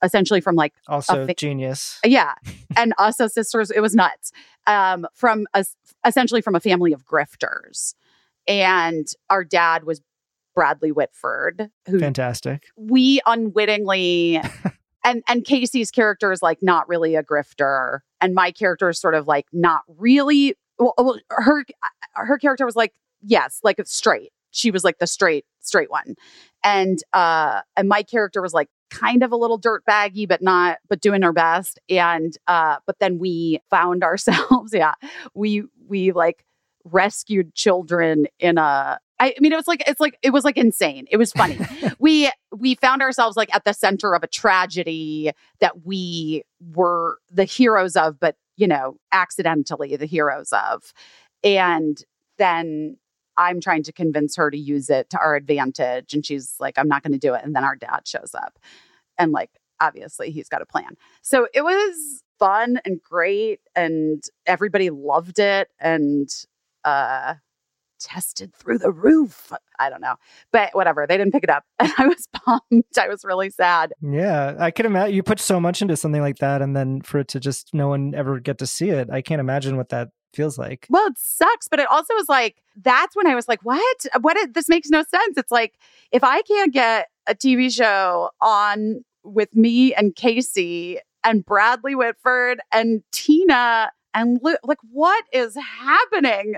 essentially 0.04 0.42
from 0.42 0.56
like 0.56 0.74
Also 0.88 1.26
fa- 1.26 1.34
genius. 1.36 2.00
yeah. 2.06 2.34
And 2.78 2.94
us 2.98 3.20
as 3.20 3.34
sisters, 3.34 3.70
it 3.70 3.82
was 3.82 3.94
nuts. 3.96 4.32
Um, 4.68 5.08
from 5.14 5.46
us 5.54 5.76
essentially 6.06 6.42
from 6.42 6.56
a 6.56 6.60
family 6.60 6.94
of 6.94 7.06
grifters. 7.06 7.94
And 8.48 9.08
our 9.30 9.44
dad 9.44 9.84
was 9.84 10.02
Bradley 10.56 10.92
Whitford, 10.92 11.70
who 11.88 12.00
Fantastic. 12.00 12.64
we 12.76 13.22
unwittingly 13.26 14.42
and 15.06 15.24
and 15.28 15.46
Casey's 15.46 15.92
character 15.92 16.32
is 16.32 16.42
like 16.42 16.60
not 16.62 16.88
really 16.90 17.16
a 17.16 17.24
grifter. 17.24 18.00
And 18.20 18.34
my 18.34 18.52
character 18.52 18.90
is 18.90 19.00
sort 19.00 19.16
of 19.16 19.28
like 19.28 19.48
not 19.54 19.82
really 19.88 20.56
well, 20.80 20.94
well 20.98 21.20
her 21.30 21.66
her 22.16 22.38
character 22.38 22.66
was 22.66 22.76
like, 22.76 22.94
yes, 23.22 23.60
like 23.64 23.80
straight. 23.86 24.32
She 24.52 24.72
was 24.72 24.84
like 24.84 24.98
the 25.00 25.08
straight, 25.08 25.46
straight 25.62 25.90
one. 25.90 26.16
And 26.64 27.00
uh 27.14 27.62
and 27.78 27.88
my 27.88 28.04
character 28.04 28.42
was 28.42 28.54
like 28.54 28.70
kind 28.92 29.24
of 29.24 29.32
a 29.32 29.36
little 29.36 29.58
dirt 29.58 29.84
baggy, 29.86 30.26
but 30.26 30.42
not 30.42 30.78
but 30.88 31.02
doing 31.02 31.24
her 31.24 31.34
best. 31.34 31.80
And 31.90 32.38
uh 32.48 32.78
but 32.86 33.00
then 33.00 33.18
we 33.18 33.60
found 33.70 34.04
ourselves, 34.12 34.74
yeah. 34.74 34.94
We 35.34 35.64
we 35.88 36.12
like 36.12 36.46
rescued 36.84 37.54
children 37.56 38.26
in 38.40 38.58
a 38.58 39.00
I 39.20 39.36
mean 39.40 39.52
it 39.52 39.56
was 39.56 39.68
like 39.68 39.84
it's 39.88 40.00
like 40.00 40.18
it 40.22 40.32
was 40.32 40.44
like 40.44 40.58
insane. 40.58 41.08
It 41.10 41.18
was 41.18 41.32
funny. 41.32 41.58
we 42.00 42.32
we 42.56 42.76
found 42.76 43.02
ourselves 43.02 43.38
like 43.38 43.54
at 43.56 43.66
the 43.66 43.74
center 43.74 44.14
of 44.14 44.24
a 44.24 44.28
tragedy 44.28 45.32
that 45.60 45.86
we 45.86 46.44
were 46.74 47.18
the 47.32 47.46
heroes 47.46 47.96
of, 47.96 48.20
but 48.20 48.36
you 48.58 48.68
know, 48.68 48.98
accidentally 49.12 49.96
the 49.96 50.06
heroes 50.06 50.52
of. 50.52 50.94
And 51.44 52.04
then 52.38 52.98
I'm 53.38 53.62
trying 53.62 53.84
to 53.84 53.94
convince 53.94 54.36
her 54.36 54.52
to 54.52 54.58
use 54.58 54.90
it 54.90 55.10
to 55.12 55.20
our 55.20 55.36
advantage. 55.36 56.14
And 56.14 56.26
she's 56.26 56.56
like, 56.60 56.78
I'm 56.78 56.88
not 56.88 57.04
going 57.04 57.14
to 57.14 57.20
do 57.20 57.34
it. 57.34 57.44
And 57.44 57.56
then 57.56 57.64
our 57.64 57.76
dad 57.76 58.02
shows 58.06 58.36
up. 58.36 58.60
And 59.18 59.32
like, 59.32 59.52
obviously, 59.80 60.32
he's 60.32 60.50
got 60.50 60.62
a 60.62 60.66
plan. 60.66 60.96
So 61.22 61.48
it 61.54 61.64
was 61.64 62.24
fun 62.40 62.80
and 62.86 63.02
great. 63.02 63.60
And 63.76 64.24
everybody 64.46 64.90
loved 64.90 65.40
it. 65.40 65.70
And, 65.80 66.30
uh, 66.84 67.36
tested 68.02 68.54
through 68.56 68.80
the 68.80 68.92
roof. 68.92 69.52
I 69.80 69.90
don't 69.90 70.02
know, 70.02 70.16
but 70.52 70.74
whatever. 70.74 71.06
They 71.08 71.18
didn't 71.18 71.34
pick 71.34 71.44
it 71.44 71.50
up. 71.50 71.64
And 71.80 71.92
I 71.98 72.08
was 72.08 72.28
bummed. 72.46 72.84
I 72.98 73.08
was 73.08 73.24
really 73.24 73.50
sad. 73.50 73.94
Yeah, 74.02 74.56
I 74.60 74.72
can 74.72 74.86
imagine 74.86 75.16
you 75.16 75.24
put 75.24 75.40
so 75.40 75.60
much 75.60 75.82
into 75.82 75.96
something 75.98 76.22
like 76.22 76.38
that, 76.38 76.62
and 76.62 76.76
then 76.76 77.02
for 77.02 77.20
it 77.20 77.28
to 77.30 77.40
just 77.40 77.74
no 77.74 77.88
one 77.88 78.14
ever 78.16 78.40
get 78.40 78.58
to 78.60 78.68
see 78.68 78.90
it, 78.90 79.10
I 79.12 79.22
can't 79.22 79.40
imagine 79.40 79.78
what 79.78 79.90
that 79.90 80.10
feels 80.34 80.58
like. 80.58 80.88
Well, 80.90 81.08
it 81.08 81.18
sucks, 81.18 81.68
but 81.68 81.80
it 81.80 81.88
also 81.90 82.14
was 82.16 82.30
like 82.30 82.62
that's 82.76 83.16
when 83.16 83.28
I 83.28 83.36
was 83.36 83.48
like, 83.48 83.62
"What? 83.64 84.06
What? 84.22 84.38
Is, 84.38 84.48
this 84.54 84.70
makes 84.70 84.90
no 84.90 85.04
sense." 85.04 85.38
It's 85.38 85.52
like 85.52 85.74
if 86.12 86.24
I 86.24 86.42
can't 86.44 86.74
get 86.74 87.08
a 87.28 87.36
TV 87.36 87.72
show 87.72 88.32
on 88.42 89.04
with 89.24 89.56
me 89.56 89.94
and 89.94 90.16
Casey 90.16 91.00
and 91.24 91.46
Bradley 91.46 91.96
Whitford 91.96 92.60
and 92.72 93.04
Tina 93.12 93.92
and 94.14 94.40
like, 94.42 94.78
what 94.92 95.24
is 95.32 95.56
happening? 95.56 96.56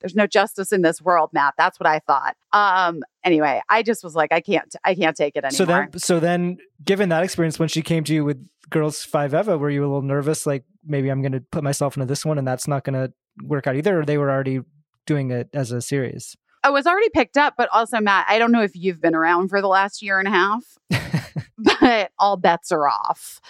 There's 0.00 0.14
no 0.14 0.26
justice 0.26 0.72
in 0.72 0.82
this 0.82 1.00
world, 1.00 1.30
Matt. 1.32 1.54
That's 1.56 1.78
what 1.78 1.86
I 1.86 2.00
thought. 2.00 2.36
Um. 2.52 3.02
Anyway, 3.24 3.62
I 3.68 3.82
just 3.82 4.02
was 4.02 4.14
like, 4.14 4.32
I 4.32 4.40
can't. 4.40 4.74
I 4.84 4.94
can't 4.94 5.16
take 5.16 5.36
it 5.36 5.44
anymore. 5.44 5.56
So 5.56 5.64
then, 5.64 5.98
so 5.98 6.20
then, 6.20 6.58
given 6.84 7.08
that 7.10 7.22
experience, 7.22 7.58
when 7.58 7.68
she 7.68 7.82
came 7.82 8.04
to 8.04 8.14
you 8.14 8.24
with 8.24 8.44
Girls 8.70 9.04
Five 9.04 9.34
Eva, 9.34 9.58
were 9.58 9.70
you 9.70 9.82
a 9.82 9.86
little 9.86 10.02
nervous? 10.02 10.46
Like 10.46 10.64
maybe 10.84 11.08
I'm 11.08 11.22
going 11.22 11.32
to 11.32 11.40
put 11.40 11.62
myself 11.62 11.96
into 11.96 12.06
this 12.06 12.24
one, 12.24 12.38
and 12.38 12.46
that's 12.46 12.68
not 12.68 12.84
going 12.84 12.94
to 12.94 13.12
work 13.44 13.66
out 13.66 13.76
either. 13.76 14.00
Or 14.00 14.04
they 14.04 14.18
were 14.18 14.30
already 14.30 14.60
doing 15.06 15.30
it 15.30 15.48
as 15.52 15.72
a 15.72 15.80
series. 15.80 16.36
Oh, 16.64 16.68
I 16.68 16.70
was 16.70 16.86
already 16.86 17.08
picked 17.10 17.36
up, 17.36 17.54
but 17.56 17.68
also 17.72 18.00
Matt, 18.00 18.26
I 18.28 18.38
don't 18.38 18.52
know 18.52 18.62
if 18.62 18.76
you've 18.76 19.00
been 19.00 19.14
around 19.14 19.48
for 19.48 19.60
the 19.60 19.68
last 19.68 20.00
year 20.00 20.20
and 20.20 20.28
a 20.28 20.30
half, 20.30 20.78
but 21.58 22.12
all 22.18 22.36
bets 22.36 22.70
are 22.70 22.88
off. 22.88 23.40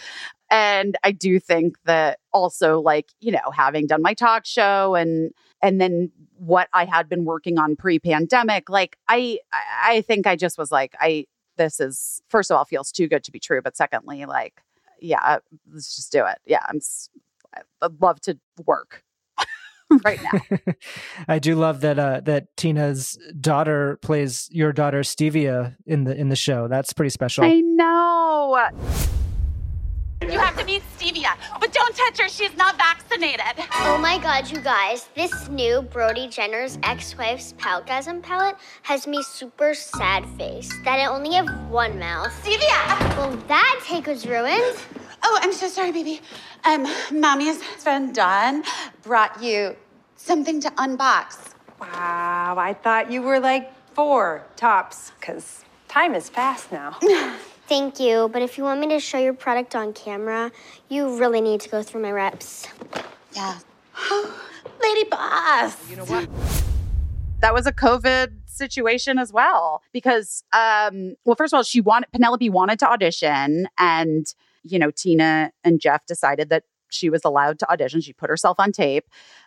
And 0.50 0.96
I 1.02 1.12
do 1.12 1.38
think 1.38 1.76
that 1.84 2.18
also 2.32 2.80
like, 2.80 3.08
you 3.20 3.32
know, 3.32 3.50
having 3.52 3.86
done 3.86 4.02
my 4.02 4.14
talk 4.14 4.44
show 4.46 4.94
and 4.94 5.32
and 5.62 5.80
then 5.80 6.10
what 6.36 6.68
I 6.72 6.84
had 6.84 7.08
been 7.08 7.24
working 7.24 7.58
on 7.58 7.76
pre-pandemic, 7.76 8.68
like 8.68 8.96
I 9.08 9.38
I 9.82 10.02
think 10.02 10.26
I 10.26 10.36
just 10.36 10.58
was 10.58 10.70
like, 10.70 10.94
I 11.00 11.26
this 11.56 11.80
is 11.80 12.22
first 12.28 12.50
of 12.50 12.56
all 12.56 12.64
feels 12.64 12.92
too 12.92 13.08
good 13.08 13.24
to 13.24 13.32
be 13.32 13.38
true, 13.38 13.62
but 13.62 13.76
secondly, 13.76 14.24
like, 14.24 14.62
yeah, 15.02 15.38
let's 15.72 15.96
just 15.96 16.12
do 16.12 16.24
it. 16.24 16.38
Yeah, 16.46 16.60
I'm 16.68 16.80
I'd 17.82 18.00
love 18.00 18.20
to 18.22 18.38
work 18.64 19.04
right 20.04 20.20
now. 20.22 20.40
I 21.28 21.38
do 21.38 21.56
love 21.56 21.80
that 21.80 21.98
uh, 21.98 22.20
that 22.20 22.56
Tina's 22.56 23.18
daughter 23.40 23.98
plays 24.02 24.48
your 24.50 24.72
daughter 24.72 25.00
Stevia 25.00 25.76
in 25.86 26.04
the 26.04 26.16
in 26.16 26.28
the 26.28 26.36
show. 26.36 26.68
That's 26.68 26.92
pretty 26.92 27.10
special. 27.10 27.44
I 27.44 27.60
know. 27.60 28.70
You 30.30 30.38
have 30.38 30.56
to 30.56 30.64
meet 30.64 30.82
Stevia, 30.96 31.36
but 31.58 31.72
don't 31.72 31.96
touch 31.96 32.20
her. 32.20 32.28
She's 32.28 32.56
not 32.56 32.76
vaccinated. 32.76 33.40
Oh 33.74 33.98
my 34.00 34.18
god, 34.18 34.50
you 34.50 34.60
guys. 34.60 35.08
This 35.16 35.48
new 35.48 35.82
Brody 35.82 36.28
Jenner's 36.28 36.78
ex-wife's 36.84 37.54
Palgasm 37.54 38.22
palette 38.22 38.56
has 38.82 39.06
me 39.06 39.22
super 39.22 39.74
sad 39.74 40.24
face 40.38 40.72
that 40.84 41.00
I 41.00 41.06
only 41.06 41.34
have 41.34 41.48
one 41.68 41.98
mouth. 41.98 42.32
Stevia! 42.42 43.16
Well, 43.16 43.36
that 43.48 43.80
take 43.84 44.06
was 44.06 44.26
ruined. 44.26 44.76
Oh, 45.24 45.38
I'm 45.42 45.52
so 45.52 45.68
sorry, 45.68 45.90
baby. 45.92 46.20
Um, 46.64 46.86
mommy's 47.12 47.62
friend 47.62 48.14
Dawn 48.14 48.62
brought 49.02 49.42
you 49.42 49.76
something 50.16 50.60
to 50.60 50.70
unbox. 50.70 51.52
Wow, 51.80 52.54
I 52.58 52.74
thought 52.74 53.10
you 53.10 53.22
were 53.22 53.40
like 53.40 53.72
four 53.94 54.44
tops, 54.56 55.10
because 55.18 55.64
time 55.88 56.14
is 56.14 56.28
fast 56.28 56.70
now. 56.70 56.96
Thank 57.72 58.00
you, 58.00 58.28
but 58.30 58.42
if 58.42 58.58
you 58.58 58.64
want 58.64 58.80
me 58.80 58.88
to 58.88 59.00
show 59.00 59.16
your 59.16 59.32
product 59.32 59.74
on 59.74 59.94
camera, 59.94 60.52
you 60.90 61.18
really 61.18 61.40
need 61.40 61.62
to 61.62 61.70
go 61.70 61.82
through 61.82 62.02
my 62.02 62.12
reps. 62.12 62.68
Yeah. 63.34 63.60
Lady 64.82 65.04
Boss. 65.04 65.88
You 65.88 65.96
know 65.96 66.04
what? 66.04 66.28
That 67.40 67.54
was 67.54 67.66
a 67.66 67.72
COVID 67.72 68.40
situation 68.44 69.16
as 69.16 69.32
well 69.32 69.80
because 69.90 70.44
um 70.52 71.14
well 71.24 71.34
first 71.34 71.54
of 71.54 71.56
all 71.56 71.62
she 71.62 71.80
wanted 71.80 72.12
Penelope 72.12 72.50
wanted 72.50 72.78
to 72.80 72.86
audition 72.86 73.66
and 73.78 74.26
you 74.64 74.78
know 74.78 74.90
Tina 74.90 75.50
and 75.64 75.80
Jeff 75.80 76.04
decided 76.04 76.50
that 76.50 76.64
she 76.90 77.08
was 77.08 77.22
allowed 77.24 77.58
to 77.60 77.70
audition 77.72 78.02
she 78.02 78.12
put 78.12 78.28
herself 78.28 78.60
on 78.60 78.70
tape 78.70 79.06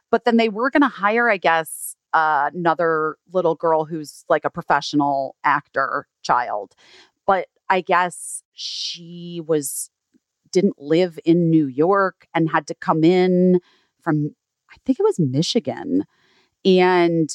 but 0.10 0.26
then 0.26 0.38
they 0.38 0.50
were 0.50 0.72
going 0.72 0.82
to 0.82 0.88
hire 0.88 1.30
I 1.30 1.38
guess 1.38 1.96
uh, 2.12 2.50
another 2.56 3.18
little 3.32 3.54
girl 3.54 3.86
who's 3.86 4.26
like 4.30 4.46
a 4.46 4.50
professional 4.50 5.36
actor 5.44 6.08
child 6.24 6.74
but 6.74 7.14
I 7.70 7.82
guess 7.82 8.43
she 8.53 9.41
was 9.45 9.89
didn't 10.51 10.80
live 10.82 11.20
in 11.26 11.49
New 11.49 11.68
York 11.68 12.28
and 12.34 12.49
had 12.49 12.68
to 12.68 12.76
come 12.76 13.03
in 13.03 13.59
from 14.01 14.36
I 14.72 14.76
think 14.86 14.99
it 14.99 15.03
was 15.03 15.20
Michigan 15.20 16.03
and 16.63 17.30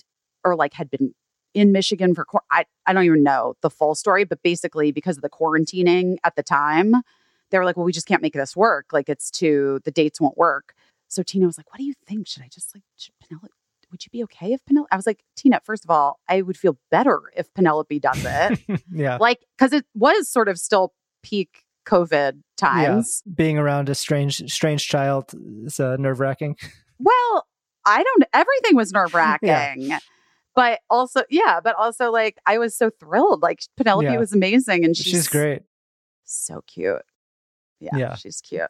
or 0.45 0.57
like 0.57 0.75
had 0.75 0.91
been 0.91 1.15
in 1.53 1.73
Michigan 1.73 2.15
for 2.15 2.27
I 2.51 2.65
I 2.87 2.93
don't 2.93 3.05
even 3.05 3.23
know 3.23 3.55
the 3.61 3.71
full 3.71 3.95
story 3.95 4.25
but 4.25 4.43
basically 4.43 4.93
because 4.93 5.17
of 5.17 5.23
the 5.23 5.31
quarantining 5.31 6.17
at 6.25 6.37
the 6.37 6.43
time 6.43 6.95
they 7.51 7.59
were 7.59 7.65
like 7.65 7.77
well 7.77 7.87
we 7.87 7.93
just 7.93 8.07
can't 8.07 8.23
make 8.23 8.35
this 8.35 8.57
work. 8.57 8.87
Like 8.93 9.09
it's 9.09 9.31
too 9.31 9.81
the 9.85 9.91
dates 9.91 10.21
won't 10.21 10.39
work. 10.39 10.75
So 11.09 11.23
Tina 11.23 11.47
was 11.47 11.59
like 11.59 11.71
what 11.71 11.79
do 11.79 11.85
you 11.85 11.95
think? 12.07 12.27
Should 12.27 12.43
I 12.43 12.49
just 12.49 12.75
like 12.75 12.85
should 12.97 13.15
Penelope 13.21 13.53
would 13.91 14.05
you 14.05 14.11
be 14.11 14.23
okay 14.25 14.53
if 14.53 14.65
Penelope 14.67 14.89
I 14.93 14.97
was 14.97 15.07
like 15.07 15.23
Tina 15.37 15.61
first 15.65 15.85
of 15.85 15.91
all 15.91 16.19
I 16.29 16.43
would 16.43 16.57
feel 16.57 16.79
better 16.91 17.21
if 17.37 17.53
Penelope 17.55 17.99
does 18.01 18.25
it 18.25 18.61
yeah. 18.93 19.17
like 19.21 19.41
because 19.59 19.73
it 19.73 19.85
was 19.95 20.29
sort 20.31 20.49
of 20.49 20.59
still 20.59 20.93
peak 21.23 21.65
COVID 21.89 22.41
times. 22.57 23.23
Yeah. 23.27 23.33
Being 23.35 23.59
around 23.59 23.89
a 23.89 23.95
strange 23.95 24.51
strange 24.53 24.87
child 24.87 25.33
is 25.65 25.81
uh, 25.81 25.97
nerve 25.97 26.21
wracking. 26.21 26.57
Well, 27.03 27.47
I 27.87 28.03
don't. 28.03 28.25
Everything 28.35 28.77
was 28.77 28.93
nerve 28.99 29.15
wracking, 29.15 29.91
but 30.55 30.81
also, 30.91 31.23
yeah, 31.31 31.61
but 31.65 31.75
also 31.77 32.11
like 32.13 32.37
I 32.45 32.59
was 32.59 32.77
so 32.77 32.91
thrilled. 32.91 33.41
Like 33.41 33.61
Penelope 33.79 34.05
Yeah. 34.05 34.19
was 34.19 34.35
amazing 34.35 34.85
and 34.85 34.95
she's, 34.95 35.07
She's 35.07 35.27
great. 35.29 35.63
So 36.25 36.63
cute. 36.67 37.01
Yeah, 37.81 37.97
Yeah. 37.97 38.15
she's 38.17 38.43
cute. 38.43 38.67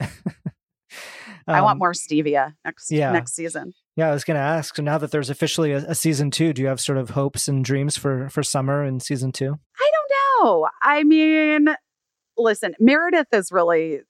I 1.49 1.61
want 1.61 1.73
Um, 1.73 1.79
more 1.79 1.93
Stevia 1.93 2.55
next 2.65 2.91
yeah. 2.93 3.11
next 3.13 3.35
season. 3.35 3.73
Yeah, 4.01 4.09
I 4.09 4.13
was 4.15 4.25
going 4.25 4.37
to 4.37 4.41
ask. 4.41 4.77
So 4.77 4.83
now 4.83 4.97
that 4.97 5.11
there's 5.11 5.29
officially 5.29 5.73
a, 5.73 5.85
a 5.89 5.95
season 5.95 6.31
two, 6.31 6.55
do 6.55 6.63
you 6.63 6.69
have 6.69 6.81
sort 6.81 6.97
of 6.97 7.11
hopes 7.11 7.49
and 7.49 7.63
dreams 7.63 7.99
for 7.99 8.31
for 8.31 8.43
summer 8.43 8.83
in 8.83 8.99
season 8.99 9.31
two? 9.31 9.59
I 9.79 9.91
don't 9.93 10.47
know. 10.47 10.69
I 10.81 11.05
mean, 11.05 11.69
listen, 12.39 12.75
Meredith 12.81 13.27
is 13.31 13.53
really 13.53 14.01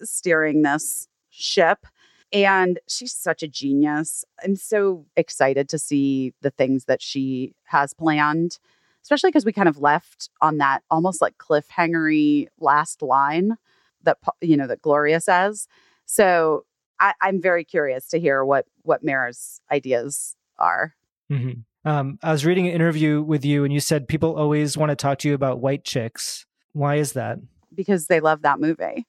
steering 0.00 0.62
this 0.62 1.08
ship 1.28 1.88
and 2.32 2.78
she's 2.88 3.12
such 3.12 3.42
a 3.42 3.48
genius. 3.48 4.24
I'm 4.44 4.54
so 4.54 5.06
excited 5.16 5.68
to 5.70 5.78
see 5.80 6.32
the 6.42 6.50
things 6.50 6.84
that 6.84 7.02
she 7.02 7.52
has 7.64 7.92
planned, 7.92 8.60
especially 9.02 9.30
because 9.30 9.44
we 9.44 9.52
kind 9.52 9.68
of 9.68 9.78
left 9.78 10.30
on 10.40 10.58
that 10.58 10.84
almost 10.88 11.20
like 11.20 11.36
cliffhangery 11.38 12.46
last 12.60 13.02
line 13.02 13.56
that 14.04 14.18
you 14.40 14.56
know 14.56 14.68
that 14.68 14.82
Gloria 14.82 15.20
says. 15.20 15.66
So 16.04 16.64
I, 17.00 17.14
I'm 17.20 17.40
very 17.42 17.64
curious 17.64 18.08
to 18.08 18.20
hear 18.20 18.44
what 18.44 18.66
what 18.82 19.04
Mara's 19.04 19.60
ideas 19.70 20.34
are. 20.58 20.94
hmm 21.30 21.50
Um, 21.84 22.18
I 22.22 22.32
was 22.32 22.44
reading 22.44 22.66
an 22.66 22.72
interview 22.72 23.22
with 23.22 23.44
you, 23.44 23.64
and 23.64 23.72
you 23.72 23.80
said 23.80 24.08
people 24.08 24.36
always 24.36 24.76
want 24.76 24.90
to 24.90 24.96
talk 24.96 25.18
to 25.20 25.28
you 25.28 25.34
about 25.34 25.60
white 25.60 25.84
chicks. 25.84 26.46
Why 26.72 26.96
is 26.96 27.12
that? 27.12 27.38
because 27.74 28.06
they 28.06 28.20
love 28.20 28.40
that 28.42 28.58
movie. 28.58 29.04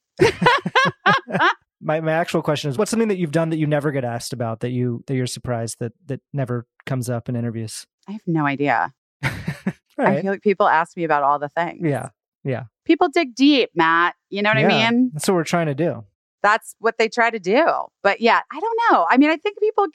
My 1.79 2.01
my 2.01 2.11
actual 2.11 2.41
question 2.41 2.71
is, 2.71 2.77
what's 2.77 2.89
something 2.89 3.07
that 3.09 3.17
you've 3.19 3.31
done 3.31 3.49
that 3.51 3.57
you 3.57 3.67
never 3.67 3.91
get 3.91 4.03
asked 4.03 4.33
about 4.33 4.61
that 4.61 4.71
you 4.71 5.03
that 5.05 5.15
you're 5.15 5.27
surprised 5.27 5.77
that 5.79 5.93
that 6.07 6.21
never 6.33 6.65
comes 6.87 7.07
up 7.07 7.29
in 7.29 7.35
interviews? 7.35 7.85
I 8.07 8.13
have 8.13 8.21
no 8.25 8.45
idea. 8.47 8.93
All 9.23 9.29
I 9.99 10.21
feel 10.21 10.31
like 10.31 10.41
people 10.41 10.67
ask 10.67 10.97
me 10.97 11.03
about 11.03 11.21
all 11.21 11.37
the 11.37 11.49
things. 11.49 11.81
Yeah, 11.87 12.09
yeah, 12.43 12.63
People 12.83 13.09
dig 13.09 13.35
deep, 13.35 13.69
Matt. 13.75 14.15
You 14.31 14.41
know 14.41 14.49
what 14.49 14.59
Yeah, 14.59 14.69
I 14.75 14.91
mean? 14.91 15.11
That's 15.13 15.27
what 15.27 15.35
we're 15.35 15.43
trying 15.43 15.67
to 15.67 15.75
do. 15.75 16.03
That's 16.43 16.75
what 16.79 16.97
they 16.97 17.09
try 17.09 17.29
to 17.29 17.39
do. 17.39 17.65
But 18.03 18.21
yeah, 18.21 18.41
I 18.51 18.59
don't 18.59 18.79
know. 18.91 19.07
I 19.09 19.17
mean, 19.17 19.29
I 19.29 19.37
think 19.37 19.59
people 19.59 19.87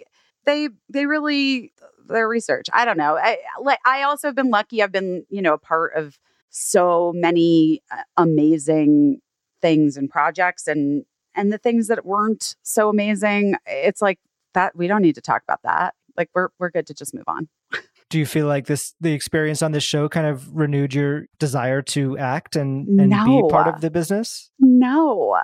they 0.45 0.69
they 0.89 1.07
really 1.07 1.73
their 2.09 2.29
research. 2.29 2.67
I 2.73 2.85
don't 2.85 2.99
know. 2.99 3.17
I 3.17 3.39
like 3.61 3.79
I 3.87 4.03
also 4.03 4.29
have 4.29 4.35
been 4.35 4.51
lucky. 4.51 4.83
I've 4.83 4.93
been, 4.93 5.25
you 5.29 5.43
know, 5.43 5.55
a 5.55 5.59
part 5.59 5.95
of 5.95 6.19
so 6.51 7.13
many 7.15 7.83
uh, 7.91 8.03
amazing 8.17 9.21
things 9.61 9.97
and 9.97 10.11
projects 10.11 10.67
and 10.67 11.05
and 11.35 11.53
the 11.53 11.59
things 11.59 11.89
that 11.89 12.05
weren't 12.05 12.57
so 12.63 12.91
amazing, 12.91 13.55
it's 13.67 14.03
like 14.03 14.19
that 14.55 14.77
we 14.77 14.87
don't 14.87 15.01
need 15.03 15.15
to 15.15 15.23
talk 15.23 15.43
about 15.43 15.63
that. 15.63 15.95
Like 16.17 16.29
we're 16.35 16.49
we're 16.59 16.71
good 16.71 16.87
to 16.89 16.95
just 16.95 17.15
move 17.15 17.25
on. 17.27 17.49
Do 18.13 18.19
you 18.19 18.27
feel 18.27 18.47
like 18.47 18.67
this 18.67 18.93
the 19.01 19.15
experience 19.15 19.63
on 19.63 19.73
this 19.73 19.83
show 19.83 20.07
kind 20.07 20.27
of 20.27 20.55
renewed 20.55 20.93
your 20.93 21.29
desire 21.39 21.81
to 21.81 22.19
act 22.19 22.57
and 22.57 22.87
and 23.01 23.11
be 23.11 23.43
part 23.49 23.69
of 23.69 23.81
the 23.81 23.91
business? 23.91 24.51
No, 24.59 25.41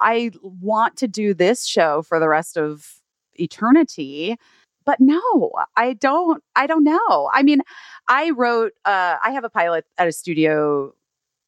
I 0.00 0.30
want 0.42 0.98
to 0.98 1.08
do 1.08 1.32
this 1.32 1.64
show 1.64 2.02
for 2.02 2.20
the 2.20 2.28
rest 2.28 2.58
of 2.58 2.86
eternity. 3.32 4.36
But 4.84 5.00
no, 5.00 5.50
I 5.78 5.94
don't. 5.94 6.42
I 6.54 6.66
don't 6.66 6.84
know. 6.84 7.30
I 7.32 7.42
mean, 7.42 7.62
I 8.06 8.32
wrote. 8.36 8.72
Uh, 8.84 9.16
I 9.24 9.30
have 9.30 9.44
a 9.44 9.48
pilot 9.48 9.86
at 9.96 10.06
a 10.06 10.12
studio 10.12 10.92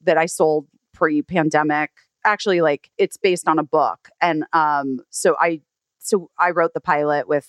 that 0.04 0.16
I 0.16 0.24
sold 0.24 0.68
pre-pandemic. 0.94 1.90
Actually, 2.24 2.62
like 2.62 2.88
it's 2.96 3.18
based 3.18 3.46
on 3.46 3.58
a 3.58 3.62
book, 3.62 4.08
and 4.22 4.46
um, 4.54 5.00
so 5.10 5.36
I, 5.38 5.60
so 5.98 6.30
I 6.38 6.52
wrote 6.52 6.72
the 6.72 6.80
pilot 6.80 7.28
with 7.28 7.46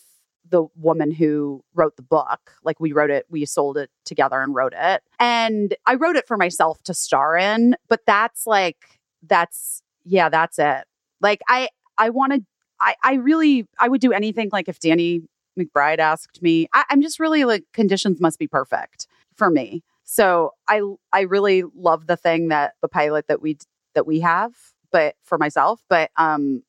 the 0.49 0.65
woman 0.75 1.11
who 1.11 1.63
wrote 1.73 1.95
the 1.95 2.01
book. 2.01 2.53
Like 2.63 2.79
we 2.79 2.91
wrote 2.91 3.09
it, 3.09 3.25
we 3.29 3.45
sold 3.45 3.77
it 3.77 3.89
together 4.05 4.41
and 4.41 4.53
wrote 4.53 4.73
it. 4.75 5.03
And 5.19 5.75
I 5.85 5.95
wrote 5.95 6.15
it 6.15 6.27
for 6.27 6.37
myself 6.37 6.81
to 6.83 6.93
star 6.93 7.37
in, 7.37 7.75
but 7.87 8.01
that's 8.05 8.47
like 8.47 8.99
that's 9.23 9.81
yeah, 10.03 10.29
that's 10.29 10.59
it. 10.59 10.85
Like 11.21 11.41
I 11.47 11.69
I 11.97 12.09
wanted 12.09 12.45
I 12.79 12.95
I 13.03 13.13
really 13.15 13.67
I 13.79 13.89
would 13.89 14.01
do 14.01 14.11
anything 14.11 14.49
like 14.51 14.67
if 14.67 14.79
Danny 14.79 15.21
McBride 15.59 15.99
asked 15.99 16.41
me. 16.41 16.67
I, 16.73 16.85
I'm 16.89 17.01
just 17.01 17.19
really 17.19 17.43
like 17.45 17.63
conditions 17.73 18.21
must 18.21 18.39
be 18.39 18.47
perfect 18.47 19.07
for 19.35 19.49
me. 19.49 19.83
So 20.03 20.51
I 20.67 20.81
I 21.11 21.21
really 21.21 21.63
love 21.75 22.07
the 22.07 22.17
thing 22.17 22.49
that 22.49 22.73
the 22.81 22.87
pilot 22.87 23.27
that 23.27 23.41
we 23.41 23.57
that 23.95 24.07
we 24.07 24.19
have, 24.21 24.53
but 24.91 25.15
for 25.23 25.37
myself, 25.37 25.81
but 25.89 26.11
um 26.17 26.63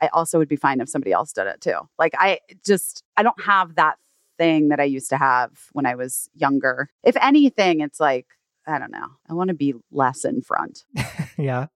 I 0.00 0.08
also 0.08 0.38
would 0.38 0.48
be 0.48 0.56
fine 0.56 0.80
if 0.80 0.88
somebody 0.88 1.12
else 1.12 1.32
did 1.32 1.46
it 1.46 1.60
too. 1.60 1.78
Like 1.98 2.14
I 2.18 2.40
just 2.64 3.02
I 3.16 3.22
don't 3.22 3.40
have 3.42 3.74
that 3.76 3.96
thing 4.38 4.68
that 4.68 4.80
I 4.80 4.84
used 4.84 5.10
to 5.10 5.16
have 5.16 5.50
when 5.72 5.86
I 5.86 5.94
was 5.94 6.28
younger. 6.34 6.90
If 7.02 7.16
anything, 7.16 7.80
it's 7.80 8.00
like 8.00 8.26
I 8.66 8.78
don't 8.78 8.92
know. 8.92 9.06
I 9.28 9.34
want 9.34 9.48
to 9.48 9.54
be 9.54 9.74
less 9.90 10.24
in 10.24 10.42
front. 10.42 10.84
yeah, 11.38 11.66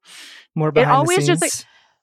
more 0.54 0.72
behind 0.72 0.90
it 0.90 0.94
always 0.94 1.26
the 1.26 1.26
just 1.26 1.42
like 1.42 1.52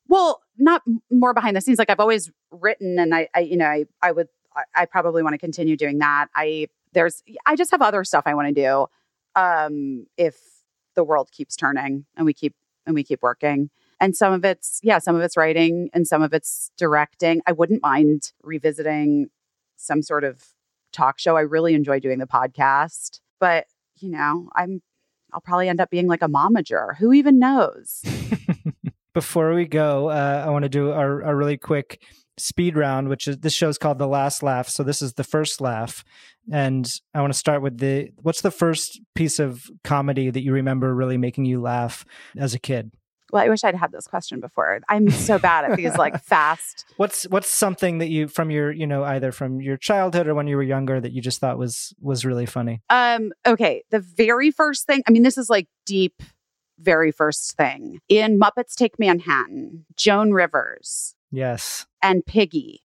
well, 0.07 0.41
not 0.57 0.81
more 1.11 1.33
behind 1.33 1.55
the 1.55 1.61
scenes. 1.61 1.77
Like 1.77 1.91
I've 1.91 1.99
always 1.99 2.31
written, 2.51 2.97
and 2.97 3.13
I, 3.13 3.29
I 3.33 3.41
you 3.41 3.57
know, 3.57 3.67
I 3.67 3.85
I 4.01 4.11
would 4.11 4.27
I, 4.55 4.63
I 4.75 4.85
probably 4.85 5.23
want 5.23 5.33
to 5.33 5.37
continue 5.37 5.77
doing 5.77 5.99
that. 5.99 6.27
I 6.35 6.67
there's 6.93 7.23
I 7.45 7.55
just 7.55 7.71
have 7.71 7.81
other 7.81 8.03
stuff 8.03 8.23
I 8.25 8.33
want 8.33 8.53
to 8.53 8.53
do. 8.53 8.87
Um, 9.39 10.07
if 10.17 10.35
the 10.95 11.03
world 11.03 11.31
keeps 11.31 11.55
turning 11.55 12.05
and 12.17 12.25
we 12.25 12.33
keep 12.33 12.55
and 12.85 12.95
we 12.95 13.03
keep 13.03 13.21
working. 13.21 13.69
And 13.99 14.15
some 14.15 14.33
of 14.33 14.45
it's, 14.45 14.79
yeah, 14.83 14.99
some 14.99 15.15
of 15.15 15.21
it's 15.21 15.35
writing 15.35 15.89
and 15.93 16.07
some 16.07 16.21
of 16.21 16.33
it's 16.33 16.71
directing. 16.77 17.41
I 17.45 17.51
wouldn't 17.51 17.81
mind 17.81 18.31
revisiting 18.41 19.27
some 19.75 20.01
sort 20.01 20.23
of 20.23 20.43
talk 20.93 21.19
show. 21.19 21.35
I 21.37 21.41
really 21.41 21.73
enjoy 21.73 21.99
doing 21.99 22.19
the 22.19 22.27
podcast, 22.27 23.19
but 23.39 23.65
you 23.97 24.09
know, 24.09 24.49
I'm, 24.55 24.81
I'll 25.33 25.41
probably 25.41 25.69
end 25.69 25.81
up 25.81 25.89
being 25.89 26.07
like 26.07 26.21
a 26.21 26.27
momager. 26.27 26.97
Who 26.97 27.13
even 27.13 27.39
knows? 27.39 28.01
Before 29.13 29.53
we 29.53 29.65
go, 29.65 30.09
uh, 30.09 30.43
I 30.45 30.49
want 30.49 30.63
to 30.63 30.69
do 30.69 30.91
our, 30.91 31.21
a 31.21 31.35
really 31.35 31.57
quick 31.57 32.01
speed 32.39 32.77
round, 32.77 33.09
which 33.09 33.27
is 33.27 33.37
this 33.39 33.53
show 33.53 33.69
is 33.69 33.77
called 33.77 33.99
The 33.99 34.07
Last 34.07 34.41
Laugh. 34.41 34.69
So 34.69 34.83
this 34.83 35.01
is 35.01 35.13
the 35.13 35.23
first 35.23 35.61
laugh, 35.61 36.03
and 36.51 36.89
I 37.13 37.21
want 37.21 37.33
to 37.33 37.39
start 37.39 37.61
with 37.61 37.79
the 37.79 38.11
what's 38.17 38.41
the 38.41 38.51
first 38.51 39.01
piece 39.15 39.39
of 39.39 39.69
comedy 39.83 40.29
that 40.29 40.41
you 40.41 40.53
remember 40.53 40.95
really 40.95 41.17
making 41.17 41.45
you 41.45 41.59
laugh 41.61 42.05
as 42.37 42.53
a 42.53 42.59
kid? 42.59 42.91
Well, 43.31 43.43
I 43.43 43.49
wish 43.49 43.63
I'd 43.63 43.75
had 43.75 43.91
this 43.91 44.07
question 44.07 44.39
before. 44.39 44.79
I'm 44.89 45.09
so 45.09 45.37
bad 45.39 45.65
at 45.69 45.77
these 45.77 45.95
like 45.97 46.23
fast. 46.23 46.85
What's 46.97 47.23
what's 47.23 47.49
something 47.49 47.99
that 47.99 48.09
you 48.09 48.27
from 48.27 48.51
your 48.51 48.71
you 48.71 48.87
know 48.87 49.03
either 49.03 49.31
from 49.31 49.61
your 49.61 49.77
childhood 49.77 50.27
or 50.27 50.35
when 50.35 50.47
you 50.47 50.55
were 50.55 50.63
younger 50.63 50.99
that 50.99 51.11
you 51.11 51.21
just 51.21 51.39
thought 51.39 51.57
was 51.57 51.93
was 52.01 52.25
really 52.25 52.45
funny? 52.45 52.81
Um, 52.89 53.31
okay. 53.45 53.83
The 53.91 53.99
very 53.99 54.51
first 54.51 54.85
thing, 54.85 55.01
I 55.07 55.11
mean, 55.11 55.23
this 55.23 55.37
is 55.37 55.49
like 55.49 55.67
deep, 55.85 56.21
very 56.79 57.11
first 57.11 57.55
thing. 57.55 57.99
In 58.09 58.39
Muppets 58.39 58.75
Take 58.75 58.99
Manhattan, 58.99 59.85
Joan 59.95 60.31
Rivers 60.31 61.15
Yes. 61.31 61.85
and 62.01 62.25
Piggy, 62.25 62.83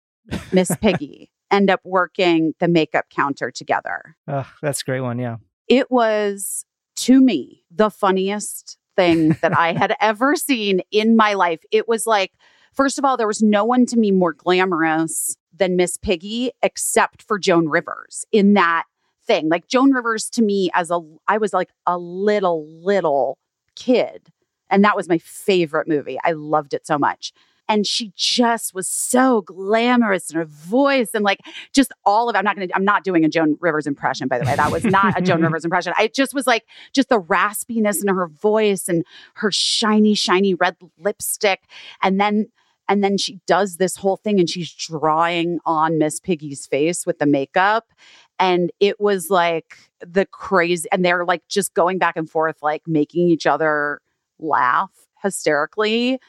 Miss 0.51 0.71
Piggy, 0.81 1.31
end 1.51 1.69
up 1.69 1.81
working 1.83 2.53
the 2.59 2.67
makeup 2.67 3.05
counter 3.09 3.51
together. 3.51 4.15
Oh, 4.27 4.49
that's 4.61 4.81
a 4.81 4.85
great 4.85 5.01
one. 5.01 5.19
Yeah. 5.19 5.37
It 5.67 5.91
was 5.91 6.65
to 6.97 7.21
me 7.21 7.63
the 7.71 7.89
funniest 7.89 8.77
thing 8.99 9.37
that 9.41 9.57
I 9.57 9.73
had 9.73 9.95
ever 10.01 10.35
seen 10.35 10.81
in 10.91 11.15
my 11.15 11.33
life. 11.33 11.61
It 11.71 11.87
was 11.87 12.05
like, 12.05 12.33
first 12.73 12.97
of 12.97 13.05
all, 13.05 13.15
there 13.15 13.27
was 13.27 13.41
no 13.41 13.63
one 13.63 13.85
to 13.87 13.97
me 13.97 14.11
more 14.11 14.33
glamorous 14.33 15.37
than 15.55 15.75
Miss 15.77 15.97
Piggy 15.97 16.51
except 16.61 17.21
for 17.23 17.39
Joan 17.39 17.69
Rivers 17.69 18.25
in 18.31 18.53
that 18.55 18.83
thing. 19.25 19.49
Like 19.49 19.67
Joan 19.67 19.91
Rivers 19.91 20.29
to 20.31 20.41
me 20.41 20.69
as 20.73 20.91
a 20.91 20.99
I 21.27 21.37
was 21.37 21.53
like 21.53 21.69
a 21.85 21.97
little 21.97 22.67
little 22.67 23.37
kid 23.75 24.29
and 24.69 24.83
that 24.83 24.95
was 24.95 25.07
my 25.07 25.17
favorite 25.19 25.87
movie. 25.87 26.17
I 26.23 26.33
loved 26.33 26.73
it 26.73 26.85
so 26.85 26.97
much. 26.97 27.31
And 27.69 27.87
she 27.87 28.11
just 28.15 28.73
was 28.73 28.87
so 28.87 29.41
glamorous 29.41 30.29
in 30.31 30.37
her 30.37 30.45
voice 30.45 31.11
and 31.13 31.23
like 31.23 31.39
just 31.73 31.93
all 32.03 32.29
of 32.29 32.35
I'm 32.35 32.43
not 32.43 32.55
gonna 32.55 32.67
I'm 32.73 32.83
not 32.83 33.03
doing 33.03 33.23
a 33.23 33.29
Joan 33.29 33.57
Rivers 33.61 33.87
impression, 33.87 34.27
by 34.27 34.39
the 34.39 34.45
way. 34.45 34.55
That 34.55 34.71
was 34.71 34.83
not 34.83 35.17
a 35.17 35.21
Joan 35.21 35.41
Rivers 35.41 35.63
impression. 35.65 35.93
I 35.95 36.07
just 36.07 36.33
was 36.33 36.47
like 36.47 36.65
just 36.93 37.09
the 37.09 37.21
raspiness 37.21 38.01
in 38.01 38.13
her 38.13 38.27
voice 38.27 38.89
and 38.89 39.05
her 39.35 39.51
shiny, 39.51 40.15
shiny 40.15 40.55
red 40.55 40.75
lipstick. 40.97 41.61
And 42.01 42.19
then 42.19 42.47
and 42.89 43.03
then 43.03 43.17
she 43.19 43.39
does 43.45 43.77
this 43.77 43.95
whole 43.95 44.17
thing 44.17 44.39
and 44.39 44.49
she's 44.49 44.73
drawing 44.73 45.59
on 45.63 45.99
Miss 45.99 46.19
Piggy's 46.19 46.65
face 46.65 47.05
with 47.05 47.19
the 47.19 47.27
makeup. 47.27 47.93
And 48.39 48.71
it 48.79 48.99
was 48.99 49.29
like 49.29 49.77
the 49.99 50.25
crazy, 50.25 50.89
and 50.91 51.05
they're 51.05 51.23
like 51.23 51.43
just 51.47 51.75
going 51.75 51.99
back 51.99 52.17
and 52.17 52.27
forth, 52.27 52.57
like 52.63 52.81
making 52.87 53.29
each 53.29 53.45
other 53.45 54.01
laugh 54.39 54.91
hysterically. 55.21 56.19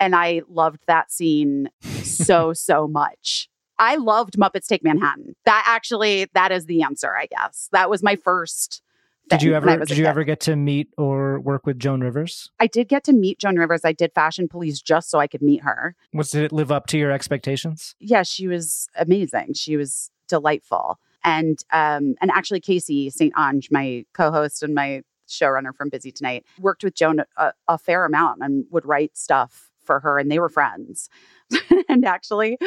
And 0.00 0.16
I 0.16 0.42
loved 0.48 0.80
that 0.86 1.12
scene 1.12 1.68
so, 2.02 2.52
so 2.54 2.88
much. 2.88 3.48
I 3.78 3.96
loved 3.96 4.36
Muppets 4.36 4.66
Take 4.66 4.82
Manhattan. 4.84 5.34
That 5.44 5.64
actually, 5.66 6.26
that 6.34 6.52
is 6.52 6.66
the 6.66 6.82
answer, 6.82 7.14
I 7.16 7.26
guess. 7.26 7.68
That 7.72 7.88
was 7.88 8.02
my 8.02 8.16
first. 8.16 8.82
Did 9.30 9.42
you 9.42 9.52
thing 9.52 9.60
when 9.60 9.68
I 9.68 9.72
ever 9.74 9.84
did 9.84 9.96
you 9.96 10.04
kid. 10.04 10.10
ever 10.10 10.24
get 10.24 10.40
to 10.40 10.56
meet 10.56 10.88
or 10.98 11.38
work 11.38 11.64
with 11.64 11.78
Joan 11.78 12.00
Rivers? 12.00 12.50
I 12.58 12.66
did 12.66 12.88
get 12.88 13.04
to 13.04 13.12
meet 13.12 13.38
Joan 13.38 13.56
Rivers. 13.56 13.82
I 13.84 13.92
did 13.92 14.12
Fashion 14.12 14.48
Police 14.48 14.82
just 14.82 15.08
so 15.08 15.20
I 15.20 15.28
could 15.28 15.40
meet 15.40 15.62
her. 15.62 15.94
Was 16.12 16.30
did 16.30 16.42
it 16.42 16.52
live 16.52 16.72
up 16.72 16.86
to 16.88 16.98
your 16.98 17.12
expectations? 17.12 17.94
yeah, 18.00 18.24
she 18.24 18.48
was 18.48 18.88
amazing. 18.96 19.54
She 19.54 19.76
was 19.76 20.10
delightful. 20.28 20.98
And 21.22 21.58
um, 21.72 22.16
and 22.20 22.30
actually, 22.32 22.60
Caissie 22.60 23.12
St. 23.12 23.32
Onge, 23.34 23.70
my 23.70 24.04
co-host 24.14 24.62
and 24.62 24.74
my 24.74 25.02
showrunner 25.28 25.74
from 25.74 25.90
Busy 25.90 26.10
Tonight, 26.10 26.44
worked 26.58 26.82
with 26.82 26.94
Joan 26.94 27.22
a, 27.36 27.52
a 27.68 27.78
fair 27.78 28.04
amount 28.04 28.42
and 28.42 28.64
would 28.70 28.84
write 28.84 29.16
stuff 29.16 29.69
for 29.90 29.98
her, 29.98 30.18
and 30.20 30.30
they 30.30 30.38
were 30.38 30.48
friends. 30.48 31.08
and 31.88 32.04
actually, 32.04 32.58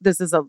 this 0.00 0.20
is 0.20 0.32
a 0.32 0.44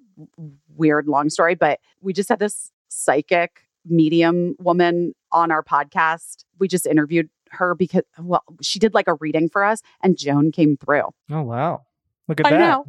weird 0.75 1.07
long 1.07 1.31
story, 1.31 1.55
but 1.55 1.79
we 1.99 2.13
just 2.13 2.29
had 2.29 2.37
this 2.37 2.71
psychic 2.89 3.61
medium 3.85 4.55
woman 4.59 5.15
on 5.31 5.49
our 5.49 5.63
podcast. 5.63 6.45
We 6.59 6.67
just 6.67 6.85
interviewed 6.85 7.29
her 7.49 7.73
because 7.73 8.03
well, 8.19 8.43
she 8.61 8.77
did 8.77 8.93
like 8.93 9.07
a 9.07 9.15
reading 9.15 9.49
for 9.49 9.63
us, 9.63 9.81
and 10.03 10.15
Joan 10.15 10.51
came 10.51 10.77
through. 10.77 11.09
Oh 11.31 11.41
wow. 11.41 11.81
Look 12.27 12.39
at 12.39 12.45
I 12.45 12.51
that. 12.51 12.59
know. 12.59 12.85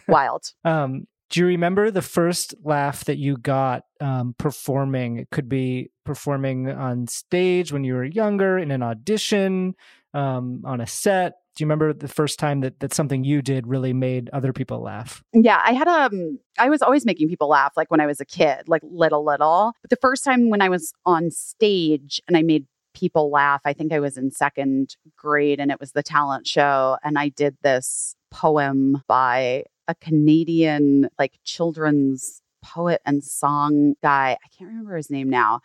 Wild. 0.08 0.52
Um, 0.62 1.06
do 1.30 1.40
you 1.40 1.46
remember 1.46 1.90
the 1.90 2.02
first 2.02 2.54
laugh 2.62 3.06
that 3.06 3.16
you 3.16 3.38
got 3.38 3.84
um, 3.98 4.34
performing? 4.36 5.16
It 5.16 5.30
could 5.30 5.48
be 5.48 5.90
performing 6.04 6.68
on 6.68 7.06
stage 7.06 7.72
when 7.72 7.84
you 7.84 7.94
were 7.94 8.04
younger, 8.04 8.58
in 8.58 8.70
an 8.70 8.82
audition, 8.82 9.74
um, 10.12 10.62
on 10.66 10.82
a 10.82 10.86
set. 10.86 11.36
Do 11.54 11.62
you 11.62 11.66
remember 11.66 11.92
the 11.92 12.08
first 12.08 12.38
time 12.38 12.60
that, 12.60 12.80
that 12.80 12.94
something 12.94 13.24
you 13.24 13.42
did 13.42 13.66
really 13.66 13.92
made 13.92 14.30
other 14.32 14.52
people 14.52 14.80
laugh? 14.80 15.22
Yeah, 15.34 15.60
I 15.64 15.72
had 15.72 15.86
um 15.88 16.38
I 16.58 16.70
was 16.70 16.80
always 16.80 17.04
making 17.04 17.28
people 17.28 17.48
laugh 17.48 17.72
like 17.76 17.90
when 17.90 18.00
I 18.00 18.06
was 18.06 18.20
a 18.20 18.24
kid, 18.24 18.68
like 18.68 18.82
little 18.84 19.24
little. 19.24 19.72
But 19.82 19.90
the 19.90 19.96
first 19.96 20.24
time 20.24 20.48
when 20.48 20.62
I 20.62 20.68
was 20.68 20.92
on 21.04 21.30
stage 21.30 22.20
and 22.26 22.36
I 22.36 22.42
made 22.42 22.66
people 22.94 23.30
laugh, 23.30 23.60
I 23.64 23.72
think 23.72 23.92
I 23.92 24.00
was 24.00 24.16
in 24.16 24.30
second 24.30 24.96
grade 25.16 25.60
and 25.60 25.70
it 25.70 25.80
was 25.80 25.92
the 25.92 26.02
talent 26.02 26.46
show 26.46 26.96
and 27.04 27.18
I 27.18 27.28
did 27.28 27.56
this 27.62 28.14
poem 28.30 29.02
by 29.06 29.64
a 29.88 29.94
Canadian 29.94 31.08
like 31.18 31.38
children's 31.44 32.40
poet 32.64 33.00
and 33.04 33.22
song 33.22 33.94
guy. 34.02 34.38
I 34.42 34.48
can't 34.56 34.70
remember 34.70 34.96
his 34.96 35.10
name 35.10 35.28
now. 35.28 35.60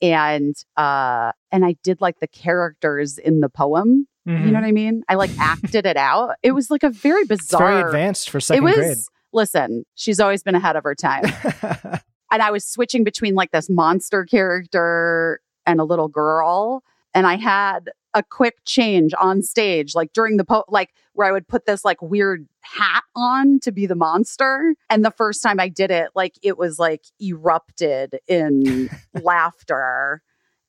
And 0.00 0.56
uh 0.76 1.32
and 1.52 1.64
I 1.64 1.76
did 1.84 2.00
like 2.00 2.18
the 2.20 2.28
characters 2.28 3.18
in 3.18 3.40
the 3.40 3.48
poem. 3.48 4.08
You 4.28 4.50
know 4.52 4.60
what 4.60 4.64
I 4.64 4.72
mean? 4.72 5.02
I 5.08 5.14
like 5.14 5.30
acted 5.38 5.86
it 5.86 5.96
out. 5.96 6.36
It 6.42 6.52
was 6.52 6.70
like 6.70 6.82
a 6.82 6.90
very 6.90 7.24
Mm-hmm. 7.24 7.32
It's 7.32 7.46
bizarre 7.48 7.68
very 7.72 7.82
advanced 7.82 8.30
for 8.30 8.40
second 8.40 8.62
it 8.62 8.66
was 8.66 8.76
grade. 8.76 8.96
listen 9.32 9.84
she's 9.94 10.20
always 10.20 10.42
been 10.42 10.54
ahead 10.54 10.76
of 10.76 10.84
her 10.84 10.94
time 10.94 11.24
and 12.30 12.42
i 12.42 12.50
was 12.50 12.64
switching 12.64 13.04
between 13.04 13.34
like 13.34 13.50
this 13.50 13.68
monster 13.68 14.24
character 14.24 15.40
and 15.66 15.80
a 15.80 15.84
little 15.84 16.08
girl 16.08 16.82
and 17.14 17.26
i 17.26 17.36
had 17.36 17.90
a 18.14 18.22
quick 18.22 18.56
change 18.64 19.12
on 19.20 19.42
stage 19.42 19.94
like 19.94 20.12
during 20.12 20.36
the 20.38 20.44
po- 20.44 20.64
like 20.68 20.90
where 21.12 21.26
i 21.28 21.32
would 21.32 21.46
put 21.48 21.66
this 21.66 21.84
like 21.84 22.00
weird 22.00 22.46
hat 22.60 23.02
on 23.16 23.58
to 23.60 23.70
be 23.72 23.84
the 23.86 23.94
monster 23.94 24.74
and 24.88 25.04
the 25.04 25.10
first 25.10 25.42
time 25.42 25.58
i 25.60 25.68
did 25.68 25.90
it 25.90 26.10
like 26.14 26.34
it 26.42 26.56
was 26.56 26.78
like 26.78 27.04
erupted 27.20 28.18
in 28.28 28.88
laughter 29.22 30.22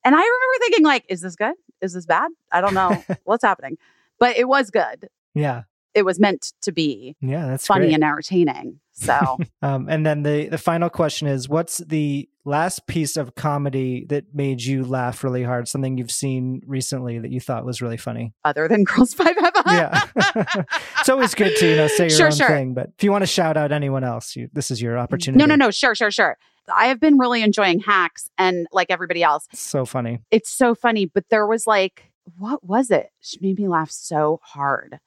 and 0.04 0.14
i 0.14 0.18
remember 0.18 0.58
thinking 0.60 0.84
like 0.84 1.04
is 1.08 1.20
this 1.22 1.36
good 1.36 1.54
is 1.82 1.92
this 1.94 2.06
bad 2.06 2.30
i 2.52 2.60
don't 2.60 2.74
know 2.74 3.02
what's 3.24 3.44
happening 3.44 3.76
but 4.18 4.36
it 4.36 4.48
was 4.48 4.70
good 4.70 5.08
yeah. 5.34 5.62
it 5.94 6.04
was 6.04 6.18
meant 6.20 6.52
to 6.62 6.72
be 6.72 7.16
Yeah, 7.20 7.46
that's 7.46 7.66
funny 7.66 7.86
great. 7.86 7.94
and 7.94 8.04
entertaining. 8.04 8.79
So 8.92 9.38
Um, 9.62 9.88
and 9.88 10.04
then 10.04 10.22
the 10.22 10.48
the 10.48 10.58
final 10.58 10.88
question 10.90 11.28
is, 11.28 11.48
what's 11.48 11.78
the 11.78 12.28
last 12.44 12.86
piece 12.86 13.16
of 13.16 13.34
comedy 13.34 14.06
that 14.08 14.24
made 14.34 14.62
you 14.62 14.84
laugh 14.84 15.22
really 15.24 15.42
hard? 15.42 15.68
Something 15.68 15.96
you've 15.98 16.10
seen 16.10 16.60
recently 16.66 17.18
that 17.18 17.30
you 17.30 17.40
thought 17.40 17.64
was 17.64 17.80
really 17.82 17.96
funny? 17.96 18.32
other 18.44 18.68
than 18.68 18.84
Girls 18.84 19.14
Five 19.14 19.36
Eva, 19.38 19.62
Yeah, 19.66 20.02
it's 21.00 21.08
always 21.08 21.34
good 21.34 21.56
to 21.56 21.68
you 21.68 21.76
know 21.76 21.86
say 21.88 22.04
your 22.08 22.10
Sure, 22.16 22.26
own 22.26 22.32
sure. 22.32 22.48
thing. 22.48 22.74
But 22.74 22.90
if 22.96 23.04
you 23.04 23.10
want 23.12 23.22
to 23.22 23.26
shout 23.26 23.56
out 23.56 23.72
anyone 23.72 24.04
else, 24.04 24.34
you, 24.36 24.48
this 24.52 24.70
is 24.70 24.80
your 24.82 24.98
opportunity. 24.98 25.38
no, 25.38 25.46
no, 25.46 25.54
no, 25.66 25.70
sure, 25.70 25.94
sure, 25.94 26.10
sure. 26.10 26.36
I 26.74 26.86
have 26.86 27.00
been 27.00 27.18
really 27.18 27.42
enjoying 27.42 27.80
hacks, 27.80 28.28
and 28.38 28.66
like 28.72 28.88
everybody 28.90 29.22
else, 29.22 29.46
So 29.54 29.84
funny. 29.84 30.20
it's 30.30 30.50
so 30.50 30.74
funny. 30.74 31.06
But 31.06 31.24
there 31.30 31.46
was 31.46 31.66
like, 31.66 32.12
what 32.38 32.62
was 32.64 32.90
it? 32.90 33.10
She 33.20 33.38
made 33.40 33.58
me 33.58 33.66
laugh 33.66 33.90
so 33.90 34.40
hard. 34.42 35.00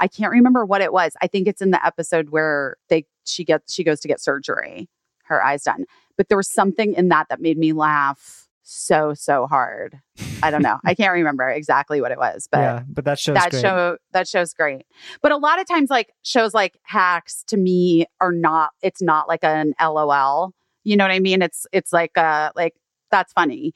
I 0.00 0.08
can't 0.08 0.32
remember 0.32 0.64
what 0.64 0.80
it 0.80 0.92
was. 0.92 1.12
I 1.22 1.28
think 1.28 1.46
it's 1.46 1.62
in 1.62 1.70
the 1.70 1.84
episode 1.84 2.30
where 2.30 2.76
they 2.88 3.06
she 3.24 3.44
gets 3.44 3.72
she 3.72 3.84
goes 3.84 4.00
to 4.00 4.08
get 4.08 4.20
surgery, 4.20 4.88
her 5.24 5.44
eyes 5.44 5.62
done. 5.62 5.84
But 6.16 6.28
there 6.28 6.36
was 6.36 6.48
something 6.48 6.94
in 6.94 7.08
that 7.08 7.28
that 7.28 7.40
made 7.40 7.58
me 7.58 7.72
laugh 7.72 8.48
so 8.62 9.14
so 9.14 9.46
hard. 9.46 10.00
I 10.42 10.50
don't 10.50 10.62
know. 10.62 10.78
I 10.84 10.94
can't 10.96 11.12
remember 11.12 11.48
exactly 11.48 12.00
what 12.00 12.10
it 12.10 12.18
was, 12.18 12.48
but 12.50 12.58
yeah, 12.58 12.82
but 12.88 13.04
that 13.04 13.18
shows 13.18 13.34
that 13.34 13.50
great. 13.50 13.60
show 13.62 13.96
that 14.12 14.26
show's 14.26 14.52
great 14.52 14.86
but 15.22 15.32
a 15.32 15.36
lot 15.36 15.60
of 15.60 15.68
times 15.68 15.90
like 15.90 16.12
shows 16.22 16.54
like 16.54 16.78
hacks 16.82 17.44
to 17.48 17.56
me 17.56 18.06
are 18.20 18.32
not 18.32 18.70
it's 18.82 19.02
not 19.02 19.28
like 19.28 19.44
an 19.44 19.74
lol 19.80 20.52
you 20.84 20.96
know 20.96 21.04
what 21.04 21.10
i 21.10 21.20
mean 21.20 21.42
it's 21.42 21.66
it's 21.72 21.92
like 21.92 22.16
uh 22.16 22.50
like 22.56 22.74
that's 23.10 23.32
funny 23.32 23.72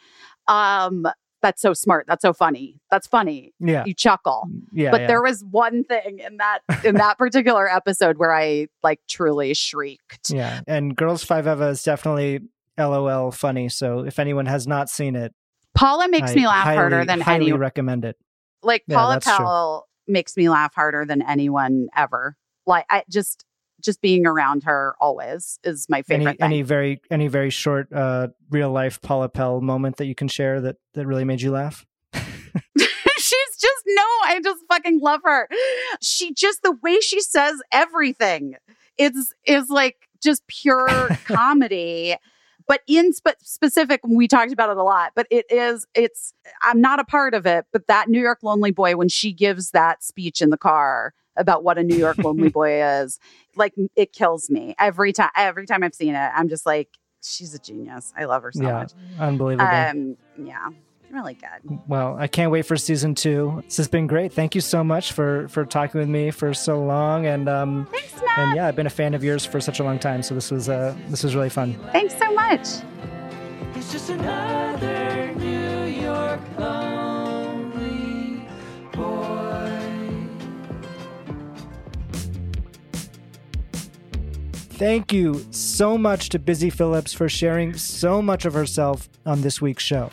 um 0.49 1.07
that's 1.45 1.61
so 1.61 1.75
smart 1.75 2.07
that's 2.09 2.23
so 2.23 2.33
funny 2.33 2.81
that's 2.91 3.07
funny 3.07 3.53
yeah, 3.61 3.85
you 3.85 3.93
chuckle 3.93 4.49
mm, 4.51 4.63
yeah. 4.73 4.91
but 4.91 5.03
yeah. 5.03 5.07
there 5.07 5.23
was 5.23 5.45
one 5.51 5.85
thing 5.85 6.19
in 6.19 6.39
that 6.39 6.61
in 6.85 6.95
that 6.95 7.19
particular 7.19 7.71
episode 7.71 8.17
where 8.17 8.35
i 8.35 8.67
like 8.83 8.99
truly 9.09 9.53
shrieked 9.53 10.31
Yeah, 10.31 10.61
and 10.67 10.97
Girls 10.97 11.23
Five 11.23 11.47
Eva 11.47 11.69
is 11.69 11.83
definitely 11.83 12.41
LOL 12.79 13.31
funny. 13.31 13.69
So 13.69 14.01
if 14.01 14.19
anyone 14.19 14.47
has 14.47 14.67
not 14.67 14.89
seen 14.89 15.17
it, 15.17 15.33
paula 15.75 16.09
makes 16.09 16.33
I 16.33 16.35
me 16.35 16.47
laugh 16.47 16.65
highly, 16.65 16.77
harder 16.77 17.05
than 17.05 17.21
highly 17.21 17.45
anyone 17.45 17.61
recommend 17.61 18.05
it. 18.05 18.17
like 18.63 18.85
Yeah, 18.87 18.97
Paula 18.97 19.15
that's 19.15 19.37
true. 19.37 19.81
Makes 20.07 20.37
me 20.37 20.49
laugh 20.49 20.75
harder 20.75 21.05
than 21.05 21.23
anyone 21.23 21.89
ever. 21.97 22.37
Like 22.67 22.87
I 22.91 23.05
just 23.11 23.45
just 23.85 24.01
being 24.01 24.27
around 24.27 24.65
her 24.65 24.95
always 25.01 25.59
is 25.65 25.87
my 25.89 26.03
favorite 26.03 26.27
Any 26.29 26.37
thing. 26.37 26.45
any 26.45 26.63
very 26.63 27.01
any 27.11 27.29
very 27.29 27.51
short 27.51 27.93
uh 27.93 28.29
real 28.51 28.71
life 28.71 29.01
Paula 29.03 29.29
Pell 29.29 29.61
moment 29.61 29.97
that 29.97 30.07
you 30.07 30.15
can 30.15 30.29
share 30.29 30.61
that 30.63 30.77
that 30.95 31.07
really 31.07 31.25
made 31.25 31.41
you 31.43 31.51
laugh? 31.51 31.85
She's 32.15 33.57
just 33.59 33.83
no, 33.87 34.03
I 34.25 34.41
just 34.43 34.63
fucking 34.69 35.01
love 35.01 35.21
her. 35.25 35.49
She 36.01 36.33
just 36.35 36.63
the 36.63 36.73
way 36.83 36.99
she 37.01 37.21
says 37.21 37.61
everything 37.73 38.57
It's 38.99 39.33
is 39.47 39.69
like 39.69 40.09
just 40.23 40.47
pure 40.47 40.89
comedy. 41.25 42.17
But 42.67 42.81
in 42.87 43.13
spe- 43.13 43.41
specific, 43.43 44.01
we 44.09 44.27
talked 44.27 44.51
about 44.53 44.71
it 44.71 44.79
a 44.79 44.83
lot. 44.83 45.13
But 45.15 45.27
it 45.31 45.45
is, 45.51 45.87
it's. 45.95 46.33
I'm 46.63 46.81
not 46.81 46.99
a 46.99 47.05
part 47.05 47.35
of 47.35 47.45
it. 47.45 47.67
But 47.73 47.89
that 47.89 48.09
New 48.09 48.21
York 48.21 48.39
Lonely 48.43 48.71
Boy, 48.71 48.97
when 48.97 49.11
she 49.11 49.35
gives 49.35 49.73
that 49.73 50.03
speech 50.03 50.41
in 50.41 50.49
the 50.49 50.57
car 50.57 51.13
about 51.37 51.65
what 51.65 51.79
a 51.79 51.83
New 51.83 51.97
York 51.97 52.19
Lonely 52.19 52.49
Boy 52.61 52.83
is, 52.83 53.19
like 53.57 53.75
it 53.97 54.13
kills 54.13 54.51
me 54.51 54.75
every 54.79 55.13
time. 55.13 55.31
Every 55.37 55.67
time 55.67 55.83
I've 55.83 55.95
seen 55.95 56.15
it, 56.15 56.31
I'm 56.35 56.49
just 56.49 56.67
like, 56.67 56.89
she's 57.23 57.55
a 57.55 57.59
genius. 57.59 58.13
I 58.17 58.25
love 58.27 58.43
her 58.43 58.53
so 58.53 58.63
yeah, 58.63 58.73
much. 58.73 58.93
unbelievable. 59.19 59.67
Um, 59.67 60.17
yeah, 60.39 60.69
really 61.11 61.35
good. 61.35 61.79
well, 61.89 62.17
I 62.19 62.27
can't 62.27 62.51
wait 62.51 62.67
for 62.67 62.77
season 62.77 63.15
two. 63.15 63.63
This 63.65 63.77
has 63.79 63.89
been 63.89 64.07
great. 64.07 64.33
Thank 64.33 64.55
you 64.55 64.61
so 64.61 64.83
much 64.85 65.13
for 65.13 65.49
for 65.49 65.65
talking 65.65 66.01
with 66.01 66.09
me 66.09 66.31
for 66.31 66.53
so 66.55 66.83
long, 66.83 67.27
and 67.27 67.49
um, 67.49 67.87
Thanks, 67.91 68.15
Matt. 68.15 68.39
and 68.39 68.57
yeah, 68.57 68.67
I've 68.67 68.77
been 68.77 68.87
a 68.87 68.91
fan 68.91 69.15
of 69.15 69.23
yours 69.25 69.45
for 69.45 69.61
such 69.61 69.81
a 69.81 69.85
long 69.85 69.99
time. 69.99 70.23
So 70.23 70.35
this 70.35 70.51
was 70.51 70.69
uh 70.69 70.95
this 71.09 71.23
was 71.25 71.35
really 71.35 71.51
fun. 71.51 71.79
Thanks 71.93 72.17
so 72.19 72.33
much. 72.35 72.69
It's 73.77 73.91
just 73.91 74.09
another 74.11 75.33
New 75.35 75.85
York 75.85 76.41
Thank 84.85 85.15
you 85.15 85.43
so 85.51 85.97
much 85.97 86.29
to 86.29 86.39
Busy 86.39 86.69
Philipps 86.69 87.15
for 87.15 87.27
sharing 87.27 87.73
so 87.73 88.21
much 88.21 88.45
of 88.45 88.53
herself 88.53 89.09
on 89.25 89.41
this 89.41 89.59
week's 89.59 89.83
show. 89.83 90.11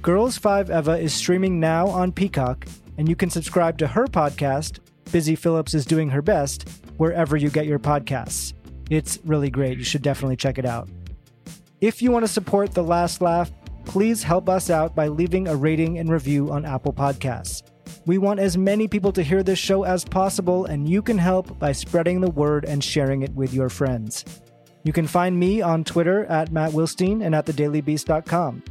Girls 0.00 0.38
5 0.38 0.70
Eva 0.70 0.92
is 0.92 1.12
streaming 1.12 1.60
now 1.60 1.86
on 1.88 2.12
Peacock, 2.12 2.66
and 2.96 3.10
you 3.10 3.14
can 3.14 3.28
subscribe 3.28 3.76
to 3.76 3.86
her 3.86 4.06
podcast, 4.06 4.78
Busy 5.12 5.36
Philipps 5.36 5.74
is 5.74 5.84
Doing 5.84 6.08
Her 6.08 6.22
Best, 6.22 6.66
wherever 6.96 7.36
you 7.36 7.50
get 7.50 7.66
your 7.66 7.78
podcasts. 7.78 8.54
It's 8.88 9.18
really 9.22 9.50
great. 9.50 9.76
You 9.76 9.84
should 9.84 10.00
definitely 10.00 10.36
check 10.36 10.56
it 10.56 10.64
out. 10.64 10.88
If 11.82 12.00
you 12.00 12.10
want 12.10 12.24
to 12.24 12.32
support 12.32 12.72
The 12.72 12.82
Last 12.82 13.20
Laugh, 13.20 13.50
please 13.84 14.22
help 14.22 14.48
us 14.48 14.70
out 14.70 14.94
by 14.94 15.08
leaving 15.08 15.46
a 15.46 15.54
rating 15.54 15.98
and 15.98 16.08
review 16.08 16.50
on 16.50 16.64
Apple 16.64 16.94
Podcasts. 16.94 17.64
We 18.06 18.18
want 18.18 18.38
as 18.38 18.56
many 18.56 18.86
people 18.86 19.10
to 19.12 19.22
hear 19.24 19.42
this 19.42 19.58
show 19.58 19.82
as 19.82 20.04
possible, 20.04 20.64
and 20.66 20.88
you 20.88 21.02
can 21.02 21.18
help 21.18 21.58
by 21.58 21.72
spreading 21.72 22.20
the 22.20 22.30
word 22.30 22.64
and 22.64 22.82
sharing 22.82 23.22
it 23.22 23.34
with 23.34 23.52
your 23.52 23.68
friends. 23.68 24.24
You 24.84 24.92
can 24.92 25.08
find 25.08 25.36
me 25.36 25.60
on 25.60 25.82
Twitter 25.82 26.24
at 26.26 26.52
Matt 26.52 26.70
Wilstein 26.70 27.24
and 27.24 27.34
at 27.34 27.46
thedailybeast.com. 27.46 28.62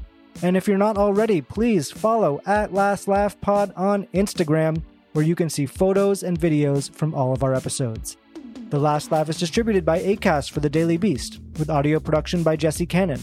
And 0.41 0.55
if 0.55 0.69
you're 0.69 0.77
not 0.77 0.97
already, 0.97 1.41
please 1.41 1.91
follow 1.91 2.39
at 2.45 2.73
Last 2.73 3.09
Laugh 3.09 3.39
Pod 3.41 3.73
on 3.75 4.07
Instagram, 4.13 4.81
where 5.11 5.25
you 5.25 5.35
can 5.35 5.49
see 5.49 5.65
photos 5.65 6.23
and 6.23 6.39
videos 6.39 6.89
from 6.89 7.13
all 7.13 7.33
of 7.33 7.43
our 7.43 7.53
episodes. 7.53 8.15
The 8.69 8.79
Last 8.79 9.11
Laugh 9.11 9.27
is 9.27 9.37
distributed 9.37 9.83
by 9.83 9.99
ACAST 9.99 10.51
for 10.51 10.61
The 10.61 10.69
Daily 10.69 10.95
Beast, 10.95 11.41
with 11.59 11.69
audio 11.69 11.99
production 11.99 12.41
by 12.41 12.55
Jesse 12.55 12.85
Cannon. 12.85 13.19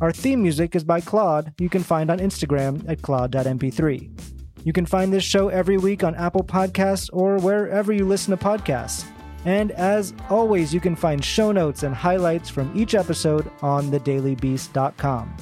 Our 0.00 0.12
theme 0.12 0.40
music 0.40 0.76
is 0.76 0.84
by 0.84 1.00
Claude, 1.00 1.52
you 1.58 1.68
can 1.68 1.82
find 1.82 2.12
on 2.12 2.20
Instagram 2.20 2.88
at 2.88 3.02
claude.mp3. 3.02 4.37
You 4.64 4.72
can 4.72 4.86
find 4.86 5.12
this 5.12 5.24
show 5.24 5.48
every 5.48 5.78
week 5.78 6.04
on 6.04 6.14
Apple 6.14 6.44
Podcasts 6.44 7.08
or 7.12 7.38
wherever 7.38 7.92
you 7.92 8.04
listen 8.04 8.36
to 8.36 8.44
podcasts. 8.44 9.04
And 9.44 9.70
as 9.72 10.12
always, 10.28 10.74
you 10.74 10.80
can 10.80 10.96
find 10.96 11.24
show 11.24 11.52
notes 11.52 11.82
and 11.82 11.94
highlights 11.94 12.50
from 12.50 12.70
each 12.76 12.94
episode 12.94 13.50
on 13.62 13.90
thedailybeast.com. 13.90 15.36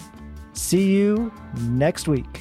See 0.52 0.92
you 0.92 1.32
next 1.70 2.08
week. 2.08 2.40